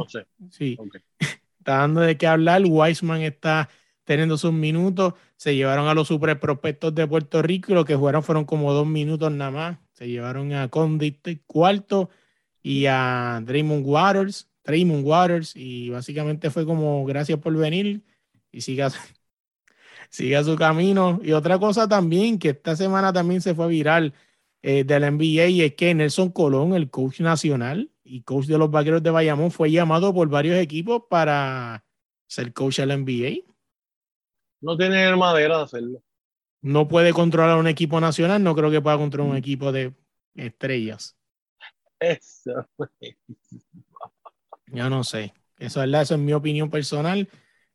Sí. 0.51 0.77
está 1.67 1.79
dando 1.79 1.99
de 1.99 2.17
qué 2.17 2.27
hablar. 2.27 2.63
Weisman 2.65 3.21
está 3.23 3.67
teniendo 4.05 4.37
sus 4.37 4.53
minutos. 4.53 5.15
Se 5.35 5.53
llevaron 5.53 5.89
a 5.89 5.93
los 5.93 6.07
super 6.07 6.39
prospectos 6.39 6.95
de 6.95 7.05
Puerto 7.05 7.41
Rico 7.41 7.73
y 7.73 7.75
lo 7.75 7.83
que 7.83 7.95
jugaron 7.95 8.23
fueron 8.23 8.45
como 8.45 8.71
dos 8.71 8.87
minutos 8.87 9.29
nada 9.33 9.51
más. 9.51 9.77
Se 9.91 10.07
llevaron 10.07 10.53
a 10.53 10.69
Condit 10.69 11.41
cuarto 11.45 12.09
y 12.63 12.85
a 12.85 13.41
Draymond 13.43 13.85
Waters, 13.85 14.47
Draymond 14.63 15.05
Waters, 15.05 15.55
y 15.57 15.89
básicamente 15.89 16.49
fue 16.51 16.65
como 16.65 17.03
gracias 17.05 17.39
por 17.39 17.55
venir 17.55 18.05
y 18.51 18.61
siga, 18.61 18.89
siga 20.09 20.43
su 20.45 20.55
camino. 20.55 21.19
Y 21.21 21.33
otra 21.33 21.59
cosa 21.59 21.87
también, 21.87 22.39
que 22.39 22.49
esta 22.49 22.77
semana 22.77 23.11
también 23.11 23.41
se 23.41 23.53
fue 23.53 23.67
viral 23.67 24.13
eh, 24.61 24.85
del 24.85 25.03
NBA, 25.03 25.47
y 25.47 25.61
es 25.63 25.75
que 25.75 25.93
Nelson 25.93 26.31
Colón, 26.31 26.73
el 26.75 26.89
coach 26.89 27.19
nacional 27.19 27.91
y 28.07 28.21
coach 28.21 28.45
de 28.45 28.57
los 28.57 28.71
vaqueros 28.71 29.03
de 29.03 29.11
Bayamón, 29.11 29.51
fue 29.51 29.71
llamado 29.71 30.13
por 30.13 30.29
varios 30.29 30.57
equipos 30.57 31.03
para 31.09 31.85
ser 32.27 32.53
coach 32.53 32.77
del 32.77 33.03
NBA. 33.03 33.43
No 34.61 34.77
tiene 34.77 35.15
madera 35.15 35.57
de 35.57 35.63
hacerlo. 35.63 36.03
No 36.61 36.87
puede 36.87 37.13
controlar 37.13 37.57
un 37.57 37.67
equipo 37.67 37.99
nacional, 38.01 38.43
no 38.43 38.55
creo 38.55 38.71
que 38.71 38.81
pueda 38.81 38.97
controlar 38.97 39.29
un 39.29 39.35
mm. 39.35 39.39
equipo 39.39 39.71
de 39.71 39.93
estrellas. 40.35 41.15
Eso. 41.99 42.67
Yo 44.67 44.89
no 44.89 45.03
sé. 45.03 45.33
Eso, 45.59 45.83
eso 45.83 46.15
es 46.15 46.19
mi 46.19 46.33
opinión 46.33 46.69
personal 46.69 47.27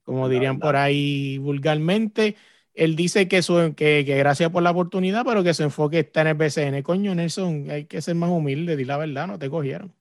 como 0.02 0.28
dirían 0.28 0.58
por 0.58 0.76
ahí 0.76 1.38
vulgarmente. 1.38 2.36
Él 2.74 2.96
dice 2.96 3.28
que, 3.28 3.42
su, 3.42 3.74
que, 3.76 4.02
gracias 4.02 4.50
por 4.50 4.62
la 4.62 4.70
oportunidad, 4.70 5.24
pero 5.24 5.42
que 5.42 5.54
su 5.54 5.62
enfoque 5.62 6.00
está 6.00 6.22
en 6.22 6.28
el 6.28 6.34
BCN. 6.34 6.82
Coño, 6.82 7.14
Nelson, 7.14 7.70
hay 7.70 7.84
que 7.84 8.00
ser 8.00 8.14
más 8.14 8.30
humilde, 8.30 8.76
di 8.76 8.84
la 8.84 8.96
verdad, 8.96 9.26
no 9.26 9.38
te 9.38 9.50
cogieron. 9.50 9.92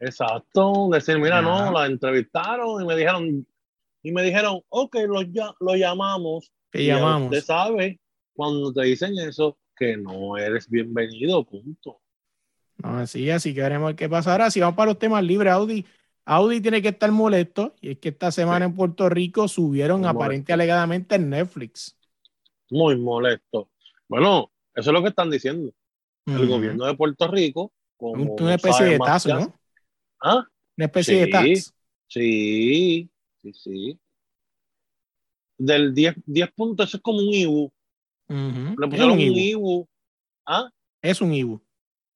Exacto, 0.00 0.88
decir, 0.92 1.18
mira, 1.18 1.42
no, 1.42 1.72
la 1.72 1.86
entrevistaron 1.86 2.82
y 2.82 2.86
me 2.86 2.96
dijeron, 2.96 3.46
y 4.02 4.12
me 4.12 4.22
dijeron, 4.22 4.60
ok, 4.68 4.96
lo, 5.06 5.22
lo 5.58 5.76
llamamos. 5.76 6.52
Que 6.70 6.86
llamamos. 6.86 7.32
Usted 7.32 7.44
sabe, 7.44 8.00
cuando 8.32 8.72
te 8.72 8.82
dicen 8.82 9.18
eso, 9.18 9.58
que 9.76 9.96
no 9.96 10.36
eres 10.36 10.68
bienvenido, 10.68 11.44
punto. 11.44 12.00
No, 12.78 12.98
así, 12.98 13.28
así 13.30 13.54
que 13.54 13.60
veremos 13.60 13.94
qué 13.94 14.08
pasa. 14.08 14.32
Ahora, 14.32 14.50
si 14.50 14.60
vamos 14.60 14.76
para 14.76 14.92
los 14.92 14.98
temas 14.98 15.24
libres, 15.24 15.52
Audi, 15.52 15.84
Audi 16.24 16.60
tiene 16.60 16.80
que 16.80 16.88
estar 16.88 17.10
molesto 17.10 17.74
y 17.80 17.92
es 17.92 17.98
que 17.98 18.10
esta 18.10 18.30
semana 18.30 18.66
en 18.66 18.74
Puerto 18.74 19.08
Rico 19.08 19.48
subieron 19.48 20.06
aparentemente 20.06 20.52
alegadamente 20.52 21.14
en 21.16 21.30
Netflix. 21.30 21.96
Muy 22.70 22.96
molesto. 22.96 23.70
Bueno, 24.06 24.52
eso 24.74 24.90
es 24.90 24.94
lo 24.94 25.02
que 25.02 25.08
están 25.08 25.30
diciendo. 25.30 25.72
El 26.26 26.46
gobierno 26.46 26.84
de 26.84 26.94
Puerto 26.94 27.26
Rico. 27.28 27.72
Como 27.96 28.34
una 28.34 28.54
especie 28.54 28.86
de 28.86 28.98
tazo, 28.98 29.34
¿no? 29.34 29.57
¿Ah? 30.22 30.46
Una 30.76 30.86
especie 30.86 31.20
de 31.20 31.26
tax. 31.28 31.74
Sí, 32.06 33.10
sí, 33.42 33.52
sí. 33.52 34.00
Del 35.58 35.94
10, 35.94 36.16
10 36.24 36.52
puntos, 36.52 36.88
eso 36.88 36.96
es 36.98 37.02
como 37.02 37.18
un 37.18 37.34
IBU. 37.34 37.72
Le 38.28 38.88
pusieron 38.88 39.12
un, 39.12 39.20
IBU. 39.20 39.88
¿Ah? 40.46 40.70
Es 41.02 41.20
un 41.20 41.32
IBU. 41.32 41.60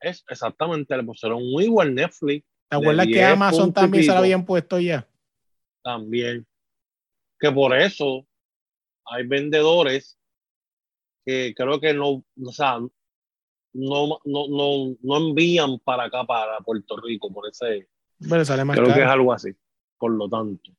Es 0.00 0.24
exactamente, 0.28 0.96
le 0.96 1.02
pusieron 1.02 1.42
un 1.42 1.62
IBU 1.62 1.80
al 1.80 1.94
Netflix 1.94 2.44
¿Te 2.72 2.78
acuerdas 2.78 3.06
que 3.06 3.22
Amazon 3.22 3.70
también 3.70 4.02
se 4.02 4.12
lo 4.12 4.16
habían 4.16 4.46
puesto 4.46 4.80
ya? 4.80 5.06
También. 5.82 6.46
Que 7.38 7.52
por 7.52 7.76
eso 7.76 8.26
hay 9.04 9.26
vendedores 9.26 10.18
que 11.22 11.52
creo 11.54 11.78
que 11.78 11.92
no, 11.92 12.24
o 12.42 12.52
sea, 12.52 12.78
no, 13.74 14.20
no, 14.24 14.48
no, 14.48 14.96
no 15.02 15.16
envían 15.18 15.80
para 15.80 16.04
acá, 16.04 16.24
para 16.24 16.60
Puerto 16.60 16.96
Rico, 16.96 17.30
por 17.30 17.46
ese. 17.46 17.90
Pero 18.28 18.44
sale 18.44 18.64
más 18.64 18.76
creo 18.76 18.94
que 18.94 19.00
es 19.00 19.06
algo 19.06 19.32
así. 19.32 19.50
Por 19.98 20.12
lo 20.12 20.28
tanto, 20.28 20.70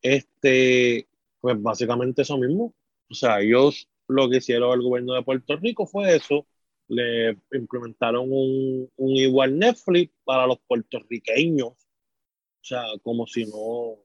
este, 0.00 1.08
pues 1.40 1.60
básicamente 1.60 2.22
eso 2.22 2.38
mismo. 2.38 2.74
O 3.10 3.14
sea, 3.14 3.40
ellos 3.40 3.88
lo 4.08 4.28
que 4.28 4.38
hicieron 4.38 4.72
el 4.72 4.82
gobierno 4.82 5.14
de 5.14 5.22
Puerto 5.22 5.56
Rico 5.56 5.86
fue 5.86 6.16
eso, 6.16 6.46
le 6.88 7.38
implementaron 7.52 8.26
un, 8.30 8.88
igual 8.96 9.58
Netflix 9.58 10.12
para 10.24 10.46
los 10.46 10.58
puertorriqueños. 10.66 11.68
O 11.68 12.64
sea, 12.64 12.82
como 13.02 13.26
si 13.26 13.44
no, 13.46 13.98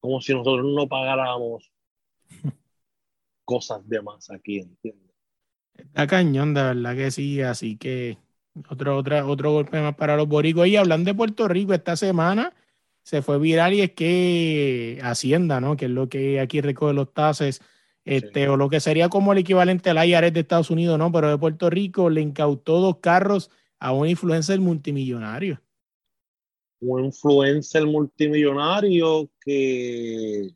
como 0.00 0.20
si 0.20 0.34
nosotros 0.34 0.66
no 0.66 0.88
pagáramos 0.88 1.70
cosas 3.44 3.86
de 3.88 4.02
más 4.02 4.30
aquí, 4.30 4.60
¿entiendes? 4.60 5.10
Está 5.74 6.06
cañón, 6.06 6.52
de 6.52 6.62
verdad 6.62 6.96
que 6.96 7.10
sí, 7.10 7.40
así 7.40 7.76
que 7.76 8.18
otro, 8.68 8.96
otro, 8.96 9.28
otro 9.28 9.52
golpe 9.52 9.80
más 9.80 9.94
para 9.94 10.16
los 10.16 10.28
boricos. 10.28 10.66
Y 10.66 10.76
hablando 10.76 11.10
de 11.10 11.14
Puerto 11.14 11.48
Rico, 11.48 11.74
esta 11.74 11.96
semana 11.96 12.54
se 13.02 13.22
fue 13.22 13.38
viral 13.38 13.74
y 13.74 13.80
es 13.82 13.92
que 13.92 14.98
Hacienda, 15.02 15.60
¿no? 15.60 15.76
Que 15.76 15.86
es 15.86 15.90
lo 15.90 16.08
que 16.08 16.40
aquí 16.40 16.60
recoge 16.60 16.94
los 16.94 17.12
tases 17.12 17.60
este, 18.04 18.48
o 18.48 18.56
lo 18.56 18.68
que 18.68 18.80
sería 18.80 19.08
como 19.08 19.32
el 19.32 19.38
equivalente 19.38 19.90
al 19.90 20.08
IRS 20.08 20.32
de 20.32 20.40
Estados 20.40 20.70
Unidos, 20.70 20.98
¿no? 20.98 21.12
Pero 21.12 21.30
de 21.30 21.38
Puerto 21.38 21.70
Rico 21.70 22.10
le 22.10 22.20
incautó 22.20 22.80
dos 22.80 22.98
carros 22.98 23.50
a 23.78 23.92
un 23.92 24.08
influencer 24.08 24.60
multimillonario. 24.60 25.60
Un 26.80 27.06
influencer 27.06 27.86
multimillonario 27.86 29.30
que 29.40 30.50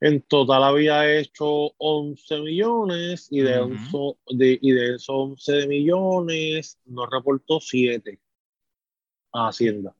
en 0.00 0.22
total 0.22 0.64
había 0.64 1.18
hecho 1.18 1.72
11 1.76 2.40
millones 2.40 3.28
y 3.30 3.40
de, 3.40 4.58
y 4.60 4.72
de 4.72 4.94
esos 4.94 5.08
11 5.10 5.66
millones 5.66 6.78
nos 6.86 7.08
reportó 7.10 7.60
7 7.60 8.18
a 9.32 9.48
Hacienda. 9.48 9.94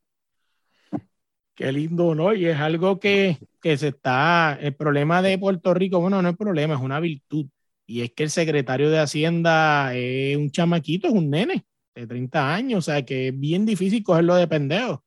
Qué 1.55 1.71
lindo, 1.71 2.15
¿no? 2.15 2.33
Y 2.33 2.47
es 2.47 2.59
algo 2.59 2.99
que, 2.99 3.37
se 3.63 3.89
está, 3.89 4.59
el 4.59 4.75
problema 4.75 5.21
de 5.21 5.37
Puerto 5.37 5.75
Rico, 5.75 6.01
bueno, 6.01 6.23
no 6.23 6.31
es 6.31 6.37
problema, 6.37 6.75
es 6.75 6.81
una 6.81 6.99
virtud. 6.99 7.47
Y 7.87 8.01
es 8.01 8.13
que 8.13 8.23
el 8.23 8.31
secretario 8.31 8.89
de 8.89 9.01
Hacienda 9.01 9.95
es 9.95 10.37
un 10.39 10.51
chamaquito, 10.51 11.09
es 11.09 11.13
un 11.13 11.29
nene 11.29 11.67
de 11.95 12.07
30 12.07 12.55
años, 12.55 12.79
o 12.79 12.83
sea 12.83 13.05
que 13.05 13.29
es 13.29 13.39
bien 13.39 13.67
difícil 13.67 14.03
cogerlo 14.03 14.37
de 14.37 14.49
pendejo. 14.49 15.05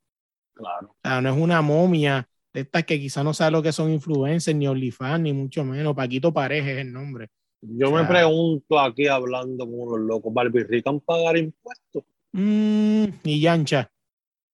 Claro. 0.54 0.90
O 0.90 0.98
sea, 1.02 1.22
no 1.22 1.30
es 1.30 1.38
una 1.38 1.64
momia 1.64 2.30
de 2.54 2.62
estas 2.62 2.84
que 2.86 3.00
quizá 3.00 3.24
no 3.24 3.34
sabe 3.34 3.52
lo 3.52 3.64
que 3.64 3.72
son 3.72 3.92
influencers, 3.92 4.56
ni 4.56 4.68
OnlyFans, 4.68 5.22
ni 5.22 5.34
mucho 5.34 5.64
menos. 5.64 5.96
Paquito 5.96 6.32
Pareja 6.32 6.72
es 6.72 6.78
el 6.80 6.94
nombre. 6.94 7.30
Yo 7.62 7.92
me 7.92 8.04
pregunto 8.04 8.80
aquí 8.80 9.08
hablando 9.08 9.66
con 9.66 9.90
los 10.02 10.08
locos, 10.08 10.34
¿Barbie 10.34 10.64
Rican 10.66 11.00
pagar 11.00 11.38
impuestos? 11.38 12.04
Mmm, 12.34 13.06
y 13.24 13.40
Yancha. 13.40 13.90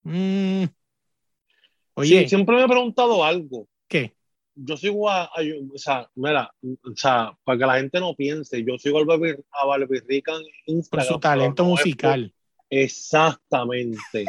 Mm. 0.03 0.63
Sí, 0.63 0.69
Oye, 1.95 2.29
siempre 2.29 2.55
me 2.55 2.63
he 2.63 2.67
preguntado 2.67 3.23
algo. 3.25 3.67
¿qué? 3.87 4.13
Yo 4.55 4.77
sigo 4.77 5.09
a, 5.09 5.23
a- 5.35 5.41
yo- 5.43 5.55
o 5.73 5.77
sea, 5.77 6.09
mira, 6.15 6.51
o 6.63 6.95
sea, 6.95 7.37
para 7.43 7.57
que 7.57 7.65
la 7.65 7.77
gente 7.79 7.99
no 7.99 8.13
piense, 8.15 8.63
yo 8.63 8.77
sigo 8.77 8.99
al 8.99 9.05
Rica 10.07 10.33
en 10.33 10.43
Por 10.43 10.75
Instagram. 10.75 11.05
su 11.07 11.09
pero 11.13 11.19
talento 11.19 11.63
no 11.63 11.69
por- 11.69 11.79
musical. 11.79 12.33
Exactamente. 12.69 14.25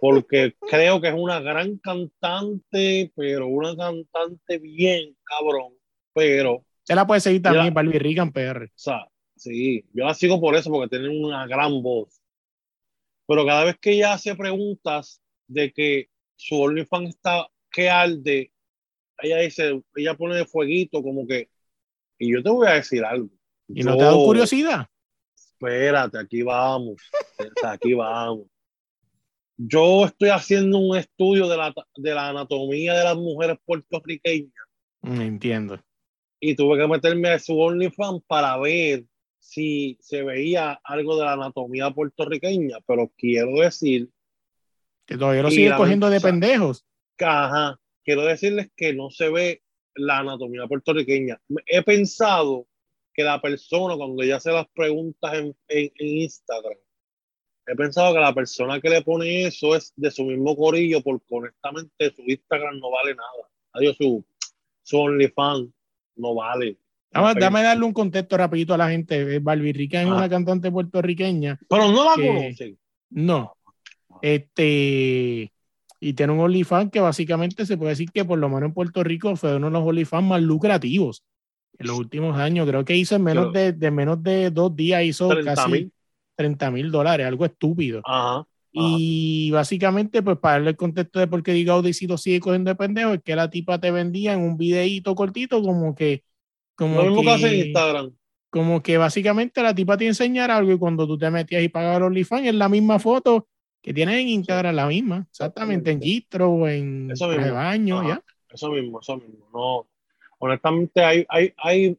Porque 0.00 0.54
creo 0.68 1.00
que 1.00 1.08
es 1.08 1.14
una 1.14 1.40
gran 1.40 1.78
cantante, 1.78 3.10
pero 3.16 3.46
una 3.48 3.74
cantante 3.76 4.58
bien 4.58 5.16
cabrón. 5.24 5.72
Pero, 6.12 6.54
o 6.56 6.64
Se 6.82 6.94
la 6.94 7.06
puede 7.06 7.20
seguir 7.20 7.42
también, 7.42 7.66
Ya. 7.66 7.70
Barbie 7.70 7.98
Rican 7.98 8.32
PR. 8.32 8.70
sea, 8.74 9.06
sí, 9.36 9.84
yo 9.92 10.04
la 10.04 10.14
sigo 10.14 10.40
por 10.40 10.54
eso, 10.54 10.70
porque 10.70 10.88
tiene 10.98 11.08
una 11.08 11.46
gran 11.46 11.82
voz. 11.82 12.20
Pero 13.26 13.44
cada 13.46 13.64
vez 13.64 13.76
que 13.80 13.92
ella 13.92 14.12
hace 14.14 14.34
preguntas 14.34 15.20
de 15.48 15.72
que 15.72 16.08
su 16.36 16.60
OnlyFans 16.60 17.10
está 17.10 17.48
que 17.72 17.88
arde, 17.90 18.52
ella 19.22 19.38
dice, 19.38 19.82
ella 19.96 20.14
pone 20.14 20.36
de 20.36 20.44
fueguito 20.44 21.02
como 21.02 21.26
que, 21.26 21.48
y 22.18 22.32
yo 22.32 22.42
te 22.42 22.50
voy 22.50 22.68
a 22.68 22.72
decir 22.74 23.04
algo. 23.04 23.30
¿Y 23.68 23.82
no 23.82 23.96
te 23.96 24.02
ha 24.02 24.06
dado 24.06 24.20
Yo- 24.20 24.26
curiosidad? 24.26 24.86
Espérate, 25.58 26.18
aquí 26.18 26.42
vamos. 26.42 27.00
Aquí 27.64 27.94
vamos. 27.94 28.46
Yo 29.56 30.04
estoy 30.04 30.28
haciendo 30.28 30.78
un 30.78 30.96
estudio 30.98 31.48
de 31.48 31.56
la, 31.56 31.72
de 31.96 32.14
la 32.14 32.28
anatomía 32.28 32.92
de 32.94 33.04
las 33.04 33.16
mujeres 33.16 33.56
puertorriqueñas 33.64 34.52
Mm, 35.02 35.20
Entiendo. 35.20 35.80
y 36.40 36.54
tuve 36.56 36.78
que 36.78 36.88
meterme 36.88 37.28
a 37.30 37.38
su 37.38 37.58
OnlyFans 37.58 38.22
para 38.26 38.58
ver 38.58 39.04
si 39.38 39.96
se 40.00 40.22
veía 40.22 40.80
algo 40.82 41.16
de 41.16 41.24
la 41.24 41.34
anatomía 41.34 41.90
puertorriqueña, 41.90 42.78
pero 42.86 43.12
quiero 43.16 43.60
decir 43.60 44.08
Que 45.06 45.16
todavía 45.16 45.42
lo 45.42 45.48
Y 45.48 45.52
sigue 45.52 45.68
la 45.70 45.76
cogiendo 45.76 46.10
de 46.10 46.20
pendejos. 46.20 46.84
ajá, 47.20 47.78
quiero 48.04 48.24
decirles 48.24 48.70
que 48.76 48.92
no 48.94 49.10
se 49.10 49.28
ve 49.30 49.62
la 49.94 50.18
anatomía 50.18 50.66
puertorriqueña. 50.66 51.40
He 51.66 51.82
pensado 51.82 52.66
que 53.16 53.22
la 53.24 53.40
persona, 53.40 53.96
cuando 53.96 54.22
ella 54.22 54.36
hace 54.36 54.52
las 54.52 54.66
preguntas 54.74 55.32
en, 55.34 55.56
en- 55.68 55.92
en 55.96 56.06
Instagram, 56.18 56.78
he 57.66 57.74
pensado 57.74 58.14
que 58.14 58.20
la 58.20 58.34
persona 58.34 58.80
que 58.80 58.90
le 58.90 59.02
pone 59.02 59.46
eso 59.46 59.74
es 59.74 59.92
de 59.96 60.10
su 60.10 60.24
mismo 60.24 60.54
corillo, 60.54 61.00
porque 61.02 61.24
honestamente 61.30 62.14
su 62.14 62.22
Instagram 62.26 62.78
no 62.78 62.90
vale 62.90 63.14
nada. 63.14 63.48
Adiós, 63.72 63.96
su, 63.96 64.24
su 64.82 64.98
OnlyFans 64.98 65.68
no 66.16 66.34
vale. 66.34 66.78
Dame, 67.10 67.28
Pero- 67.34 67.40
dame 67.46 67.62
darle 67.62 67.84
un 67.86 67.92
contexto 67.92 68.36
rapidito 68.36 68.74
a 68.74 68.78
la 68.78 68.90
gente. 68.90 69.38
Barbie 69.38 69.72
Rican 69.72 70.02
es 70.06 70.12
Ah. 70.12 70.16
una 70.16 70.28
cantante 70.28 70.70
puertorriqueña. 70.70 71.58
Pero 71.68 71.90
no 71.90 72.04
la 72.04 72.14
que- 72.16 72.26
conocen. 72.26 72.78
No. 73.10 73.56
Este. 74.22 75.52
Y 75.98 76.12
tiene 76.12 76.32
un 76.34 76.40
OnlyFans 76.40 76.90
que 76.90 77.00
básicamente 77.00 77.64
se 77.64 77.76
puede 77.78 77.90
decir 77.90 78.10
que 78.12 78.24
por 78.24 78.38
lo 78.38 78.48
menos 78.48 78.64
en 78.68 78.74
Puerto 78.74 79.02
Rico 79.02 79.34
fue 79.36 79.56
uno 79.56 79.66
de 79.68 79.72
los 79.72 79.82
OnlyFans 79.82 80.26
más 80.28 80.42
lucrativos 80.42 81.22
en 81.78 81.86
los 81.86 81.98
últimos 81.98 82.36
años. 82.38 82.66
Creo 82.68 82.84
que 82.84 82.96
hizo 82.96 83.16
en 83.16 83.22
menos 83.22 83.52
de, 83.52 83.72
de 83.72 83.90
menos 83.90 84.22
de 84.22 84.50
dos 84.50 84.74
días, 84.74 85.02
hizo 85.04 85.28
30 85.28 85.54
casi 85.54 85.70
mil. 85.70 85.92
30 86.36 86.70
mil 86.70 86.90
dólares, 86.90 87.26
algo 87.26 87.44
estúpido. 87.44 88.00
Ajá. 88.04 88.46
Y 88.78 89.50
básicamente, 89.52 90.22
pues 90.22 90.36
para 90.38 90.56
darle 90.56 90.70
el 90.70 90.76
contexto 90.76 91.18
de 91.18 91.26
por 91.26 91.42
qué 91.42 91.52
digo 91.52 91.72
Audicito 91.72 92.18
sigue 92.18 92.40
cogiendo 92.40 92.68
de 92.70 92.74
pendejo, 92.74 93.14
es 93.14 93.22
que 93.22 93.34
la 93.34 93.48
tipa 93.48 93.80
te 93.80 93.90
vendía 93.90 94.34
en 94.34 94.40
un 94.42 94.58
videíto 94.58 95.14
cortito 95.14 95.62
como 95.62 95.94
que, 95.94 96.24
como 96.74 96.96
Lo 96.96 97.04
mismo 97.06 97.22
que 97.22 97.30
hace 97.30 97.46
en 97.46 97.52
que, 97.52 97.66
Instagram. 97.68 98.12
como 98.50 98.82
que 98.82 98.98
básicamente 98.98 99.62
la 99.62 99.74
tipa 99.74 99.96
te 99.96 100.04
iba 100.04 100.08
a 100.08 100.12
enseñar 100.12 100.50
algo 100.50 100.72
y 100.72 100.78
cuando 100.78 101.06
tú 101.06 101.16
te 101.16 101.30
metías 101.30 101.62
y 101.62 101.68
pagabas 101.70 101.96
el 101.98 102.02
OnlyFans 102.02 102.46
es 102.48 102.54
la 102.54 102.68
misma 102.68 102.98
foto 102.98 103.48
que 103.80 103.94
tienes 103.94 104.16
en 104.20 104.28
Instagram, 104.28 104.74
la 104.74 104.86
misma, 104.88 105.26
exactamente, 105.30 105.92
en 105.92 106.02
Gistro 106.02 106.50
o 106.50 106.68
en 106.68 107.06
mismo. 107.06 107.28
baño, 107.54 108.00
Ajá. 108.00 108.08
ya. 108.08 108.22
Eso 108.50 108.70
mismo, 108.72 109.00
eso 109.00 109.16
mismo. 109.16 109.48
No, 109.54 109.86
honestamente 110.38 111.02
hay, 111.02 111.26
hay, 111.28 111.52
hay 111.56 111.98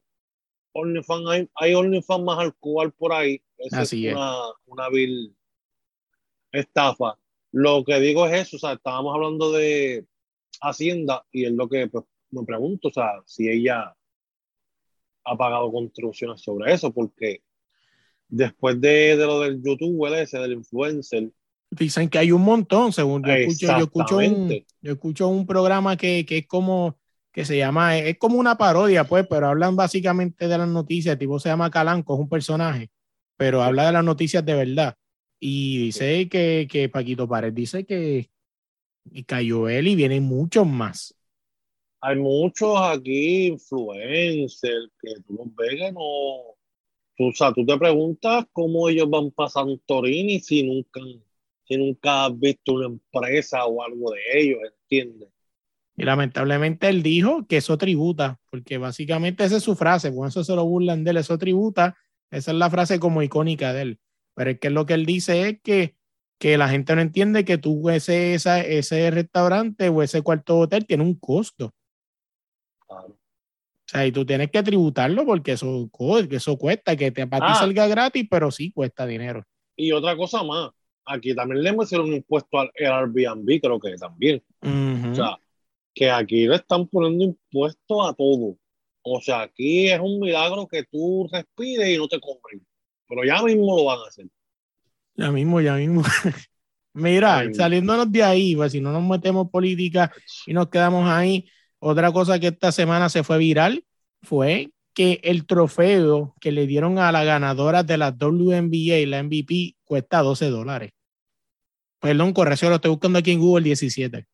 OnlyFans, 0.73 1.29
hay, 1.29 1.49
hay 1.55 1.73
OnlyFans 1.73 2.23
más 2.23 2.39
al 2.39 2.55
cubal 2.55 2.91
por 2.91 3.13
ahí. 3.13 3.41
Esa 3.57 3.81
Así 3.81 4.05
es 4.05 4.11
es. 4.11 4.17
una, 4.17 4.35
una 4.65 4.89
vil 4.89 5.35
estafa. 6.51 7.17
Lo 7.51 7.83
que 7.83 7.99
digo 7.99 8.27
es 8.27 8.47
eso, 8.47 8.57
o 8.57 8.59
sea, 8.59 8.73
estábamos 8.73 9.15
hablando 9.15 9.51
de 9.51 10.05
Hacienda 10.61 11.25
y 11.31 11.45
es 11.45 11.51
lo 11.51 11.67
que 11.67 11.87
pues, 11.87 12.05
me 12.31 12.43
pregunto, 12.43 12.89
o 12.89 12.91
sea, 12.91 13.21
si 13.25 13.49
ella 13.49 13.95
ha 15.23 15.37
pagado 15.37 15.71
contribuciones 15.71 16.41
sobre 16.41 16.73
eso, 16.73 16.93
porque 16.93 17.41
después 18.27 18.79
de, 18.81 19.17
de 19.17 19.25
lo 19.25 19.39
del 19.41 19.61
youtuber 19.63 20.13
ese, 20.13 20.39
del 20.39 20.53
influencer, 20.53 21.31
Dicen 21.69 22.07
que 22.07 22.17
hay 22.17 22.31
un 22.31 22.43
montón, 22.43 22.93
según 22.93 23.23
yo 23.25 23.33
escucho, 23.33 23.67
yo 23.67 23.83
escucho 23.83 24.17
un, 24.17 24.65
yo 24.81 24.91
escucho 24.93 25.27
un 25.27 25.45
programa 25.45 25.97
que, 25.97 26.25
que 26.25 26.37
es 26.37 26.47
como, 26.47 26.97
que 27.37 27.45
se 27.45 27.55
llama, 27.55 27.99
es 27.99 28.17
como 28.17 28.39
una 28.39 28.57
parodia, 28.57 29.03
pues, 29.03 29.27
pero 29.29 29.49
hablan 29.49 29.75
básicamente 29.75 30.47
de 30.47 30.57
las 30.57 30.67
noticias, 30.67 31.13
el 31.13 31.19
tipo 31.19 31.39
se 31.39 31.49
llama 31.49 31.69
Calanco, 31.69 32.15
es 32.15 32.19
un 32.19 32.29
personaje, 32.29 32.89
pero 33.37 33.61
habla 33.61 33.85
de 33.85 33.91
las 33.91 34.03
noticias 34.03 34.43
de 34.43 34.55
verdad. 34.55 34.95
Y 35.39 35.77
dice 35.77 36.27
que, 36.29 36.67
que 36.67 36.89
Paquito 36.89 37.27
Pared 37.27 37.53
dice 37.53 37.85
que 37.85 38.31
y 39.11 39.23
cayó 39.23 39.69
él 39.69 39.87
y 39.87 39.95
vienen 39.95 40.23
muchos 40.23 40.65
más. 40.65 41.13
hay 42.01 42.15
muchos 42.15 42.75
aquí 42.81 43.49
influencers 43.49 44.89
que 44.99 45.21
tú 45.27 45.35
los 45.35 45.55
ves 45.55 45.75
que 45.75 45.91
no. 45.91 46.57
Tú, 47.17 47.27
o 47.27 47.33
sea, 47.33 47.53
tú 47.53 47.63
te 47.67 47.77
preguntas 47.77 48.45
cómo 48.51 48.89
ellos 48.89 49.11
van 49.11 49.29
para 49.29 49.49
Santorini 49.49 50.39
si 50.39 50.63
nunca, 50.63 51.01
si 51.65 51.77
nunca 51.77 52.25
has 52.25 52.39
visto 52.39 52.73
una 52.73 52.87
empresa 52.87 53.63
o 53.67 53.83
algo 53.83 54.11
de 54.11 54.21
ellos, 54.33 54.59
¿entiendes? 54.81 55.29
Y 55.97 56.03
lamentablemente 56.03 56.87
él 56.89 57.01
dijo 57.01 57.47
que 57.47 57.57
eso 57.57 57.77
tributa, 57.77 58.39
porque 58.51 58.77
básicamente 58.77 59.43
esa 59.43 59.57
es 59.57 59.63
su 59.63 59.75
frase, 59.75 60.11
por 60.11 60.27
eso 60.27 60.43
se 60.43 60.55
lo 60.55 60.63
burlan 60.63 61.03
de 61.03 61.09
él, 61.11 61.17
eso 61.17 61.37
tributa, 61.39 61.97
esa 62.29 62.51
es 62.51 62.57
la 62.57 62.69
frase 62.69 62.99
como 62.99 63.23
icónica 63.23 63.73
de 63.73 63.81
él. 63.81 63.99
Pero 64.35 64.51
es 64.51 64.59
que 64.59 64.69
lo 64.69 64.85
que 64.85 64.93
él 64.93 65.05
dice 65.07 65.49
es 65.49 65.59
que, 65.63 65.95
que 66.39 66.55
la 66.59 66.69
gente 66.69 66.93
no 66.95 67.01
entiende 67.01 67.43
que 67.45 67.57
tú 67.57 67.89
ese, 67.89 68.35
esa- 68.35 68.61
ese 68.61 69.09
restaurante 69.09 69.89
o 69.89 70.03
ese 70.03 70.21
cuarto 70.21 70.53
de 70.57 70.61
hotel 70.61 70.85
tiene 70.85 71.03
un 71.03 71.15
costo. 71.15 71.73
Claro. 72.87 73.07
O 73.07 73.89
sea, 73.89 74.05
y 74.05 74.11
tú 74.11 74.25
tienes 74.25 74.51
que 74.51 74.61
tributarlo 74.61 75.25
porque 75.25 75.53
eso, 75.53 75.89
eso 76.29 76.57
cuesta, 76.57 76.95
que 76.95 77.09
te, 77.11 77.25
para 77.25 77.47
ti 77.47 77.53
Ah. 77.55 77.59
salga 77.59 77.87
gratis, 77.87 78.27
pero 78.29 78.51
sí 78.51 78.71
cuesta 78.71 79.05
dinero. 79.07 79.43
Y 79.75 79.91
otra 79.93 80.15
cosa 80.15 80.43
más, 80.43 80.69
aquí 81.05 81.33
también 81.33 81.63
le 81.63 81.75
hicieron 81.83 82.09
un 82.09 82.15
impuesto 82.15 82.59
al 82.59 82.69
Airbnb, 82.77 83.59
creo 83.61 83.79
que 83.79 83.95
también. 83.95 84.43
O 84.61 85.15
sea, 85.15 85.37
que 85.97 86.11
aquí 86.11 86.47
le 86.47 86.57
están 86.57 86.87
poniendo 86.87 87.23
impuestos 87.23 88.07
a 88.07 88.13
todo. 88.13 88.55
O 89.01 89.19
sea, 89.19 89.41
aquí 89.41 89.89
es 89.89 89.99
un 89.99 90.19
milagro 90.19 90.67
que 90.67 90.83
tú 90.83 91.27
respires 91.31 91.89
y 91.89 91.97
no 91.97 92.07
te 92.07 92.19
cobren. 92.19 92.63
Pero 93.07 93.23
ya 93.23 93.41
mismo 93.41 93.75
lo 93.75 93.85
van 93.85 93.99
a 93.99 94.07
hacer. 94.07 94.27
Ya 95.15 95.31
mismo, 95.31 95.59
ya 95.59 95.75
mismo. 95.75 96.03
Mira, 96.93 97.39
Ay. 97.39 97.53
saliéndonos 97.53 98.11
de 98.11 98.23
ahí, 98.23 98.55
pues 98.55 98.73
si 98.73 98.81
no 98.81 98.91
nos 98.91 99.03
metemos 99.03 99.49
política 99.49 100.11
y 100.45 100.53
nos 100.53 100.69
quedamos 100.69 101.09
ahí, 101.09 101.49
otra 101.79 102.11
cosa 102.11 102.39
que 102.39 102.47
esta 102.47 102.71
semana 102.71 103.09
se 103.09 103.23
fue 103.23 103.39
viral 103.39 103.83
fue 104.21 104.69
que 104.93 105.19
el 105.23 105.47
trofeo 105.47 106.35
que 106.39 106.51
le 106.51 106.67
dieron 106.67 106.99
a 106.99 107.11
la 107.11 107.23
ganadora 107.23 107.81
de 107.83 107.97
la 107.97 108.09
WNBA, 108.09 109.07
la 109.07 109.23
MVP, 109.23 109.77
cuesta 109.83 110.21
12 110.21 110.49
dólares. 110.49 110.91
Perdón, 111.99 112.33
corrección, 112.33 112.69
lo 112.69 112.75
estoy 112.75 112.91
buscando 112.91 113.17
aquí 113.19 113.31
en 113.31 113.39
Google 113.39 113.63
17. 113.63 114.27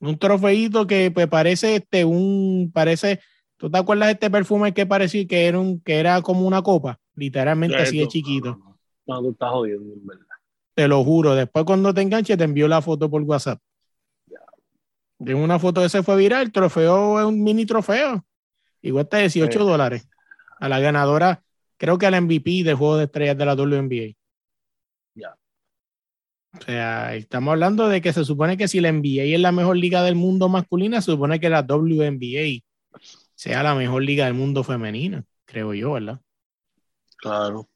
Un 0.00 0.18
trofeito 0.18 0.86
que 0.86 1.10
pues, 1.10 1.26
parece 1.26 1.76
este 1.76 2.04
un 2.04 2.70
parece 2.72 3.20
¿Tú 3.58 3.68
te 3.68 3.76
acuerdas 3.76 4.06
de 4.06 4.12
este 4.12 4.30
perfume 4.30 4.72
que 4.72 4.86
parecía 4.86 5.26
que 5.26 5.46
era 5.46 5.58
un 5.58 5.80
que 5.80 5.98
era 5.98 6.22
como 6.22 6.46
una 6.46 6.62
copa? 6.62 7.00
Literalmente 7.16 7.76
así 7.76 7.98
de 7.98 8.06
chiquito. 8.06 8.50
No, 8.50 8.56
no, 8.56 8.64
no. 8.64 8.78
No, 9.06 9.22
tú 9.22 9.30
estás 9.30 9.50
jodiendo, 9.50 9.94
en 9.94 10.06
verdad. 10.06 10.24
Te 10.74 10.86
lo 10.86 11.02
juro. 11.02 11.34
Después 11.34 11.64
cuando 11.64 11.92
te 11.92 12.00
enganche 12.00 12.36
te 12.36 12.44
envío 12.44 12.68
la 12.68 12.80
foto 12.80 13.10
por 13.10 13.22
WhatsApp. 13.22 13.60
De 15.18 15.34
una 15.34 15.58
foto 15.58 15.84
ese 15.84 16.04
fue 16.04 16.16
viral. 16.16 16.42
El 16.42 16.52
trofeo 16.52 17.18
es 17.18 17.26
un 17.26 17.42
mini 17.42 17.66
trofeo. 17.66 18.24
Y 18.80 18.92
cuesta 18.92 19.18
18 19.18 19.58
Sí. 19.58 19.64
dólares. 19.64 20.08
A 20.60 20.68
la 20.68 20.78
ganadora, 20.78 21.42
creo 21.76 21.98
que 21.98 22.06
a 22.06 22.12
la 22.12 22.20
MVP 22.20 22.62
del 22.62 22.76
juego 22.76 22.96
de 22.96 23.04
estrellas 23.04 23.36
de 23.36 23.44
la 23.44 23.56
WNBA. 23.56 24.14
O 26.56 26.62
sea, 26.62 27.14
estamos 27.14 27.52
hablando 27.52 27.88
de 27.88 28.00
que 28.00 28.12
se 28.12 28.24
supone 28.24 28.56
que 28.56 28.68
si 28.68 28.80
la 28.80 28.88
NBA 28.88 29.34
es 29.34 29.40
la 29.40 29.52
mejor 29.52 29.76
liga 29.76 30.02
del 30.02 30.14
mundo 30.14 30.48
masculina, 30.48 31.00
se 31.00 31.12
supone 31.12 31.38
que 31.40 31.50
la 31.50 31.62
WNBA 31.62 32.62
sea 33.34 33.62
la 33.62 33.74
mejor 33.74 34.02
liga 34.02 34.24
del 34.24 34.34
mundo 34.34 34.64
femenina, 34.64 35.24
creo 35.44 35.74
yo, 35.74 35.92
¿verdad? 35.92 36.20
Claro. 37.18 37.68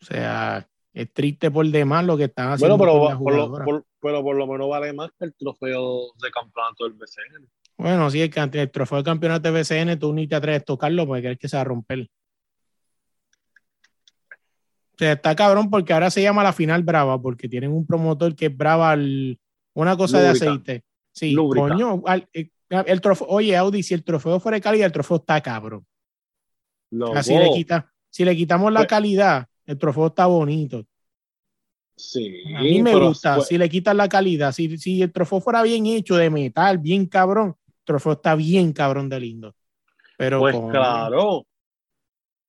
O 0.00 0.04
sea, 0.04 0.66
es 0.92 1.12
triste 1.12 1.50
por 1.50 1.66
demás 1.66 2.04
lo 2.04 2.16
que 2.16 2.24
están 2.24 2.58
Bueno, 2.58 2.74
haciendo 2.74 3.18
pero, 3.24 3.54
por 3.54 3.64
por- 3.64 3.86
pero 4.00 4.22
por 4.22 4.36
lo 4.36 4.46
menos 4.48 4.68
vale 4.68 4.92
más 4.92 5.10
que 5.16 5.26
el 5.26 5.34
trofeo 5.34 6.12
de 6.20 6.30
campeonato 6.32 6.84
del 6.84 6.94
BCN. 6.94 7.46
Bueno, 7.78 8.10
sí, 8.10 8.20
el, 8.20 8.32
el 8.52 8.70
trofeo 8.70 8.98
de 8.98 9.04
campeonato 9.04 9.50
de 9.52 9.60
BCN, 9.62 9.98
tú 9.98 10.12
ni 10.12 10.26
te 10.26 10.34
atreves 10.34 10.62
a 10.62 10.64
tocarlo 10.64 11.06
porque 11.06 11.22
crees 11.22 11.38
que 11.38 11.48
se 11.48 11.56
va 11.56 11.60
a 11.62 11.64
romper. 11.64 12.08
O 14.94 14.98
sea, 14.98 15.12
está 15.12 15.34
cabrón 15.34 15.70
porque 15.70 15.92
ahora 15.92 16.10
se 16.10 16.22
llama 16.22 16.42
la 16.42 16.52
final 16.52 16.82
Brava, 16.82 17.20
porque 17.20 17.48
tienen 17.48 17.72
un 17.72 17.86
promotor 17.86 18.34
que 18.36 18.46
es 18.46 18.56
Brava, 18.56 18.96
una 19.74 19.96
cosa 19.96 20.20
de 20.20 20.28
aceite. 20.28 20.84
Sí, 21.12 21.34
coño. 21.34 22.02
Eh, 22.32 22.50
el 22.86 23.00
trofeo, 23.00 23.26
oye, 23.28 23.56
Audi, 23.56 23.82
si 23.82 23.94
el 23.94 24.04
trofeo 24.04 24.40
fuera 24.40 24.56
de 24.56 24.62
calidad, 24.62 24.86
el 24.86 24.92
trofeo 24.92 25.18
está 25.18 25.40
cabrón. 25.40 25.86
Así 27.14 27.36
le 27.36 27.50
quita, 27.50 27.90
si 28.10 28.24
le 28.24 28.36
quitamos 28.36 28.72
la 28.72 28.80
pues 28.80 28.88
calidad, 28.88 29.46
el 29.66 29.78
trofeo 29.78 30.08
está 30.08 30.26
bonito. 30.26 30.84
Sí, 31.96 32.42
a 32.54 32.60
mí 32.60 32.82
me 32.82 32.94
gusta. 32.96 33.40
Si 33.40 33.56
le 33.56 33.68
quitas 33.68 33.94
la 33.94 34.08
calidad, 34.08 34.52
si, 34.52 34.76
si 34.78 35.02
el 35.02 35.12
trofeo 35.12 35.40
fuera 35.40 35.62
bien 35.62 35.86
hecho 35.86 36.16
de 36.16 36.30
metal, 36.30 36.78
bien 36.78 37.06
cabrón, 37.06 37.56
el 37.66 37.84
trofeo 37.84 38.12
está 38.12 38.34
bien 38.34 38.72
cabrón 38.72 39.08
de 39.08 39.20
lindo. 39.20 39.54
Pero 40.16 40.40
pues 40.40 40.56
claro, 40.70 41.46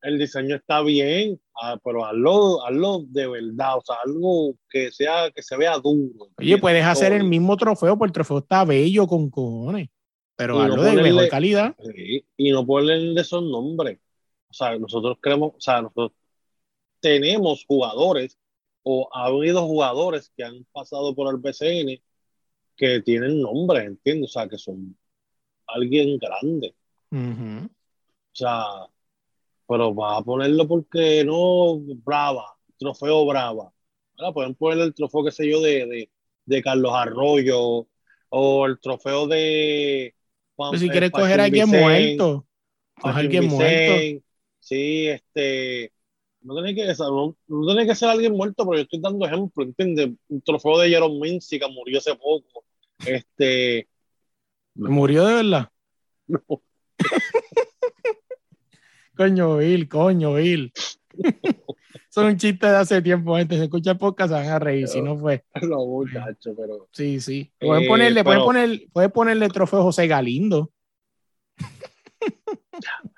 el 0.02 0.20
diseño 0.20 0.56
está 0.56 0.82
bien, 0.82 1.40
ah, 1.62 1.80
pero 1.84 2.06
hazlo, 2.06 2.66
hazlo 2.66 3.04
de 3.08 3.28
verdad, 3.28 3.78
o 3.78 3.82
sea, 3.82 3.96
algo 4.06 4.56
que 4.70 4.92
sea, 4.92 5.32
que 5.32 5.42
se 5.42 5.58
vea 5.58 5.78
duro. 5.78 6.30
Oye, 6.38 6.58
puedes 6.58 6.86
hacer 6.86 7.14
el 7.14 7.24
mismo 7.24 7.58
trofeo, 7.58 7.98
porque 7.98 8.10
el 8.10 8.14
trofeo 8.14 8.40
está 8.40 8.66
bello 8.66 9.08
con 9.08 9.30
cojones, 9.30 9.90
pero 10.36 10.60
hazlo 10.60 10.84
de 10.84 11.02
mejor 11.02 11.28
calidad. 11.30 11.76
y 12.38 12.52
no 12.52 12.66
ponerle 12.66 13.22
esos 13.22 13.44
nombres. 13.44 14.00
O 14.50 14.54
sea, 14.54 14.78
nosotros 14.78 15.18
creemos, 15.20 15.54
o 15.56 15.62
sea, 15.62 15.82
nosotros 15.82 16.12
tenemos 17.00 17.66
jugadores 17.66 18.38
o 18.84 19.10
ha 19.14 19.26
habido 19.26 19.66
jugadores 19.66 20.32
que 20.36 20.44
han 20.44 20.66
pasado 20.72 21.16
por 21.16 21.34
el 21.34 21.40
BCN 21.40 22.02
que 22.76 23.02
tienen 23.02 23.42
nombres, 23.42 23.86
¿entiendes? 23.86 24.30
O 24.30 24.34
sea, 24.34 24.48
que 24.48 24.58
son 24.58 24.96
alguien 25.68 26.18
grande. 26.18 26.76
O 27.12 28.36
sea, 28.36 28.88
pero 29.74 29.96
va 29.96 30.18
a 30.18 30.22
ponerlo 30.22 30.68
porque 30.68 31.24
no, 31.26 31.80
Brava, 32.06 32.56
trofeo 32.78 33.26
Brava. 33.26 33.74
Pueden 34.32 34.54
poner 34.54 34.78
el 34.84 34.94
trofeo, 34.94 35.24
qué 35.24 35.32
sé 35.32 35.50
yo, 35.50 35.62
de, 35.62 36.12
de, 36.46 36.62
Carlos 36.62 36.92
Arroyo 36.94 37.88
o 38.30 38.66
el 38.68 38.80
trofeo 38.80 39.26
de. 39.26 40.14
Pues 40.56 40.80
si 40.80 40.90
quieres 40.90 41.10
coger 41.10 41.42
a 41.42 41.46
alguien 41.46 41.68
muerto, 41.70 42.46
coger 43.02 43.16
a 43.16 43.20
alguien 43.20 43.46
muerto. 43.48 44.24
Sí, 44.60 45.08
este. 45.08 45.92
No 46.42 46.54
tiene, 46.54 46.76
que, 46.76 46.94
no, 47.48 47.66
tiene 47.66 47.88
que 47.88 47.96
ser 47.96 48.10
alguien 48.10 48.34
muerto, 48.34 48.66
pero 48.66 48.78
yo 48.78 48.84
estoy 48.84 49.00
dando 49.02 49.26
ejemplo, 49.26 49.64
¿entiendes? 49.64 50.12
Un 50.28 50.42
trofeo 50.42 50.78
de 50.78 50.90
Jerome 50.90 51.20
Mincy 51.20 51.58
que 51.58 51.68
murió 51.68 51.98
hace 51.98 52.14
poco. 52.14 52.64
Este. 53.08 53.88
¿Murió 54.76 55.26
de 55.26 55.34
verdad? 55.34 55.70
No. 56.28 56.62
Coño, 59.16 59.58
Bill, 59.58 59.88
coño, 59.88 60.34
Bill. 60.36 60.72
Son 62.10 62.28
un 62.28 62.38
chiste 62.38 62.68
de 62.68 62.76
hace 62.76 63.02
tiempo, 63.02 63.36
gente. 63.38 63.58
Se 63.58 63.64
escucha 63.64 63.96
podcast, 63.96 64.32
se 64.32 64.40
van 64.40 64.50
a 64.50 64.60
reír, 64.60 64.88
si 64.88 65.02
no 65.02 65.18
fue. 65.18 65.44
No, 65.68 65.86
muchacho, 65.86 66.54
pero. 66.56 66.88
Sí, 66.92 67.20
sí. 67.20 67.52
Pueden 67.60 67.88
ponerle, 67.88 68.20
eh, 68.20 68.24
pueden, 68.24 68.44
poner, 68.44 68.86
pueden 68.94 69.12
ponerle 69.12 69.50
trofeo 69.50 69.82
José 69.84 70.08
Galindo. 70.08 70.72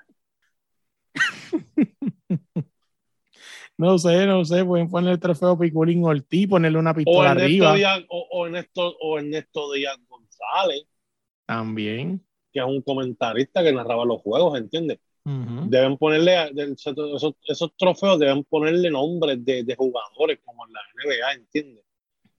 No 3.78 3.98
sé, 3.98 4.26
no 4.26 4.42
sé, 4.42 4.64
pueden 4.64 4.88
poner 4.88 5.12
el 5.12 5.20
trofeo 5.20 5.58
Piculín 5.58 6.02
Ortiz, 6.02 6.48
ponerle 6.48 6.78
una 6.78 6.94
pistola 6.94 7.32
arriba. 7.32 7.74
o, 8.08 8.26
o, 8.30 8.46
Ernesto, 8.46 8.96
o 9.02 9.18
Ernesto 9.18 9.70
Díaz 9.72 9.98
González. 10.08 10.86
También. 11.44 12.24
Que 12.50 12.60
es 12.60 12.64
un 12.64 12.80
comentarista 12.80 13.62
que 13.62 13.74
narraba 13.74 14.06
los 14.06 14.22
juegos, 14.22 14.58
¿entiendes? 14.58 14.98
Deben 15.26 15.96
ponerle, 15.96 16.52
esos, 17.46 17.72
trofeos 17.76 18.16
deben 18.16 18.44
ponerle 18.44 18.90
nombres 18.92 19.44
de, 19.44 19.74
jugadores 19.76 20.38
como 20.44 20.64
en 20.66 20.72
la 20.72 20.80
NBA, 20.94 21.32
¿entiendes? 21.32 21.84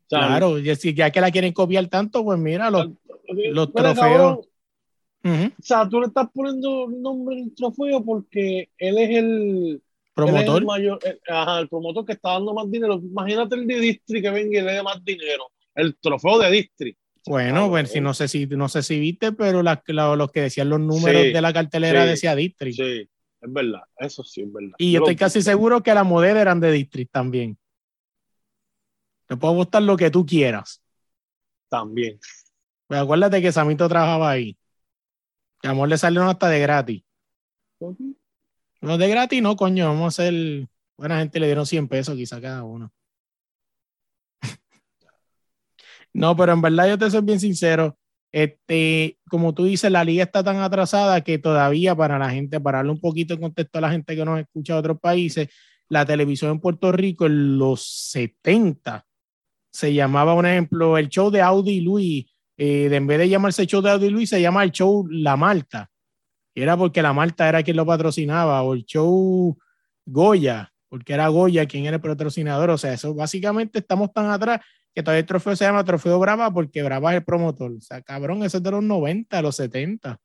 claro, 0.07 0.57
ya 0.57 1.11
que 1.11 1.19
la 1.19 1.29
quieren 1.29 1.51
copiar 1.51 1.88
tanto, 1.88 2.23
pues 2.23 2.39
mira, 2.39 2.71
los, 2.71 2.88
los 3.51 3.73
trofeos. 3.73 4.47
O 5.25 5.49
sea, 5.61 5.89
tú 5.89 5.99
le 5.99 6.07
estás 6.07 6.29
poniendo 6.33 6.88
nombre 6.88 7.41
el 7.41 7.53
trofeo 7.53 8.05
porque 8.05 8.69
él 8.77 8.97
es 8.97 9.09
el 9.17 9.81
promotor. 10.13 10.61
el, 10.61 10.65
mayor, 10.65 10.99
ajá, 11.27 11.59
el 11.59 11.67
promotor 11.67 12.05
que 12.05 12.13
está 12.13 12.31
dando 12.33 12.53
más 12.53 12.71
dinero. 12.71 13.01
Imagínate 13.03 13.55
el 13.55 13.67
de 13.67 13.79
Distri 13.81 14.21
que 14.21 14.29
venga 14.29 14.59
y 14.59 14.63
le 14.63 14.71
dé 14.71 14.83
más 14.83 15.03
dinero. 15.03 15.51
El 15.75 15.97
trofeo 15.97 16.39
de 16.39 16.51
Distri. 16.51 16.97
Bueno, 17.28 17.69
pues 17.69 17.91
si 17.91 18.01
no 18.01 18.13
sé 18.13 18.28
si 18.28 18.47
no 18.47 18.69
sé 18.69 18.84
si 18.84 18.99
viste, 18.99 19.32
pero 19.32 19.61
la, 19.61 19.84
los 19.88 20.32
que 20.32 20.41
decían 20.41 20.69
los 20.69 20.80
números 20.80 21.23
de 21.23 21.41
la 21.41 21.53
cartelera 21.53 22.05
decía 22.05 22.36
District. 22.36 22.75
Sí, 22.75 23.09
es 23.41 23.53
verdad, 23.53 23.82
eso 23.97 24.23
sí 24.23 24.41
es 24.41 24.51
verdad. 24.51 24.75
Y 24.78 24.93
yo, 24.93 24.99
estoy 24.99 25.15
casi 25.15 25.41
seguro 25.41 25.84
que 25.84 25.93
las 25.93 26.05
modelos 26.05 26.41
eran 26.41 26.59
de 26.59 26.71
District 26.71 27.11
también. 27.11 27.57
Te 29.28 29.36
puedo 29.36 29.53
gustar 29.55 29.84
lo 29.84 29.97
que 29.97 30.09
tú 30.09 30.25
quieras. 30.25 30.82
También. 31.69 32.17
Pues 32.88 33.01
acuérdate 33.01 33.41
que 33.41 33.51
Samito 33.51 33.89
trabajaba 33.89 34.30
ahí. 34.32 34.57
Que 35.61 35.67
amor 35.67 35.89
le 35.89 35.97
salieron 35.97 36.30
hasta 36.30 36.47
de 36.47 36.59
gratis. 36.59 37.03
No 38.80 38.97
de 38.97 39.09
gratis, 39.09 39.41
no, 39.41 39.55
coño, 39.55 39.88
vamos 39.88 40.03
a 40.03 40.23
hacer. 40.23 40.67
Buena 40.97 41.19
gente 41.19 41.39
le 41.39 41.47
dieron 41.47 41.65
100 41.65 41.88
pesos 41.88 42.15
quizá 42.15 42.39
cada 42.39 42.63
uno. 42.63 42.91
No, 46.18 46.36
pero 46.36 46.51
en 46.53 46.61
verdad 46.61 46.89
yo 46.89 46.97
te 46.97 47.11
soy 47.11 47.22
bien 47.22 47.39
sincero. 47.39 47.95
Este, 48.32 49.20
como 49.30 49.53
tú 49.53 49.65
dices, 49.65 49.91
la 49.91 50.03
liga 50.03 50.24
está 50.24 50.43
tan 50.43 50.57
atrasada 50.57 51.22
que 51.22 51.38
todavía 51.38 51.95
para 51.95 52.18
la 52.18 52.32
gente, 52.32 52.59
para 52.59 52.80
darle 52.80 52.93
un 52.93 52.99
poquito 52.99 53.36
de 53.36 53.39
contexto 53.39 53.78
a 53.78 53.82
la 53.82 53.91
gente 53.91 54.15
que 54.15 54.26
nos 54.26 54.39
escucha 54.39 54.74
de 54.74 54.80
otros 54.80 54.99
países, 54.99 55.47
la 55.89 56.07
televisión 56.07 56.49
en 56.49 56.59
Puerto 56.59 56.91
Rico 56.91 57.28
en 57.28 57.59
los 57.59 58.09
70 58.09 59.05
se 59.70 59.93
llamaba, 59.93 60.34
un 60.34 60.47
ejemplo, 60.47 60.97
el 60.97 61.07
show 61.07 61.30
de 61.30 61.39
Audi 61.41 61.82
Luis. 61.82 62.26
Eh, 62.57 62.89
en 62.91 63.05
vez 63.05 63.20
de 63.20 63.30
llamarse 63.30 63.68
show 63.68 63.84
de 63.84 63.91
Audi 63.91 64.09
Luis, 64.09 64.28
se 64.28 64.41
llama 64.41 64.63
el 64.63 64.72
show 64.72 65.05
La 65.11 65.38
Malta. 65.38 65.91
era 66.55 66.76
porque 66.76 67.03
La 67.03 67.13
Malta 67.13 67.47
era 67.47 67.61
quien 67.61 67.78
lo 67.78 67.86
patrocinaba, 67.86 68.63
o 68.63 68.74
el 68.74 68.86
show 68.86 69.55
Goya, 70.03 70.74
porque 70.89 71.13
era 71.13 71.28
Goya 71.28 71.68
quien 71.68 71.86
era 71.86 71.97
el 71.97 72.01
patrocinador. 72.01 72.72
O 72.72 72.78
sea, 72.80 72.93
eso 72.93 73.13
básicamente 73.13 73.78
estamos 73.78 74.11
tan 74.11 74.32
atrás 74.32 74.61
que 74.97 75.03
todavía 75.03 75.19
el 75.19 75.25
trofeo 75.27 75.55
se 75.55 75.63
llama 75.63 75.83
Trofeo 75.83 76.17
Brava 76.17 76.51
porque 76.51 76.81
Brava 76.81 77.11
es 77.11 77.17
el 77.19 77.23
promotor. 77.23 77.71
O 77.71 77.81
sea, 77.81 78.01
cabrón, 78.01 78.41
eso 78.41 78.57
es 78.57 78.63
de 78.63 78.71
los 78.71 78.81
90, 78.81 79.43
los 79.43 79.55
70. 79.55 80.19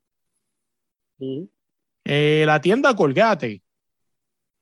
Eh, 2.06 2.44
la 2.46 2.58
tienda 2.58 2.96
Colgate. 2.96 3.62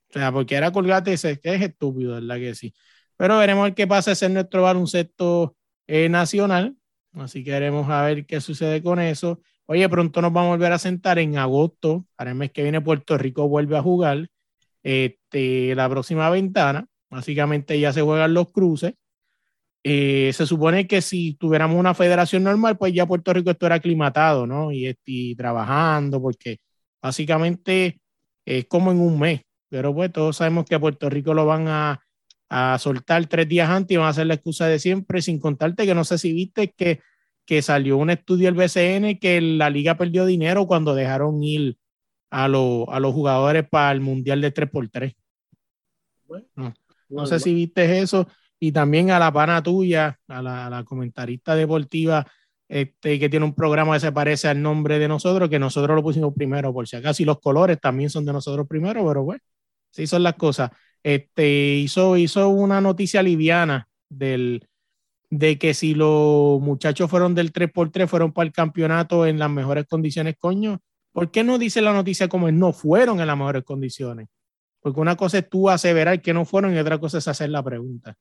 O 0.09 0.13
sea, 0.13 0.33
porque 0.33 0.57
era 0.57 0.73
Colgate, 0.73 1.13
es, 1.13 1.25
es 1.25 1.39
estúpido, 1.45 2.15
¿verdad 2.15 2.39
que 2.39 2.57
sí? 2.57 2.75
Pero 3.17 3.39
veremos 3.39 3.71
qué 3.77 3.87
pasa, 3.87 4.11
ese 4.11 4.27
es 4.27 4.33
nuestro 4.33 4.63
baloncesto 4.63 5.55
eh, 5.87 6.09
nacional. 6.09 6.77
Así 7.13 7.45
que 7.45 7.53
veremos 7.53 7.89
a 7.89 8.03
ver 8.03 8.27
qué 8.27 8.41
sucede 8.41 8.83
con 8.83 8.99
eso. 8.99 9.41
Oye, 9.67 9.89
pronto 9.89 10.21
nos 10.21 10.33
vamos 10.33 10.49
a 10.49 10.57
volver 10.57 10.73
a 10.73 10.79
sentar 10.79 11.21
en 11.21 11.39
agosto. 11.39 12.05
Para 12.17 12.31
el 12.31 12.37
mes 12.37 12.51
que 12.51 12.65
viene 12.65 12.81
Puerto 12.81 13.17
Rico 13.17 13.49
vuelve 13.49 13.77
a 13.77 13.83
jugar. 13.83 14.27
Este, 14.83 15.73
la 15.77 15.89
próxima 15.89 16.29
ventana. 16.31 16.89
Básicamente 17.09 17.79
ya 17.79 17.93
se 17.93 18.03
juegan 18.03 18.35
los 18.35 18.51
cruces. 18.51 18.95
Eh, 19.83 20.31
se 20.35 20.47
supone 20.47 20.87
que 20.87 21.01
si 21.01 21.35
tuviéramos 21.35 21.79
una 21.79 21.95
federación 21.95 22.45
normal, 22.45 22.77
pues 22.77 22.93
ya 22.93 23.07
Puerto 23.07 23.33
Rico 23.33 23.51
estuviera 23.51 23.77
aclimatado, 23.77 24.47
¿no? 24.47 24.73
Y, 24.73 24.95
y 25.07 25.35
trabajando, 25.37 26.21
porque 26.21 26.59
básicamente 27.01 28.01
es 28.45 28.67
como 28.67 28.91
en 28.91 29.01
un 29.01 29.19
mes. 29.19 29.41
Pero 29.71 29.95
pues 29.95 30.13
todos 30.13 30.37
sabemos 30.37 30.67
que 30.67 30.75
a 30.75 30.81
Puerto 30.81 31.09
Rico 31.09 31.33
lo 31.33 31.47
van 31.47 31.69
a, 31.69 32.01
a 32.51 32.79
soltar 32.79 33.25
tres 33.27 33.49
días 33.49 33.71
antes 33.71 33.95
y 33.95 33.97
van 33.97 34.07
a 34.07 34.11
hacer 34.11 34.27
la 34.27 34.35
excusa 34.35 34.67
de 34.67 34.79
siempre, 34.79 35.23
sin 35.23 35.39
contarte 35.39 35.87
que 35.87 35.95
no 35.95 36.05
sé 36.05 36.19
si 36.19 36.33
viste 36.33 36.73
que, 36.77 37.01
que 37.47 37.63
salió 37.63 37.97
un 37.97 38.11
estudio 38.11 38.53
del 38.53 38.55
BCN 38.57 39.19
que 39.19 39.41
la 39.41 39.71
liga 39.71 39.97
perdió 39.97 40.27
dinero 40.27 40.67
cuando 40.67 40.95
dejaron 40.95 41.43
ir 41.43 41.79
a, 42.31 42.45
a 42.45 42.49
los 42.49 43.15
jugadores 43.15 43.67
para 43.69 43.93
el 43.93 44.01
Mundial 44.01 44.41
de 44.41 44.53
3x3. 44.53 45.15
no, 46.57 46.75
no 47.09 47.27
sé 47.27 47.41
si 47.41 47.55
viste 47.55 48.01
eso 48.01 48.27
y 48.61 48.73
también 48.73 49.11
a 49.11 49.19
la 49.19 49.33
pana 49.33 49.63
tuya, 49.63 50.21
a 50.29 50.43
la, 50.43 50.85
comentarista 50.85 51.57
deportiva 51.57 52.27
este, 52.69 53.19
que 53.19 53.29
tiene 53.31 53.47
un 53.47 53.55
programa 53.55 53.95
que 53.95 54.01
se 54.01 54.13
parece 54.13 54.49
al 54.49 54.61
nombre 54.63 54.99
de 54.99 55.09
nosotros, 55.09 55.49
que 55.49 55.59
nosotros 55.59 55.97
lo 55.97 56.03
pusimos 56.03 56.35
primero, 56.35 56.73
por 56.73 56.87
si 56.87 56.97
acaso, 56.97 57.23
y 57.23 57.27
los 57.27 57.41
colores 57.41 57.81
también 57.81 58.11
son 58.11 58.27
de 58.27 58.35
nosotros 58.35 58.69
primero, 58.69 59.05
pero 59.07 59.25
bueno, 59.25 59.43
sí 59.91 60.07
son 60.07 60.23
las 60.23 60.35
cosas. 60.35 60.71
Este, 61.03 61.77
hizo, 61.77 62.19
hizo 62.19 62.51
una 62.51 62.83
noticia 62.83 63.23
liviana 63.23 63.89
del, 64.11 64.69
de 65.31 65.59
que 65.59 65.73
si 65.73 65.95
los 65.95 66.61
muchachos 66.61 67.09
fueron 67.09 67.35
del 67.35 67.53
3x3, 67.53 68.07
fueron 68.07 68.33
para 68.33 68.47
el 68.47 68.53
campeonato 68.53 69.27
en 69.27 69.39
las 69.39 69.51
mejores 69.51 69.87
condiciones, 69.87 70.37
coño, 70.39 70.81
¿por 71.13 71.31
qué 71.31 71.43
no 71.45 71.59
dice 71.59 71.81
la 71.81 71.95
noticia 71.95 72.29
como 72.29 72.47
es 72.49 72.55
no 72.55 72.75
fueron 72.75 73.21
en 73.21 73.27
las 73.27 73.39
mejores 73.39 73.65
condiciones? 73.65 74.29
Porque 74.81 75.01
una 75.01 75.17
cosa 75.17 75.39
es 75.39 75.49
tú 75.49 75.71
aseverar 75.71 76.21
que 76.21 76.35
no 76.35 76.45
fueron 76.45 76.75
y 76.75 76.79
otra 76.79 76.99
cosa 76.99 77.19
es 77.19 77.29
hacer 77.29 77.51
la 77.51 77.63
pregunta. 77.63 78.17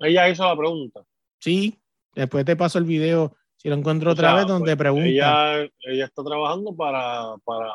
Ella 0.00 0.28
hizo 0.28 0.44
la 0.44 0.56
pregunta. 0.56 1.04
Sí, 1.38 1.78
después 2.14 2.44
te 2.44 2.56
paso 2.56 2.78
el 2.78 2.84
video, 2.84 3.36
si 3.56 3.68
lo 3.68 3.76
encuentro 3.76 4.12
otra 4.12 4.34
vez, 4.34 4.46
donde 4.46 4.76
pues, 4.76 4.76
pregunta. 4.76 5.06
Ella, 5.06 5.70
ella, 5.80 6.04
está 6.06 6.24
trabajando 6.24 6.74
para, 6.74 7.36
para... 7.44 7.72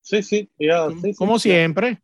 Sí, 0.00 0.22
sí, 0.22 0.50
ella, 0.58 0.88
como 1.16 1.38
siempre. 1.38 2.00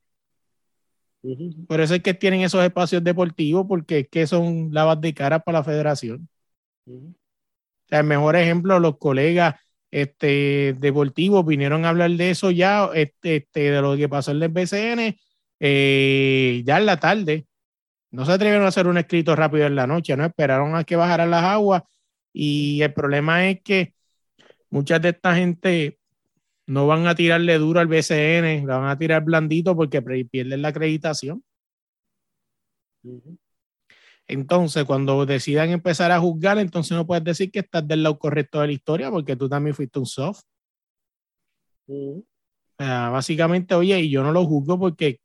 Por 1.66 1.80
eso 1.80 1.94
es 1.94 2.02
que 2.02 2.14
tienen 2.14 2.42
esos 2.42 2.62
espacios 2.62 3.02
deportivos, 3.02 3.66
porque 3.68 4.00
es 4.00 4.08
que 4.08 4.26
son 4.26 4.70
lavas 4.72 5.00
de 5.00 5.14
cara 5.14 5.40
para 5.40 5.58
la 5.58 5.64
federación. 5.64 6.28
O 6.86 7.14
sea, 7.88 8.00
el 8.00 8.06
mejor 8.06 8.36
ejemplo, 8.36 8.78
los 8.78 8.98
colegas 8.98 9.56
este, 9.90 10.74
deportivos 10.78 11.44
vinieron 11.44 11.84
a 11.84 11.90
hablar 11.90 12.10
de 12.10 12.30
eso 12.30 12.50
ya, 12.50 12.90
este, 12.94 13.36
este 13.36 13.70
de 13.70 13.82
lo 13.82 13.96
que 13.96 14.08
pasó 14.08 14.30
en 14.30 14.42
el 14.42 14.48
BCN, 14.48 15.18
eh, 15.60 16.62
ya 16.64 16.78
en 16.78 16.86
la 16.86 17.00
tarde. 17.00 17.46
No 18.10 18.24
se 18.24 18.32
atrevieron 18.32 18.64
a 18.64 18.68
hacer 18.68 18.86
un 18.86 18.98
escrito 18.98 19.36
rápido 19.36 19.66
en 19.66 19.74
la 19.76 19.86
noche, 19.86 20.16
no 20.16 20.24
esperaron 20.24 20.74
a 20.74 20.84
que 20.84 20.96
bajaran 20.96 21.30
las 21.30 21.44
aguas. 21.44 21.82
Y 22.32 22.80
el 22.82 22.92
problema 22.94 23.48
es 23.48 23.60
que 23.62 23.94
muchas 24.70 25.02
de 25.02 25.10
esta 25.10 25.34
gente 25.34 25.98
no 26.66 26.86
van 26.86 27.06
a 27.06 27.14
tirarle 27.14 27.58
duro 27.58 27.80
al 27.80 27.88
BCN, 27.88 28.66
la 28.66 28.78
van 28.78 28.90
a 28.90 28.98
tirar 28.98 29.24
blandito 29.24 29.74
porque 29.76 30.02
pierden 30.02 30.62
la 30.62 30.68
acreditación. 30.68 31.42
Entonces, 34.26 34.84
cuando 34.84 35.24
decidan 35.24 35.70
empezar 35.70 36.12
a 36.12 36.20
juzgar, 36.20 36.58
entonces 36.58 36.96
no 36.96 37.06
puedes 37.06 37.24
decir 37.24 37.50
que 37.50 37.60
estás 37.60 37.86
del 37.88 38.02
lado 38.02 38.18
correcto 38.18 38.60
de 38.60 38.66
la 38.68 38.72
historia 38.74 39.10
porque 39.10 39.36
tú 39.36 39.48
también 39.48 39.74
fuiste 39.74 39.98
un 39.98 40.06
soft. 40.06 40.42
básicamente, 42.78 43.74
oye, 43.74 43.98
y 44.00 44.10
yo 44.10 44.22
no 44.22 44.32
lo 44.32 44.44
juzgo 44.44 44.78
porque 44.78 45.20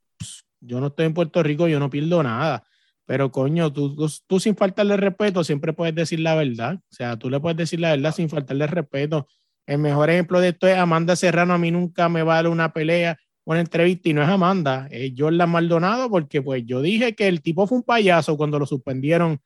yo 0.62 0.80
no 0.80 0.88
estoy 0.88 1.08
en 1.08 1.14
Puerto 1.14 1.44
Rico, 1.44 1.68
yo 1.68 1.80
no 1.80 1.90
pierdo 1.90 2.24
nada. 2.24 2.64
Pero 3.06 3.32
coño, 3.32 3.72
tú, 3.74 3.96
tú, 4.28 4.40
sin 4.40 4.56
faltarle 4.56 4.96
respeto 4.98 5.44
siempre 5.44 5.74
puedes 5.74 5.94
decir 5.96 6.20
la 6.20 6.36
verdad. 6.36 6.76
O 6.76 6.94
sea, 6.96 7.18
tú 7.18 7.30
le 7.30 7.40
puedes 7.40 7.58
decir 7.58 7.80
la 7.80 7.92
verdad 7.92 8.14
sin 8.14 8.30
faltarle 8.30 8.68
respeto. 8.68 9.28
El 9.66 9.80
mejor 9.80 10.10
ejemplo 10.10 10.40
de 10.40 10.50
esto 10.50 10.68
es 10.68 10.78
Amanda 10.78 11.16
Serrano. 11.16 11.54
A 11.54 11.58
mí 11.58 11.72
nunca 11.72 12.08
me 12.10 12.24
vale 12.24 12.50
una 12.50 12.72
pelea, 12.72 13.18
una 13.46 13.60
entrevista 13.60 14.10
y 14.10 14.14
no 14.14 14.24
es 14.24 14.30
Amanda, 14.30 14.88
es 14.90 15.14
Jordan 15.18 15.50
Maldonado 15.50 16.10
porque 16.10 16.42
pues 16.42 16.64
yo 16.66 16.82
dije 16.82 17.16
que 17.16 17.28
el 17.28 17.42
tipo 17.42 17.68
fue 17.68 17.78
un 17.80 17.84
payaso 17.84 18.38
cuando 18.38 18.60
lo 18.60 18.66
suspendieron, 18.66 19.42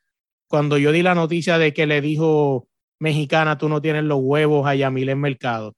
cuando 0.47 0.77
yo 0.77 0.91
di 0.91 1.01
la 1.01 1.15
noticia 1.15 1.57
de 1.57 1.73
que 1.73 1.87
le 1.87 2.01
dijo 2.01 2.67
mexicana, 2.99 3.57
tú 3.57 3.69
no 3.69 3.81
tienes 3.81 4.03
los 4.03 4.19
huevos 4.21 4.67
a 4.67 4.75
Yamil 4.75 5.09
en 5.09 5.19
mercado. 5.19 5.73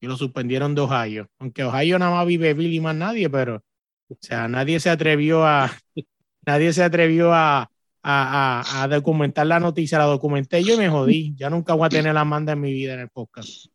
Y 0.00 0.06
lo 0.06 0.16
suspendieron 0.16 0.74
de 0.74 0.80
Ohio. 0.80 1.28
Aunque 1.38 1.64
Ohio 1.64 1.98
nada 1.98 2.16
más 2.16 2.26
vive 2.26 2.54
Bill 2.54 2.72
y 2.74 2.80
más 2.80 2.96
nadie, 2.96 3.30
pero 3.30 3.62
o 4.08 4.16
sea, 4.20 4.48
nadie 4.48 4.80
se 4.80 4.90
atrevió 4.90 5.44
a, 5.44 5.70
nadie 6.46 6.72
se 6.72 6.82
atrevió 6.82 7.30
a, 7.32 7.68
documentar 8.90 9.46
la 9.46 9.60
noticia, 9.60 9.98
la 9.98 10.04
documenté 10.04 10.62
yo 10.62 10.74
y 10.74 10.78
me 10.78 10.88
jodí. 10.88 11.34
Ya 11.36 11.50
nunca 11.50 11.74
voy 11.74 11.86
a 11.86 11.88
tener 11.88 12.14
la 12.14 12.24
manda 12.24 12.52
en 12.52 12.60
mi 12.60 12.72
vida 12.72 12.94
en 12.94 13.00
el 13.00 13.08
podcast. 13.08 13.66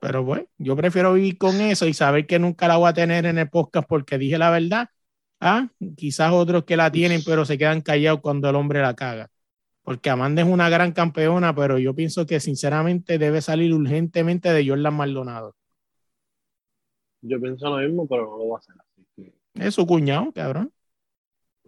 Pero 0.00 0.22
bueno, 0.22 0.46
yo 0.58 0.76
prefiero 0.76 1.12
vivir 1.14 1.38
con 1.38 1.60
eso 1.60 1.86
y 1.86 1.94
saber 1.94 2.26
que 2.26 2.38
nunca 2.38 2.68
la 2.68 2.76
voy 2.76 2.88
a 2.88 2.92
tener 2.92 3.26
en 3.26 3.38
el 3.38 3.50
podcast 3.50 3.88
porque 3.88 4.18
dije 4.18 4.38
la 4.38 4.50
verdad. 4.50 4.88
Ah, 5.40 5.68
quizás 5.96 6.32
otros 6.32 6.64
que 6.64 6.76
la 6.76 6.90
tienen, 6.90 7.22
pero 7.24 7.44
se 7.44 7.58
quedan 7.58 7.80
callados 7.80 8.20
cuando 8.20 8.48
el 8.48 8.56
hombre 8.56 8.80
la 8.80 8.94
caga. 8.94 9.30
Porque 9.82 10.10
Amanda 10.10 10.42
es 10.42 10.48
una 10.48 10.68
gran 10.68 10.92
campeona, 10.92 11.54
pero 11.54 11.78
yo 11.78 11.94
pienso 11.94 12.26
que 12.26 12.40
sinceramente 12.40 13.18
debe 13.18 13.40
salir 13.40 13.72
urgentemente 13.72 14.52
de 14.52 14.68
Jordan 14.68 14.94
Maldonado. 14.94 15.54
Yo 17.22 17.40
pienso 17.40 17.68
lo 17.70 17.78
mismo, 17.78 18.06
pero 18.06 18.24
no 18.24 18.38
lo 18.38 18.44
voy 18.44 18.56
a 18.56 18.58
hacer. 18.58 18.87
Es 19.60 19.74
su 19.74 19.86
cuñado, 19.86 20.32
cabrón. 20.32 20.72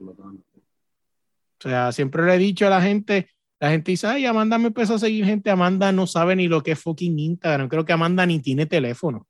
O 0.01 1.63
sea, 1.63 1.93
siempre 1.93 2.25
le 2.25 2.35
he 2.35 2.39
dicho 2.39 2.67
a 2.67 2.71
la 2.71 2.81
gente, 2.81 3.29
la 3.59 3.71
gente 3.71 3.91
dice, 3.91 4.07
ay, 4.07 4.25
Amanda 4.25 4.57
me 4.59 4.69
empezó 4.69 4.95
a 4.95 4.99
seguir 4.99 5.25
gente, 5.27 5.51
Amanda 5.51 5.93
no 5.93 6.07
sabe 6.07 6.35
ni 6.35 6.49
lo 6.49 6.63
que 6.63 6.73
es 6.73 6.81
fucking 6.81 7.19
Instagram, 7.19 7.69
creo 7.69 7.85
que 7.85 7.93
Amanda 7.93 8.25
ni 8.25 8.41
tiene 8.41 8.67
teléfono. 8.67 9.27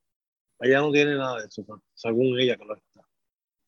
Ella 0.60 0.80
no 0.80 0.92
tiene 0.92 1.16
nada 1.16 1.40
de 1.40 1.46
eso, 1.46 1.64
según 1.94 2.38
ella 2.38 2.56
que 2.56 2.64
lo 2.64 2.76
está. 2.76 3.00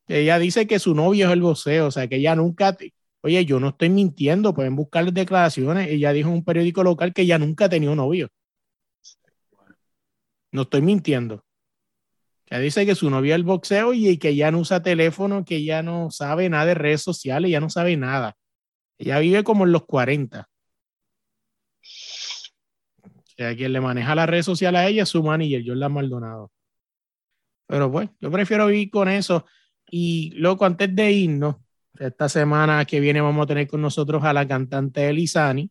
Ella 0.06 0.38
dice 0.38 0.66
que 0.66 0.78
su 0.78 0.94
novio 0.94 1.26
es 1.26 1.32
el 1.32 1.40
voceo, 1.40 1.86
o 1.86 1.90
sea, 1.90 2.06
que 2.06 2.16
ella 2.16 2.36
nunca, 2.36 2.76
oye, 3.22 3.44
yo 3.44 3.58
no 3.58 3.70
estoy 3.70 3.88
mintiendo, 3.88 4.54
pueden 4.54 4.76
buscar 4.76 5.10
declaraciones, 5.12 5.88
ella 5.88 6.12
dijo 6.12 6.28
en 6.28 6.36
un 6.36 6.44
periódico 6.44 6.84
local 6.84 7.12
que 7.12 7.22
ella 7.22 7.38
nunca 7.38 7.64
ha 7.64 7.68
tenido 7.68 7.96
novio. 7.96 8.28
No 10.52 10.62
estoy 10.62 10.82
mintiendo. 10.82 11.44
Ella 12.52 12.60
dice 12.60 12.84
que 12.84 12.94
su 12.94 13.08
novia 13.08 13.34
es 13.34 13.36
el 13.36 13.44
boxeo 13.44 13.94
y 13.94 14.18
que 14.18 14.36
ya 14.36 14.50
no 14.50 14.58
usa 14.58 14.82
teléfono, 14.82 15.42
que 15.42 15.64
ya 15.64 15.82
no 15.82 16.10
sabe 16.10 16.50
nada 16.50 16.66
de 16.66 16.74
redes 16.74 17.00
sociales, 17.00 17.50
ya 17.50 17.60
no 17.60 17.70
sabe 17.70 17.96
nada. 17.96 18.36
Ella 18.98 19.20
vive 19.20 19.42
como 19.42 19.64
en 19.64 19.72
los 19.72 19.86
40. 19.86 20.50
O 21.80 23.10
sea, 23.38 23.56
quien 23.56 23.72
le 23.72 23.80
maneja 23.80 24.14
las 24.14 24.28
redes 24.28 24.44
sociales 24.44 24.82
a 24.82 24.86
ella 24.86 25.04
es 25.04 25.08
su 25.08 25.22
manager, 25.22 25.62
Jordan 25.66 25.92
Maldonado. 25.94 26.52
Pero 27.66 27.88
bueno, 27.88 28.14
yo 28.20 28.30
prefiero 28.30 28.66
vivir 28.66 28.90
con 28.90 29.08
eso. 29.08 29.46
Y 29.90 30.32
loco, 30.34 30.66
antes 30.66 30.94
de 30.94 31.10
irnos, 31.10 31.56
esta 31.98 32.28
semana 32.28 32.84
que 32.84 33.00
viene 33.00 33.22
vamos 33.22 33.44
a 33.44 33.46
tener 33.46 33.66
con 33.66 33.80
nosotros 33.80 34.22
a 34.24 34.34
la 34.34 34.46
cantante 34.46 35.08
Elizani. 35.08 35.70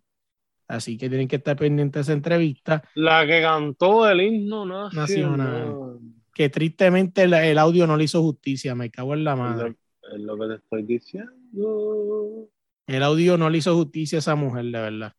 Así 0.68 0.98
que 0.98 1.10
tienen 1.10 1.28
que 1.28 1.36
estar 1.36 1.56
pendientes 1.56 2.08
de 2.08 2.12
esa 2.12 2.14
entrevista. 2.14 2.82
La 2.96 3.28
que 3.28 3.40
cantó 3.40 4.10
el 4.10 4.22
himno 4.22 4.66
nacional 4.66 6.00
que 6.34 6.50
tristemente 6.50 7.24
el, 7.24 7.58
audio 7.58 7.88
no 7.88 7.98
le 7.98 8.06
hizo 8.06 8.22
justicia, 8.22 8.76
me 8.76 8.90
cago 8.90 9.14
en 9.14 9.24
la 9.24 9.36
madre. 9.36 9.76
Es 10.14 10.20
lo, 10.20 10.38
que 10.38 10.48
te 10.48 10.56
estoy 10.56 10.84
diciendo. 10.84 12.50
El 12.88 13.04
audio 13.04 13.38
no 13.38 13.50
le 13.50 13.58
hizo 13.58 13.76
justicia 13.76 14.18
a 14.18 14.20
esa 14.20 14.36
mujer, 14.36 14.66
de 14.66 14.72
verdad. 14.72 15.14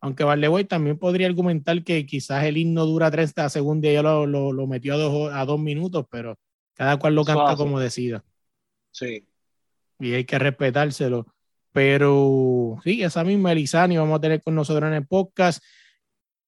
Aunque 0.00 0.24
Valdeboy 0.24 0.64
también 0.64 0.98
podría 0.98 1.26
argumentar 1.26 1.82
que 1.82 2.06
quizás 2.06 2.44
el 2.44 2.58
himno 2.58 2.84
dura 2.84 3.10
30 3.10 3.48
segundos 3.48 3.88
y 3.88 3.92
ella 3.92 4.02
lo, 4.02 4.26
lo, 4.26 4.66
metió 4.66 4.94
a 4.94 4.98
dos, 4.98 5.32
a 5.32 5.44
dos 5.44 5.58
minutos, 5.58 6.06
pero 6.10 6.38
cada 6.74 6.98
cual 6.98 7.14
lo 7.14 7.24
canta 7.24 7.56
como 7.56 7.80
decida. 7.80 8.24
Sí. 8.90 9.26
Y 9.98 10.12
hay 10.12 10.24
que 10.24 10.38
respetárselo. 10.38 11.26
Pero 11.72 12.78
sí, 12.84 13.02
esa 13.02 13.24
misma 13.24 13.52
Elizani 13.52 13.96
vamos 13.96 14.18
a 14.18 14.20
tener 14.20 14.42
con 14.42 14.54
nosotros 14.54 14.88
en 14.88 14.94
el 14.94 15.06
podcast. 15.06 15.62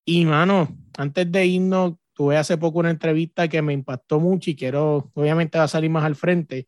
Y 0.05 0.25
mano, 0.25 0.69
antes 0.97 1.31
de 1.31 1.47
irnos, 1.47 1.95
tuve 2.19 2.37
hace 2.37 2.59
poco 2.59 2.81
una 2.81 2.91
entrevista 2.91 3.47
que 3.47 3.62
me 3.62 3.73
impactó 3.73 4.19
mucho 4.19 4.51
y 4.51 4.57
quiero, 4.57 5.12
obviamente 5.14 5.57
va 5.57 5.64
a 5.64 5.69
salir 5.69 5.89
más 5.89 6.03
al 6.03 6.16
frente, 6.16 6.66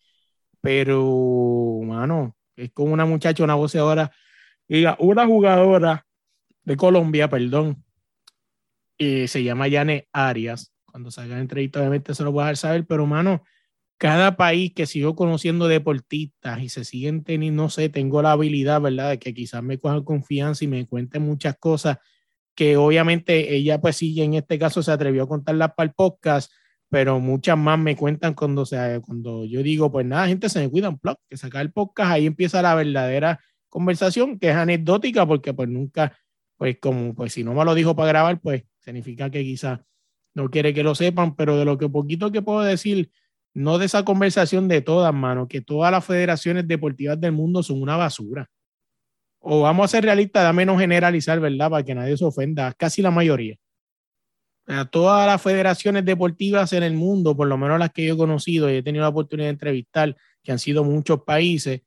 pero, 0.60 1.80
mano, 1.82 2.36
es 2.54 2.70
con 2.70 2.92
una 2.92 3.04
muchacha, 3.04 3.42
una 3.42 3.56
voceadora, 3.56 4.12
diga, 4.68 4.96
una 5.00 5.26
jugadora 5.26 6.06
de 6.62 6.76
Colombia, 6.76 7.28
perdón, 7.28 7.82
y 8.96 9.26
se 9.26 9.42
llama 9.42 9.66
Yane 9.66 10.06
Arias. 10.12 10.72
Cuando 10.84 11.10
salga 11.10 11.34
la 11.34 11.40
entrevista, 11.40 11.80
obviamente 11.80 12.14
se 12.14 12.22
lo 12.22 12.30
voy 12.30 12.42
a 12.42 12.44
dejar 12.44 12.56
saber, 12.56 12.86
pero, 12.86 13.04
mano, 13.06 13.42
cada 13.98 14.36
país 14.36 14.72
que 14.72 14.86
sigo 14.86 15.16
conociendo 15.16 15.66
deportistas 15.66 16.62
y 16.62 16.68
se 16.68 16.84
siguen 16.84 17.24
teniendo, 17.24 17.64
no 17.64 17.70
sé, 17.70 17.88
tengo 17.88 18.22
la 18.22 18.30
habilidad, 18.30 18.80
¿verdad?, 18.80 19.10
de 19.10 19.18
que 19.18 19.34
quizás 19.34 19.64
me 19.64 19.78
cojan 19.78 20.04
confianza 20.04 20.64
y 20.64 20.68
me 20.68 20.86
cuenten 20.86 21.22
muchas 21.22 21.56
cosas 21.58 21.98
que 22.54 22.76
obviamente 22.76 23.54
ella 23.54 23.80
pues 23.80 23.96
sí, 23.96 24.20
en 24.20 24.34
este 24.34 24.58
caso 24.58 24.82
se 24.82 24.92
atrevió 24.92 25.24
a 25.24 25.28
contarlas 25.28 25.72
para 25.76 25.88
el 25.88 25.94
podcast, 25.94 26.52
pero 26.88 27.20
muchas 27.20 27.56
más 27.56 27.78
me 27.78 27.96
cuentan 27.96 28.34
cuando, 28.34 28.66
sea, 28.66 29.00
cuando 29.00 29.44
yo 29.44 29.62
digo, 29.62 29.90
pues 29.92 30.04
nada, 30.06 30.26
gente, 30.26 30.48
se 30.48 30.60
me 30.60 30.68
cuida 30.68 30.88
un 30.88 30.98
blog, 31.00 31.16
que 31.28 31.36
saca 31.36 31.60
el 31.60 31.72
podcast, 31.72 32.12
ahí 32.12 32.26
empieza 32.26 32.60
la 32.62 32.74
verdadera 32.74 33.40
conversación, 33.68 34.38
que 34.38 34.50
es 34.50 34.56
anecdótica, 34.56 35.26
porque 35.26 35.54
pues 35.54 35.68
nunca, 35.68 36.18
pues 36.56 36.78
como, 36.80 37.14
pues 37.14 37.32
si 37.32 37.44
no 37.44 37.54
me 37.54 37.64
lo 37.64 37.74
dijo 37.74 37.94
para 37.94 38.08
grabar, 38.08 38.40
pues 38.40 38.64
significa 38.80 39.30
que 39.30 39.42
quizás 39.42 39.80
no 40.34 40.50
quiere 40.50 40.74
que 40.74 40.82
lo 40.82 40.94
sepan, 40.94 41.36
pero 41.36 41.56
de 41.56 41.64
lo 41.64 41.78
que 41.78 41.88
poquito 41.88 42.32
que 42.32 42.42
puedo 42.42 42.62
decir, 42.62 43.10
no 43.54 43.78
de 43.78 43.86
esa 43.86 44.04
conversación 44.04 44.68
de 44.68 44.80
todas, 44.80 45.14
mano, 45.14 45.48
que 45.48 45.60
todas 45.60 45.92
las 45.92 46.04
federaciones 46.04 46.66
deportivas 46.68 47.20
del 47.20 47.32
mundo 47.32 47.62
son 47.62 47.82
una 47.82 47.96
basura 47.96 48.50
o 49.40 49.62
vamos 49.62 49.86
a 49.86 49.88
ser 49.88 50.04
realistas, 50.04 50.42
da 50.42 50.52
menos 50.52 50.78
generalizar, 50.78 51.40
¿verdad? 51.40 51.70
Para 51.70 51.84
que 51.84 51.94
nadie 51.94 52.16
se 52.16 52.24
ofenda, 52.24 52.72
casi 52.74 53.02
la 53.02 53.10
mayoría. 53.10 53.56
todas 54.90 55.26
las 55.26 55.42
federaciones 55.42 56.04
deportivas 56.04 56.72
en 56.72 56.82
el 56.82 56.94
mundo, 56.94 57.36
por 57.36 57.48
lo 57.48 57.58
menos 57.58 57.78
las 57.78 57.90
que 57.90 58.06
yo 58.06 58.14
he 58.14 58.16
conocido 58.16 58.70
y 58.70 58.76
he 58.76 58.82
tenido 58.82 59.02
la 59.02 59.08
oportunidad 59.08 59.46
de 59.48 59.52
entrevistar, 59.52 60.16
que 60.42 60.52
han 60.52 60.58
sido 60.58 60.84
muchos 60.84 61.22
países, 61.24 61.82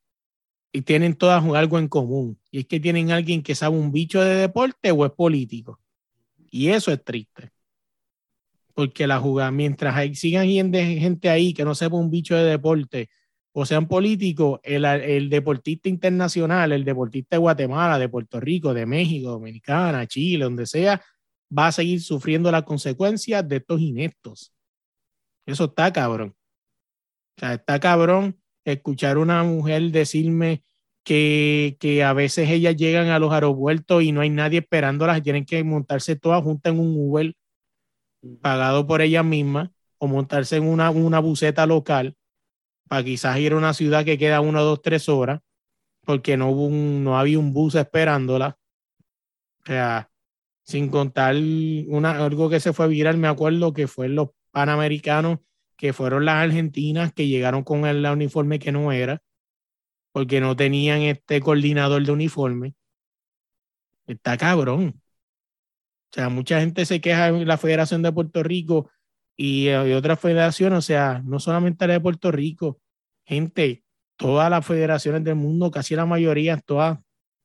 y 0.72 0.82
tienen 0.82 1.14
todas 1.14 1.42
algo 1.44 1.78
en 1.78 1.88
común. 1.88 2.38
Y 2.50 2.60
es 2.60 2.66
que 2.66 2.80
tienen 2.80 3.12
alguien 3.12 3.42
que 3.42 3.54
sabe 3.54 3.76
un 3.76 3.92
bicho 3.92 4.20
de 4.20 4.34
deporte 4.34 4.90
o 4.90 5.06
es 5.06 5.12
político. 5.12 5.80
Y 6.50 6.68
eso 6.68 6.90
es 6.92 7.02
triste. 7.02 7.50
Porque 8.74 9.06
la 9.06 9.20
jugada, 9.20 9.52
mientras 9.52 9.94
hay, 9.94 10.16
sigan 10.16 10.48
gente 10.48 11.30
ahí 11.30 11.54
que 11.54 11.64
no 11.64 11.76
sepa 11.76 11.96
un 11.96 12.10
bicho 12.10 12.34
de 12.34 12.42
deporte, 12.42 13.08
o 13.56 13.64
sean 13.64 13.86
políticos, 13.86 14.58
el, 14.64 14.84
el, 14.84 15.30
deportista 15.30 15.88
internacional, 15.88 16.72
el 16.72 16.84
deportista 16.84 17.36
de 17.36 17.40
Guatemala, 17.40 18.00
de 18.00 18.08
Puerto 18.08 18.40
Rico, 18.40 18.74
de 18.74 18.84
México, 18.84 19.30
Dominicana, 19.30 20.08
Chile, 20.08 20.44
donde 20.44 20.66
sea, 20.66 21.00
va 21.56 21.68
a 21.68 21.72
seguir 21.72 22.02
sufriendo 22.02 22.50
las 22.50 22.64
consecuencias 22.64 23.48
de 23.48 23.56
estos 23.56 23.80
ineptos. 23.80 24.52
Eso 25.46 25.66
está 25.66 25.92
cabrón. 25.92 26.34
O 27.36 27.40
sea, 27.40 27.54
está 27.54 27.78
cabrón 27.78 28.40
escuchar 28.64 29.16
a 29.16 29.20
una 29.20 29.44
mujer 29.44 29.82
decirme 29.92 30.64
que, 31.04 31.76
que 31.78 32.02
a 32.02 32.12
veces 32.12 32.50
ellas 32.50 32.74
llegan 32.74 33.06
a 33.10 33.20
los 33.20 33.32
aeropuertos 33.32 34.02
y 34.02 34.10
no 34.10 34.22
hay 34.22 34.30
nadie 34.30 34.60
esperándolas, 34.60 35.22
tienen 35.22 35.44
que 35.44 35.62
montarse 35.62 36.16
todas 36.16 36.42
juntas 36.42 36.72
en 36.72 36.80
un 36.80 36.94
Uber 36.96 37.32
pagado 38.40 38.84
por 38.84 39.00
ellas 39.00 39.24
mismas 39.24 39.70
o 39.98 40.08
montarse 40.08 40.56
en 40.56 40.66
una, 40.66 40.90
una 40.90 41.20
buseta 41.20 41.66
local 41.66 42.16
para 42.88 43.04
quizás 43.04 43.38
ir 43.38 43.52
a 43.52 43.56
una 43.56 43.74
ciudad 43.74 44.04
que 44.04 44.18
queda 44.18 44.40
una, 44.40 44.60
dos, 44.60 44.82
tres 44.82 45.08
horas, 45.08 45.40
porque 46.04 46.36
no, 46.36 46.50
hubo 46.50 46.68
no 46.70 47.18
había 47.18 47.38
un 47.38 47.52
bus 47.52 47.74
esperándola. 47.74 48.58
O 49.62 49.66
sea, 49.66 50.10
sin 50.64 50.88
contar 50.88 51.36
una, 51.36 52.24
algo 52.24 52.50
que 52.50 52.60
se 52.60 52.72
fue 52.72 52.88
viral, 52.88 53.18
me 53.18 53.28
acuerdo 53.28 53.72
que 53.72 53.86
fue 53.86 54.08
los 54.08 54.30
panamericanos, 54.50 55.38
que 55.76 55.92
fueron 55.92 56.24
las 56.24 56.36
argentinas 56.36 57.12
que 57.12 57.26
llegaron 57.26 57.64
con 57.64 57.86
el 57.86 58.04
uniforme 58.06 58.58
que 58.58 58.72
no 58.72 58.92
era, 58.92 59.22
porque 60.12 60.40
no 60.40 60.56
tenían 60.56 61.02
este 61.02 61.40
coordinador 61.40 62.04
de 62.04 62.12
uniforme. 62.12 62.74
Está 64.06 64.36
cabrón. 64.36 65.00
O 66.10 66.14
sea, 66.14 66.28
mucha 66.28 66.60
gente 66.60 66.86
se 66.86 67.00
queja 67.00 67.28
en 67.28 67.46
la 67.46 67.58
Federación 67.58 68.02
de 68.02 68.12
Puerto 68.12 68.42
Rico 68.42 68.90
y, 69.36 69.68
eh, 69.68 69.94
otras 69.96 70.20
federaciones, 70.20 70.78
o 70.78 70.82
sea, 70.82 71.22
no 71.24 71.40
solamente 71.40 71.86
la 71.86 71.94
de 71.94 72.00
Puerto 72.00 72.30
Rico, 72.30 72.80
gente, 73.24 73.84
todas 74.16 74.50
las 74.50 74.64
federaciones 74.66 75.24
del 75.24 75.36
mundo, 75.36 75.70
casi 75.70 75.96
la 75.96 76.06
mayoría, 76.06 76.58
todas 76.58 76.98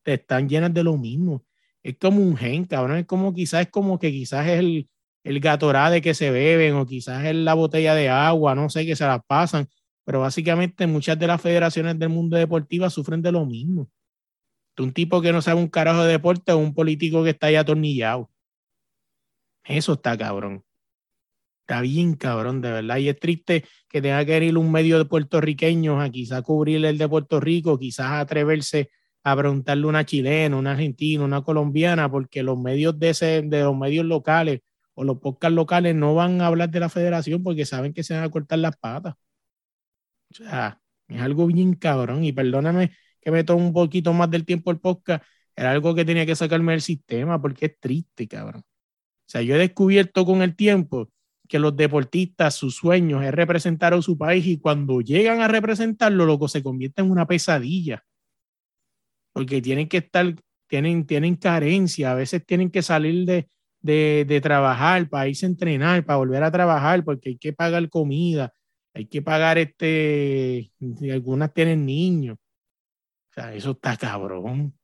están 0.05 0.49
llenas 0.49 0.73
de 0.73 0.83
lo 0.83 0.97
mismo. 0.97 1.45
Es 1.83 1.97
como 1.97 2.21
un 2.21 2.37
gen, 2.37 2.65
cabrón, 2.65 2.97
es 2.97 3.05
como 3.05 3.33
quizás 3.33 3.61
es 3.61 3.71
como 3.71 3.99
que 3.99 4.11
quizás 4.11 4.47
es 4.47 4.59
el, 4.59 4.89
el 5.23 5.39
gatorade 5.39 6.01
que 6.01 6.13
se 6.13 6.31
beben 6.31 6.75
o 6.75 6.85
quizás 6.85 7.25
es 7.25 7.35
la 7.35 7.53
botella 7.53 7.95
de 7.95 8.09
agua, 8.09 8.55
no 8.55 8.69
sé, 8.69 8.85
que 8.85 8.95
se 8.95 9.05
la 9.05 9.19
pasan, 9.19 9.67
pero 10.05 10.21
básicamente 10.21 10.87
muchas 10.87 11.17
de 11.19 11.27
las 11.27 11.41
federaciones 11.41 11.97
del 11.99 12.09
mundo 12.09 12.37
deportivo 12.37 12.89
sufren 12.89 13.21
de 13.21 13.31
lo 13.31 13.45
mismo. 13.45 13.89
Un 14.77 14.93
tipo 14.93 15.21
que 15.21 15.33
no 15.33 15.41
sabe 15.41 15.59
un 15.59 15.67
carajo 15.67 16.03
de 16.03 16.13
deporte 16.13 16.51
o 16.53 16.57
un 16.57 16.73
político 16.73 17.23
que 17.23 17.31
está 17.31 17.47
ahí 17.47 17.55
atornillado. 17.55 18.29
Eso 19.65 19.93
está 19.93 20.17
cabrón. 20.17 20.63
Está 21.69 21.81
bien 21.81 22.15
cabrón, 22.15 22.61
de 22.61 22.71
verdad. 22.71 22.97
Y 22.97 23.09
es 23.09 23.19
triste 23.19 23.63
que 23.87 24.01
tenga 24.01 24.25
que 24.25 24.43
ir 24.43 24.57
un 24.57 24.71
medio 24.71 24.97
de 24.97 25.05
puertorriqueños 25.05 26.01
a 26.03 26.09
quizás 26.09 26.41
cubrir 26.41 26.83
el 26.83 26.97
de 26.97 27.07
Puerto 27.07 27.39
Rico, 27.39 27.77
quizás 27.77 28.09
atreverse 28.13 28.89
a 29.23 29.35
preguntarle 29.37 29.85
una 29.85 30.03
chilena, 30.03 30.57
una 30.57 30.71
argentina, 30.71 31.23
una 31.23 31.43
colombiana, 31.43 32.09
porque 32.09 32.41
los 32.41 32.57
medios 32.57 32.97
de, 32.97 33.09
ese, 33.11 33.43
de 33.43 33.61
los 33.61 33.77
medios 33.77 34.03
locales 34.03 34.61
o 34.95 35.03
los 35.03 35.19
podcasts 35.19 35.53
locales 35.53 35.93
no 35.93 36.15
van 36.15 36.41
a 36.41 36.47
hablar 36.47 36.71
de 36.71 36.79
la 36.79 36.89
federación 36.89 37.43
porque 37.43 37.67
saben 37.67 37.93
que 37.93 38.01
se 38.01 38.15
van 38.15 38.23
a 38.23 38.31
cortar 38.31 38.57
las 38.57 38.75
patas. 38.75 39.13
O 40.31 40.33
sea, 40.33 40.81
es 41.07 41.21
algo 41.21 41.45
bien 41.45 41.75
cabrón. 41.75 42.23
Y 42.23 42.31
perdóname 42.31 42.93
que 43.21 43.29
me 43.29 43.43
tome 43.43 43.61
un 43.63 43.73
poquito 43.73 44.11
más 44.11 44.31
del 44.31 44.43
tiempo 44.43 44.71
el 44.71 44.79
podcast. 44.79 45.23
Era 45.55 45.69
algo 45.69 45.93
que 45.93 46.03
tenía 46.03 46.25
que 46.25 46.35
sacarme 46.35 46.71
del 46.71 46.81
sistema 46.81 47.39
porque 47.39 47.67
es 47.67 47.79
triste, 47.79 48.27
cabrón. 48.27 48.61
O 48.63 49.31
sea, 49.31 49.43
yo 49.43 49.53
he 49.53 49.59
descubierto 49.59 50.25
con 50.25 50.41
el 50.41 50.55
tiempo 50.55 51.11
que 51.49 51.59
los 51.59 51.75
deportistas, 51.75 52.53
sus 52.53 52.75
sueños 52.75 53.23
es 53.23 53.33
representar 53.33 53.93
a 53.95 54.01
su 54.03 54.17
país 54.17 54.45
y 54.45 54.59
cuando 54.59 55.01
llegan 55.01 55.41
a 55.41 55.47
representarlo, 55.47 56.25
loco, 56.25 56.47
se 56.47 56.61
convierte 56.61 57.01
en 57.01 57.09
una 57.09 57.25
pesadilla. 57.25 58.05
Porque 59.33 59.59
tienen 59.59 59.89
que 59.89 59.97
estar, 59.97 60.35
tienen, 60.67 61.07
tienen 61.07 61.35
carencia, 61.35 62.11
a 62.11 62.15
veces 62.15 62.45
tienen 62.45 62.69
que 62.69 62.83
salir 62.83 63.25
de, 63.25 63.49
de, 63.81 64.25
de 64.27 64.41
trabajar 64.41 65.09
para 65.09 65.27
irse 65.27 65.47
a 65.47 65.49
entrenar, 65.49 66.05
para 66.05 66.17
volver 66.17 66.43
a 66.43 66.51
trabajar, 66.51 67.03
porque 67.03 67.29
hay 67.29 67.37
que 67.37 67.51
pagar 67.51 67.89
comida, 67.89 68.53
hay 68.93 69.07
que 69.07 69.23
pagar 69.23 69.57
este, 69.57 70.71
algunas 71.11 71.51
tienen 71.51 71.83
niños. 71.83 72.37
O 73.31 73.33
sea, 73.33 73.55
eso 73.55 73.71
está 73.71 73.97
cabrón. 73.97 74.77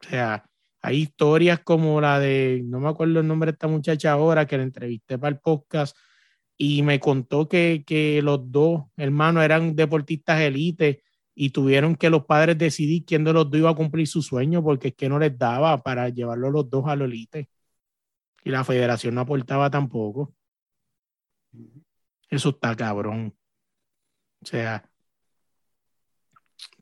O 0.00 0.08
sea, 0.08 0.42
hay 0.82 0.98
historias 1.02 1.60
como 1.60 2.00
la 2.00 2.18
de, 2.18 2.62
no 2.64 2.80
me 2.80 2.88
acuerdo 2.88 3.20
el 3.20 3.28
nombre 3.28 3.52
de 3.52 3.54
esta 3.54 3.68
muchacha 3.68 4.12
ahora, 4.12 4.46
que 4.46 4.56
la 4.56 4.64
entrevisté 4.64 5.16
para 5.16 5.34
el 5.34 5.40
podcast 5.40 5.96
y 6.58 6.82
me 6.82 6.98
contó 7.00 7.48
que, 7.48 7.84
que 7.86 8.20
los 8.22 8.50
dos 8.50 8.84
hermanos 8.96 9.44
eran 9.44 9.76
deportistas 9.76 10.40
élite 10.40 11.04
y 11.34 11.50
tuvieron 11.50 11.94
que 11.96 12.10
los 12.10 12.26
padres 12.26 12.58
decidir 12.58 13.04
quién 13.04 13.24
de 13.24 13.32
los 13.32 13.48
dos 13.50 13.58
iba 13.58 13.70
a 13.70 13.76
cumplir 13.76 14.06
su 14.08 14.22
sueño 14.22 14.62
porque 14.62 14.88
es 14.88 14.94
que 14.94 15.08
no 15.08 15.18
les 15.18 15.38
daba 15.38 15.82
para 15.82 16.08
llevarlo 16.08 16.50
los 16.50 16.68
dos 16.68 16.84
a 16.88 16.96
la 16.96 17.04
élite. 17.04 17.48
Y 18.44 18.50
la 18.50 18.64
federación 18.64 19.14
no 19.14 19.20
aportaba 19.22 19.70
tampoco. 19.70 20.34
Eso 22.28 22.50
está 22.50 22.74
cabrón. 22.74 23.34
O 24.42 24.46
sea, 24.46 24.90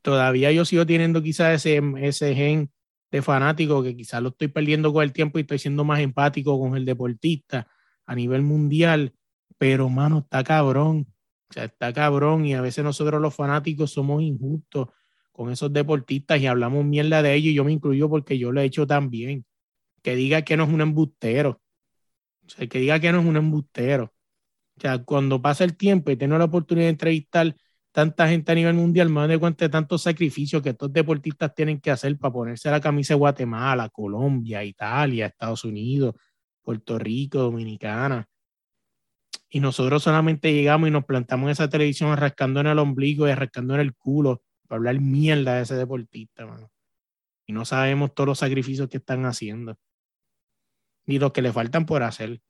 todavía 0.01 0.51
yo 0.51 0.65
sigo 0.65 0.85
teniendo 0.85 1.21
quizás 1.21 1.65
ese, 1.65 1.81
ese 1.99 2.33
gen 2.33 2.71
de 3.11 3.21
fanático 3.21 3.83
que 3.83 3.95
quizás 3.95 4.21
lo 4.21 4.29
estoy 4.29 4.47
perdiendo 4.47 4.93
con 4.93 5.03
el 5.03 5.11
tiempo 5.11 5.37
y 5.37 5.41
estoy 5.41 5.59
siendo 5.59 5.83
más 5.83 5.99
empático 5.99 6.59
con 6.59 6.75
el 6.77 6.85
deportista 6.85 7.67
a 8.05 8.15
nivel 8.15 8.41
mundial, 8.41 9.13
pero 9.57 9.89
mano, 9.89 10.19
está 10.19 10.43
cabrón, 10.43 11.07
o 11.49 11.53
sea, 11.53 11.65
está 11.65 11.93
cabrón 11.93 12.45
y 12.45 12.55
a 12.55 12.61
veces 12.61 12.83
nosotros 12.83 13.21
los 13.21 13.35
fanáticos 13.35 13.91
somos 13.91 14.21
injustos 14.23 14.87
con 15.31 15.51
esos 15.51 15.71
deportistas 15.73 16.39
y 16.39 16.47
hablamos 16.47 16.85
mierda 16.85 17.21
de 17.21 17.33
ellos 17.33 17.51
y 17.51 17.55
yo 17.55 17.63
me 17.63 17.73
incluyo 17.73 18.09
porque 18.09 18.37
yo 18.37 18.51
lo 18.51 18.61
he 18.61 18.65
hecho 18.65 18.87
también. 18.87 19.45
Que 20.01 20.15
diga 20.15 20.41
que 20.43 20.57
no 20.57 20.63
es 20.63 20.69
un 20.69 20.81
embustero, 20.81 21.61
o 22.45 22.49
sea, 22.49 22.67
que 22.67 22.79
diga 22.79 22.99
que 22.99 23.11
no 23.11 23.19
es 23.19 23.25
un 23.25 23.37
embustero. 23.37 24.13
O 24.77 24.81
sea, 24.81 25.03
cuando 25.03 25.41
pasa 25.41 25.63
el 25.63 25.77
tiempo 25.77 26.11
y 26.11 26.15
tengo 26.15 26.37
la 26.37 26.45
oportunidad 26.45 26.87
de 26.87 26.91
entrevistar 26.91 27.55
tanta 27.91 28.27
gente 28.27 28.51
a 28.51 28.55
nivel 28.55 28.73
mundial, 28.73 29.09
me 29.09 29.27
doy 29.27 29.37
cuenta 29.39 29.65
de 29.65 29.69
tantos 29.69 30.03
sacrificios 30.03 30.61
que 30.61 30.69
estos 30.69 30.91
deportistas 30.93 31.53
tienen 31.53 31.79
que 31.79 31.91
hacer 31.91 32.17
para 32.17 32.33
ponerse 32.33 32.71
la 32.71 32.79
camisa 32.79 33.13
de 33.13 33.19
Guatemala, 33.19 33.89
Colombia, 33.89 34.63
Italia, 34.63 35.27
Estados 35.27 35.65
Unidos, 35.65 36.15
Puerto 36.61 36.97
Rico, 36.97 37.39
Dominicana. 37.39 38.27
Y 39.49 39.59
nosotros 39.59 40.03
solamente 40.03 40.53
llegamos 40.53 40.87
y 40.87 40.91
nos 40.91 41.03
plantamos 41.03 41.47
en 41.47 41.51
esa 41.51 41.69
televisión 41.69 42.15
rascando 42.15 42.61
en 42.61 42.67
el 42.67 42.79
ombligo 42.79 43.27
y 43.27 43.33
rascando 43.33 43.75
en 43.75 43.81
el 43.81 43.93
culo 43.93 44.41
para 44.67 44.77
hablar 44.77 45.01
mierda 45.01 45.55
de 45.55 45.63
ese 45.63 45.75
deportista, 45.75 46.45
mano. 46.45 46.71
Y 47.45 47.51
no 47.51 47.65
sabemos 47.65 48.13
todos 48.15 48.27
los 48.27 48.39
sacrificios 48.39 48.87
que 48.87 48.97
están 48.97 49.25
haciendo. 49.25 49.77
Ni 51.05 51.19
los 51.19 51.33
que 51.33 51.41
le 51.41 51.51
faltan 51.51 51.85
por 51.85 52.03
hacer. 52.03 52.41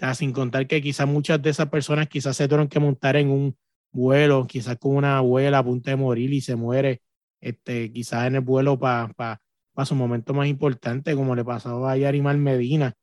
O 0.00 0.14
sin 0.14 0.32
contar 0.32 0.66
que 0.66 0.80
quizás 0.80 1.06
muchas 1.06 1.42
de 1.42 1.50
esas 1.50 1.68
personas 1.68 2.08
quizás 2.08 2.34
se 2.34 2.48
tuvieron 2.48 2.68
que 2.68 2.80
montar 2.80 3.16
en 3.16 3.28
un 3.28 3.58
vuelo, 3.92 4.46
quizás 4.46 4.78
con 4.78 4.96
una 4.96 5.18
abuela 5.18 5.58
a 5.58 5.64
punto 5.64 5.90
de 5.90 5.96
morir 5.96 6.32
y 6.32 6.40
se 6.40 6.56
muere, 6.56 7.02
este, 7.40 7.92
quizás 7.92 8.26
en 8.26 8.36
el 8.36 8.40
vuelo 8.42 8.78
para 8.78 9.12
pa, 9.14 9.40
su 9.84 9.94
momento 9.94 10.34
más 10.34 10.46
importante, 10.46 11.14
como 11.14 11.34
le 11.34 11.44
pasó 11.44 11.86
a 11.88 11.96
Yarimar 11.96 12.36
Medina. 12.36 12.94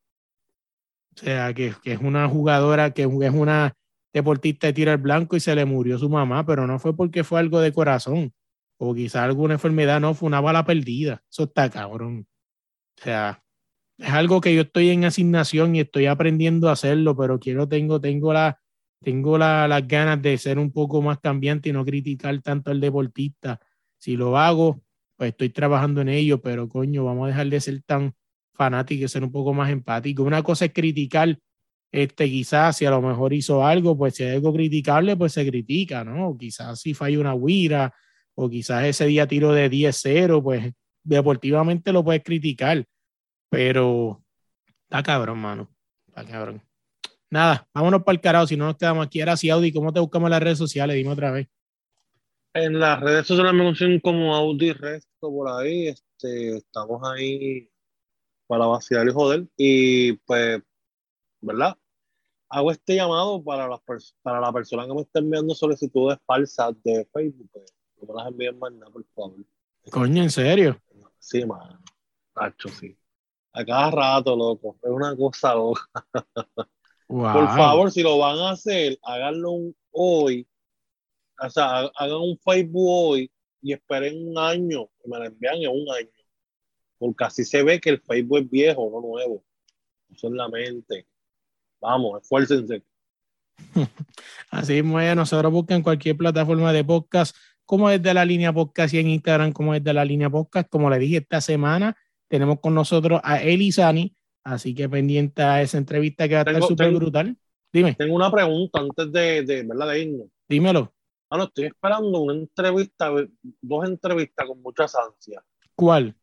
O 1.16 1.20
sea, 1.20 1.54
que, 1.54 1.74
que, 1.84 1.94
es 1.94 2.00
una 2.00 2.28
jugadora, 2.30 2.92
que 2.92 3.04
es 3.04 3.34
una 3.34 3.74
deportista 4.14 4.68
de 4.68 4.74
tiro 4.74 4.92
al 4.92 4.98
blanco 4.98 5.36
y 5.36 5.40
se 5.40 5.56
le 5.56 5.66
murió 5.66 5.98
su 5.98 6.10
mamá, 6.10 6.46
pero 6.46 6.68
no 6.68 6.78
fue 6.78 6.96
porque 6.96 7.24
fue 7.24 7.40
algo 7.40 7.60
de 7.62 7.74
corazón 7.74 8.34
o 8.78 8.94
quizás 8.94 9.24
alguna 9.24 9.56
enfermedad, 9.56 10.00
no, 10.00 10.14
fue 10.14 10.28
una 10.28 10.42
bala 10.42 10.66
perdida. 10.66 11.24
Eso 11.30 11.44
está 11.46 11.70
cabrón. 11.70 12.28
O 13.00 13.04
sea, 13.04 13.44
es 13.98 14.10
algo 14.10 14.42
que 14.42 14.54
yo 14.56 14.62
estoy 14.62 14.90
en 14.90 15.06
asignación 15.06 15.76
y 15.76 15.82
estoy 15.82 16.06
aprendiendo 16.06 16.70
a 16.70 16.74
hacerlo, 16.74 17.16
pero 17.18 17.40
quiero, 17.40 17.68
tengo, 17.68 18.00
tengo 18.00 18.34
la, 18.34 18.62
tengo 19.02 19.38
las 19.38 19.88
ganas 19.88 20.22
de 20.22 20.38
ser 20.38 20.60
un 20.60 20.72
poco 20.72 21.02
más 21.02 21.20
cambiante 21.20 21.70
y 21.70 21.74
no 21.74 21.86
criticar 21.86 22.42
tanto 22.42 22.72
al 22.72 22.80
deportista. 22.80 23.60
Si 23.98 24.16
lo 24.16 24.38
hago, 24.38 24.82
pues 25.16 25.30
estoy 25.32 25.50
trabajando 25.50 26.02
en 26.02 26.10
ello, 26.10 26.42
pero 26.42 26.68
coño, 26.68 27.06
vamos 27.06 27.26
a 27.26 27.28
dejar 27.30 27.48
de 27.48 27.62
ser 27.62 27.82
tan 27.84 28.14
fanáticos 28.54 29.06
y 29.06 29.08
ser 29.08 29.24
un 29.24 29.32
poco 29.32 29.54
más 29.54 29.70
empático. 29.70 30.24
Una 30.24 30.44
cosa 30.44 30.66
es 30.66 30.74
criticar, 30.74 31.40
este, 31.92 32.26
quizás 32.26 32.78
si 32.78 32.86
a 32.86 32.92
lo 32.92 33.02
mejor 33.02 33.34
hizo 33.34 33.66
algo, 33.66 33.98
pues 33.98 34.16
si 34.16 34.24
hay 34.24 34.36
algo 34.36 34.54
criticable, 34.54 35.16
pues 35.16 35.34
se 35.34 35.48
critica, 35.48 36.04
¿no? 36.04 36.36
quizás 36.38 36.80
si 36.82 36.94
falla 36.94 37.20
una 37.20 37.34
huira, 37.34 37.94
o 38.40 38.50
quizás 38.50 38.86
ese 38.86 39.08
día 39.08 39.28
tiro 39.28 39.52
de 39.52 39.70
10-0, 39.70 40.44
pues 40.44 40.72
deportivamente 41.04 41.92
lo 41.92 42.04
puedes 42.04 42.24
criticar, 42.24 42.86
pero 43.50 44.24
está 44.84 45.02
cabrón, 45.02 45.40
mano, 45.40 45.70
está 46.08 46.24
cabrón. 46.24 46.67
Nada, 47.30 47.68
vámonos 47.74 48.04
para 48.04 48.16
el 48.16 48.22
carajo, 48.22 48.48
si 48.48 48.56
no 48.56 48.66
nos 48.66 48.78
quedamos 48.78 49.06
aquí. 49.06 49.20
Ahora 49.20 49.36
sí, 49.36 49.50
Audi, 49.50 49.74
¿cómo 49.74 49.92
te 49.92 50.00
buscamos 50.00 50.28
en 50.28 50.32
las 50.32 50.44
redes 50.44 50.58
sociales? 50.58 50.96
Dime 50.96 51.12
otra 51.12 51.32
vez. 51.32 51.48
En 52.54 52.80
las 52.80 53.00
redes 53.02 53.28
sociales 53.28 53.54
me 53.54 53.60
conocen 53.60 54.00
como 54.00 54.34
Audi 54.34 54.72
Resto 54.72 55.30
por 55.30 55.50
ahí. 55.50 55.90
Este, 55.90 56.58
estamos 56.58 57.02
ahí 57.08 57.70
para 58.48 58.66
vacilar 58.66 59.08
y 59.08 59.12
joder. 59.12 59.48
Y 59.58 60.14
pues, 60.14 60.62
¿verdad? 61.42 61.78
Hago 62.50 62.72
este 62.72 62.96
llamado 62.96 63.44
para, 63.44 63.68
las 63.68 63.82
para 64.22 64.40
la 64.40 64.54
persona 64.54 64.88
que 64.88 64.94
me 64.94 65.02
está 65.02 65.20
enviando 65.20 65.54
solicitudes 65.54 66.18
falsas 66.26 66.82
de 66.84 67.06
Facebook. 67.14 67.50
Pues, 67.52 67.76
no 68.02 68.14
me 68.14 68.20
las 68.22 68.32
envíen 68.32 68.58
más 68.58 68.72
nada, 68.72 68.92
por 68.92 69.06
favor. 69.14 69.36
Coño, 69.92 70.24
¿en 70.24 70.32
serio? 70.32 70.82
Sí, 71.20 71.46
man. 71.46 71.84
Tacho, 72.34 72.70
sí. 72.70 72.98
A 73.52 73.66
cada 73.66 73.92
rato, 73.92 74.36
loco. 74.36 74.78
Es 74.82 74.90
una 74.90 75.16
cosa 75.16 75.54
loca. 75.56 75.82
Por 77.08 77.48
favor, 77.48 77.92
si 77.92 78.04
lo 78.04 78.18
van 78.18 78.38
a 78.38 78.52
hacer, 78.52 79.00
háganlo 79.02 79.74
hoy. 79.92 80.48
O 81.40 81.50
sea, 81.50 81.90
hagan 81.96 82.18
un 82.18 82.38
Facebook 82.40 82.88
hoy 82.90 83.32
y 83.62 83.74
esperen 83.74 84.28
un 84.28 84.38
año 84.38 84.90
y 85.04 85.10
me 85.10 85.18
lo 85.18 85.26
envían 85.26 85.56
en 85.56 85.70
un 85.70 85.90
año. 85.90 86.10
Porque 86.98 87.24
así 87.24 87.46
se 87.46 87.64
ve 87.64 87.80
que 87.80 87.92
el 87.92 88.02
Facebook 88.02 88.40
es 88.40 88.50
viejo, 88.50 88.90
no 88.92 89.02
nuevo. 89.02 89.44
Eso 90.10 90.28
es 90.28 90.34
la 90.34 90.50
mente. 90.50 91.08
Vamos, 91.80 92.22
esfuércense. 92.22 92.84
Así 94.50 94.74
mismo, 94.82 95.00
nosotros 95.16 95.52
buscan 95.52 95.84
cualquier 95.84 96.18
plataforma 96.18 96.74
de 96.74 96.84
podcast, 96.84 97.36
como 97.66 97.90
desde 97.90 98.14
la 98.14 98.26
línea 98.26 98.54
podcast 98.54 98.94
y 98.94 99.00
en 99.00 99.10
Instagram, 99.10 99.52
como 99.52 99.74
desde 99.74 99.94
la 99.94 100.06
línea 100.06 100.30
podcast. 100.30 100.70
Como 100.70 100.90
le 100.90 100.98
dije, 100.98 101.18
esta 101.18 101.42
semana 101.42 101.96
tenemos 102.28 102.60
con 102.60 102.74
nosotros 102.74 103.22
a 103.24 103.42
Elisani, 103.42 104.16
así 104.48 104.74
que 104.74 104.88
pendiente 104.88 105.42
a 105.42 105.62
esa 105.62 105.78
entrevista 105.78 106.28
que 106.28 106.36
va 106.36 106.42
a 106.42 106.44
estar 106.44 106.64
súper 106.64 106.92
brutal. 106.94 107.38
Dime. 107.72 107.96
Tengo 107.96 108.16
una 108.16 108.32
pregunta 108.32 108.80
antes 108.80 109.12
de, 109.12 109.44
de, 109.44 109.64
¿verdad? 109.64 109.90
de 109.90 110.00
irnos. 110.00 110.28
Dímelo. 110.48 110.94
Ah, 111.30 111.38
no, 111.38 111.44
estoy 111.44 111.66
esperando 111.66 112.20
una 112.20 112.34
entrevista, 112.34 113.12
dos 113.62 113.86
entrevistas 113.86 114.48
con 114.48 114.62
muchas 114.62 114.96
ansias. 114.96 115.44
¿Cuál? 115.76 116.16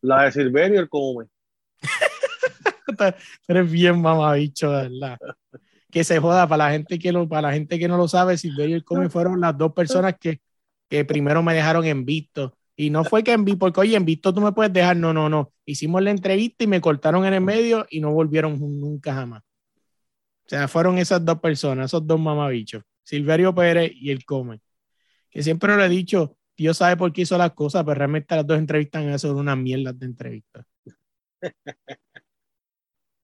La 0.00 0.24
de 0.24 0.32
Silverio 0.32 0.76
y 0.76 0.78
el 0.78 0.88
Come. 0.88 1.26
Eres 3.48 3.70
bien 3.70 4.00
mamabicho, 4.00 4.70
¿verdad? 4.70 5.18
que 5.90 6.04
se 6.04 6.20
joda 6.20 6.46
para 6.46 6.66
la 6.66 6.72
gente 6.72 6.98
que 6.98 7.10
lo, 7.10 7.28
para 7.28 7.48
la 7.48 7.54
gente 7.54 7.78
que 7.78 7.88
no 7.88 7.96
lo 7.96 8.06
sabe, 8.06 8.36
Silverio 8.36 8.76
y 8.76 8.78
el 8.78 8.84
Come 8.84 9.08
fueron 9.08 9.40
las 9.40 9.56
dos 9.56 9.72
personas 9.72 10.14
que, 10.20 10.40
que 10.88 11.04
primero 11.04 11.42
me 11.42 11.54
dejaron 11.54 11.84
en 11.86 12.04
visto. 12.04 12.56
Y 12.76 12.90
no 12.90 13.04
fue 13.04 13.24
que 13.24 13.32
en 13.32 13.44
visto, 13.44 13.58
porque 13.58 13.80
oye, 13.80 13.96
en 13.96 14.04
visto 14.04 14.34
tú 14.34 14.40
me 14.40 14.52
puedes 14.52 14.72
dejar, 14.72 14.96
no, 14.96 15.12
no, 15.14 15.30
no. 15.30 15.52
Hicimos 15.64 16.02
la 16.02 16.10
entrevista 16.10 16.64
y 16.64 16.66
me 16.66 16.80
cortaron 16.80 17.24
en 17.24 17.32
el 17.32 17.40
medio 17.40 17.86
y 17.88 18.00
no 18.00 18.12
volvieron 18.12 18.58
nunca 18.60 19.14
jamás. 19.14 19.42
O 19.42 20.48
sea, 20.48 20.68
fueron 20.68 20.98
esas 20.98 21.24
dos 21.24 21.40
personas, 21.40 21.86
esos 21.86 22.06
dos 22.06 22.20
mamabichos, 22.20 22.84
Silverio 23.02 23.54
Pérez 23.54 23.92
y 23.94 24.10
el 24.10 24.24
Come. 24.24 24.60
Que 25.30 25.42
siempre 25.42 25.74
lo 25.74 25.82
he 25.82 25.88
dicho, 25.88 26.36
Dios 26.56 26.76
sabe 26.76 26.96
por 26.96 27.12
qué 27.12 27.22
hizo 27.22 27.36
las 27.38 27.52
cosas, 27.52 27.82
pero 27.84 27.94
realmente 27.94 28.36
las 28.36 28.46
dos 28.46 28.58
entrevistas 28.58 29.04
han 29.04 29.18
sido 29.18 29.36
unas 29.36 29.56
mierdas 29.56 29.98
de 29.98 30.06
entrevistas. 30.06 30.64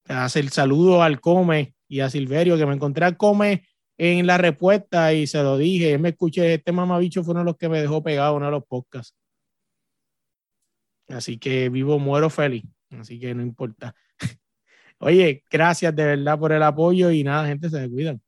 Hace 0.07 0.41
el 0.41 0.49
saludo 0.51 1.03
al 1.03 1.21
Come 1.21 1.75
y 1.89 2.01
a 2.01 2.11
Silverio, 2.11 2.57
que 2.57 2.67
me 2.67 2.75
encontré 2.75 3.05
al 3.05 3.17
Come 3.17 3.65
en 3.97 4.27
la 4.27 4.39
respuesta 4.39 5.13
y 5.13 5.27
se 5.27 5.43
lo 5.43 5.57
dije. 5.59 5.97
Me 5.99 6.11
escuché, 6.11 6.55
este 6.55 6.73
mamabicho 6.73 7.23
fue 7.23 7.33
uno 7.33 7.41
de 7.41 7.47
los 7.47 7.57
que 7.57 7.69
me 7.69 7.81
dejó 7.81 8.03
pegado 8.03 8.37
uno 8.37 8.47
de 8.47 8.53
los 8.53 8.65
podcasts. 8.65 9.17
Así 11.09 11.39
que 11.39 11.69
vivo, 11.69 11.99
muero 11.99 12.31
feliz. 12.31 12.65
Así 12.91 13.19
que 13.19 13.35
no 13.35 13.43
importa. 13.43 13.95
Oye, 14.99 15.45
gracias 15.51 15.95
de 15.95 16.05
verdad 16.05 16.39
por 16.39 16.53
el 16.53 16.63
apoyo 16.63 17.11
y 17.11 17.25
nada, 17.25 17.47
gente, 17.47 17.71
se 17.71 17.91
cuidan. 17.91 18.23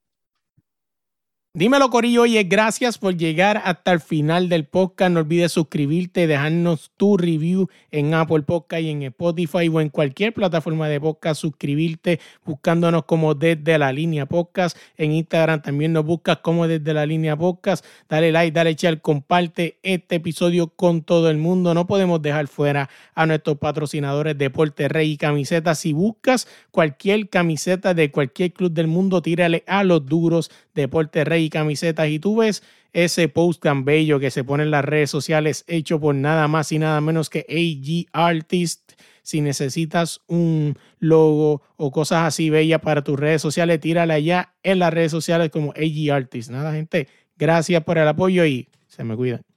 Dímelo, 1.56 1.88
Corillo. 1.88 2.22
Oye, 2.22 2.42
gracias 2.42 2.98
por 2.98 3.16
llegar 3.16 3.62
hasta 3.64 3.92
el 3.92 4.00
final 4.00 4.48
del 4.48 4.64
podcast. 4.64 5.12
No 5.12 5.20
olvides 5.20 5.52
suscribirte 5.52 6.26
dejarnos 6.26 6.90
tu 6.96 7.16
review 7.16 7.68
en 7.92 8.12
Apple 8.12 8.42
Podcast 8.42 8.82
y 8.82 8.90
en 8.90 9.04
Spotify 9.04 9.68
o 9.68 9.80
en 9.80 9.88
cualquier 9.88 10.34
plataforma 10.34 10.88
de 10.88 11.00
podcast. 11.00 11.40
Suscribirte 11.40 12.18
buscándonos 12.44 13.04
como 13.04 13.36
desde 13.36 13.78
la 13.78 13.92
línea 13.92 14.26
podcast. 14.26 14.76
En 14.96 15.12
Instagram 15.12 15.62
también 15.62 15.92
nos 15.92 16.04
buscas 16.04 16.38
como 16.38 16.66
desde 16.66 16.92
la 16.92 17.06
línea 17.06 17.36
podcast. 17.36 17.86
Dale 18.08 18.32
like, 18.32 18.50
dale 18.50 18.74
share, 18.74 19.00
comparte 19.00 19.78
este 19.84 20.16
episodio 20.16 20.66
con 20.74 21.02
todo 21.02 21.30
el 21.30 21.38
mundo. 21.38 21.72
No 21.72 21.86
podemos 21.86 22.20
dejar 22.20 22.48
fuera 22.48 22.90
a 23.14 23.26
nuestros 23.26 23.58
patrocinadores 23.58 24.36
Deporte 24.36 24.88
Rey 24.88 25.12
y 25.12 25.16
Camisetas. 25.16 25.78
Si 25.78 25.92
buscas 25.92 26.48
cualquier 26.72 27.28
camiseta 27.28 27.94
de 27.94 28.10
cualquier 28.10 28.52
club 28.52 28.72
del 28.72 28.88
mundo, 28.88 29.22
tírale 29.22 29.62
a 29.68 29.84
los 29.84 30.04
duros 30.04 30.50
Deporte 30.74 31.24
Rey 31.24 31.43
y 31.44 31.50
camisetas 31.50 32.08
y 32.08 32.18
tú 32.18 32.36
ves 32.36 32.62
ese 32.92 33.28
post 33.28 33.62
tan 33.62 33.84
bello 33.84 34.20
que 34.20 34.30
se 34.30 34.44
pone 34.44 34.62
en 34.62 34.70
las 34.70 34.84
redes 34.84 35.10
sociales 35.10 35.64
hecho 35.66 36.00
por 36.00 36.14
nada 36.14 36.48
más 36.48 36.72
y 36.72 36.78
nada 36.78 37.00
menos 37.00 37.30
que 37.30 37.46
AG 37.48 38.08
Artist. 38.12 38.92
Si 39.22 39.40
necesitas 39.40 40.20
un 40.26 40.76
logo 40.98 41.62
o 41.76 41.90
cosas 41.90 42.26
así 42.26 42.50
bellas 42.50 42.80
para 42.80 43.02
tus 43.02 43.18
redes 43.18 43.40
sociales, 43.40 43.80
tírala 43.80 44.14
allá 44.14 44.54
en 44.62 44.78
las 44.78 44.92
redes 44.92 45.10
sociales 45.10 45.50
como 45.50 45.72
AG 45.72 46.12
Artist. 46.12 46.50
Nada, 46.50 46.72
gente, 46.72 47.08
gracias 47.36 47.82
por 47.84 47.98
el 47.98 48.06
apoyo 48.06 48.44
y 48.44 48.68
se 48.86 49.02
me 49.02 49.16
cuidan. 49.16 49.53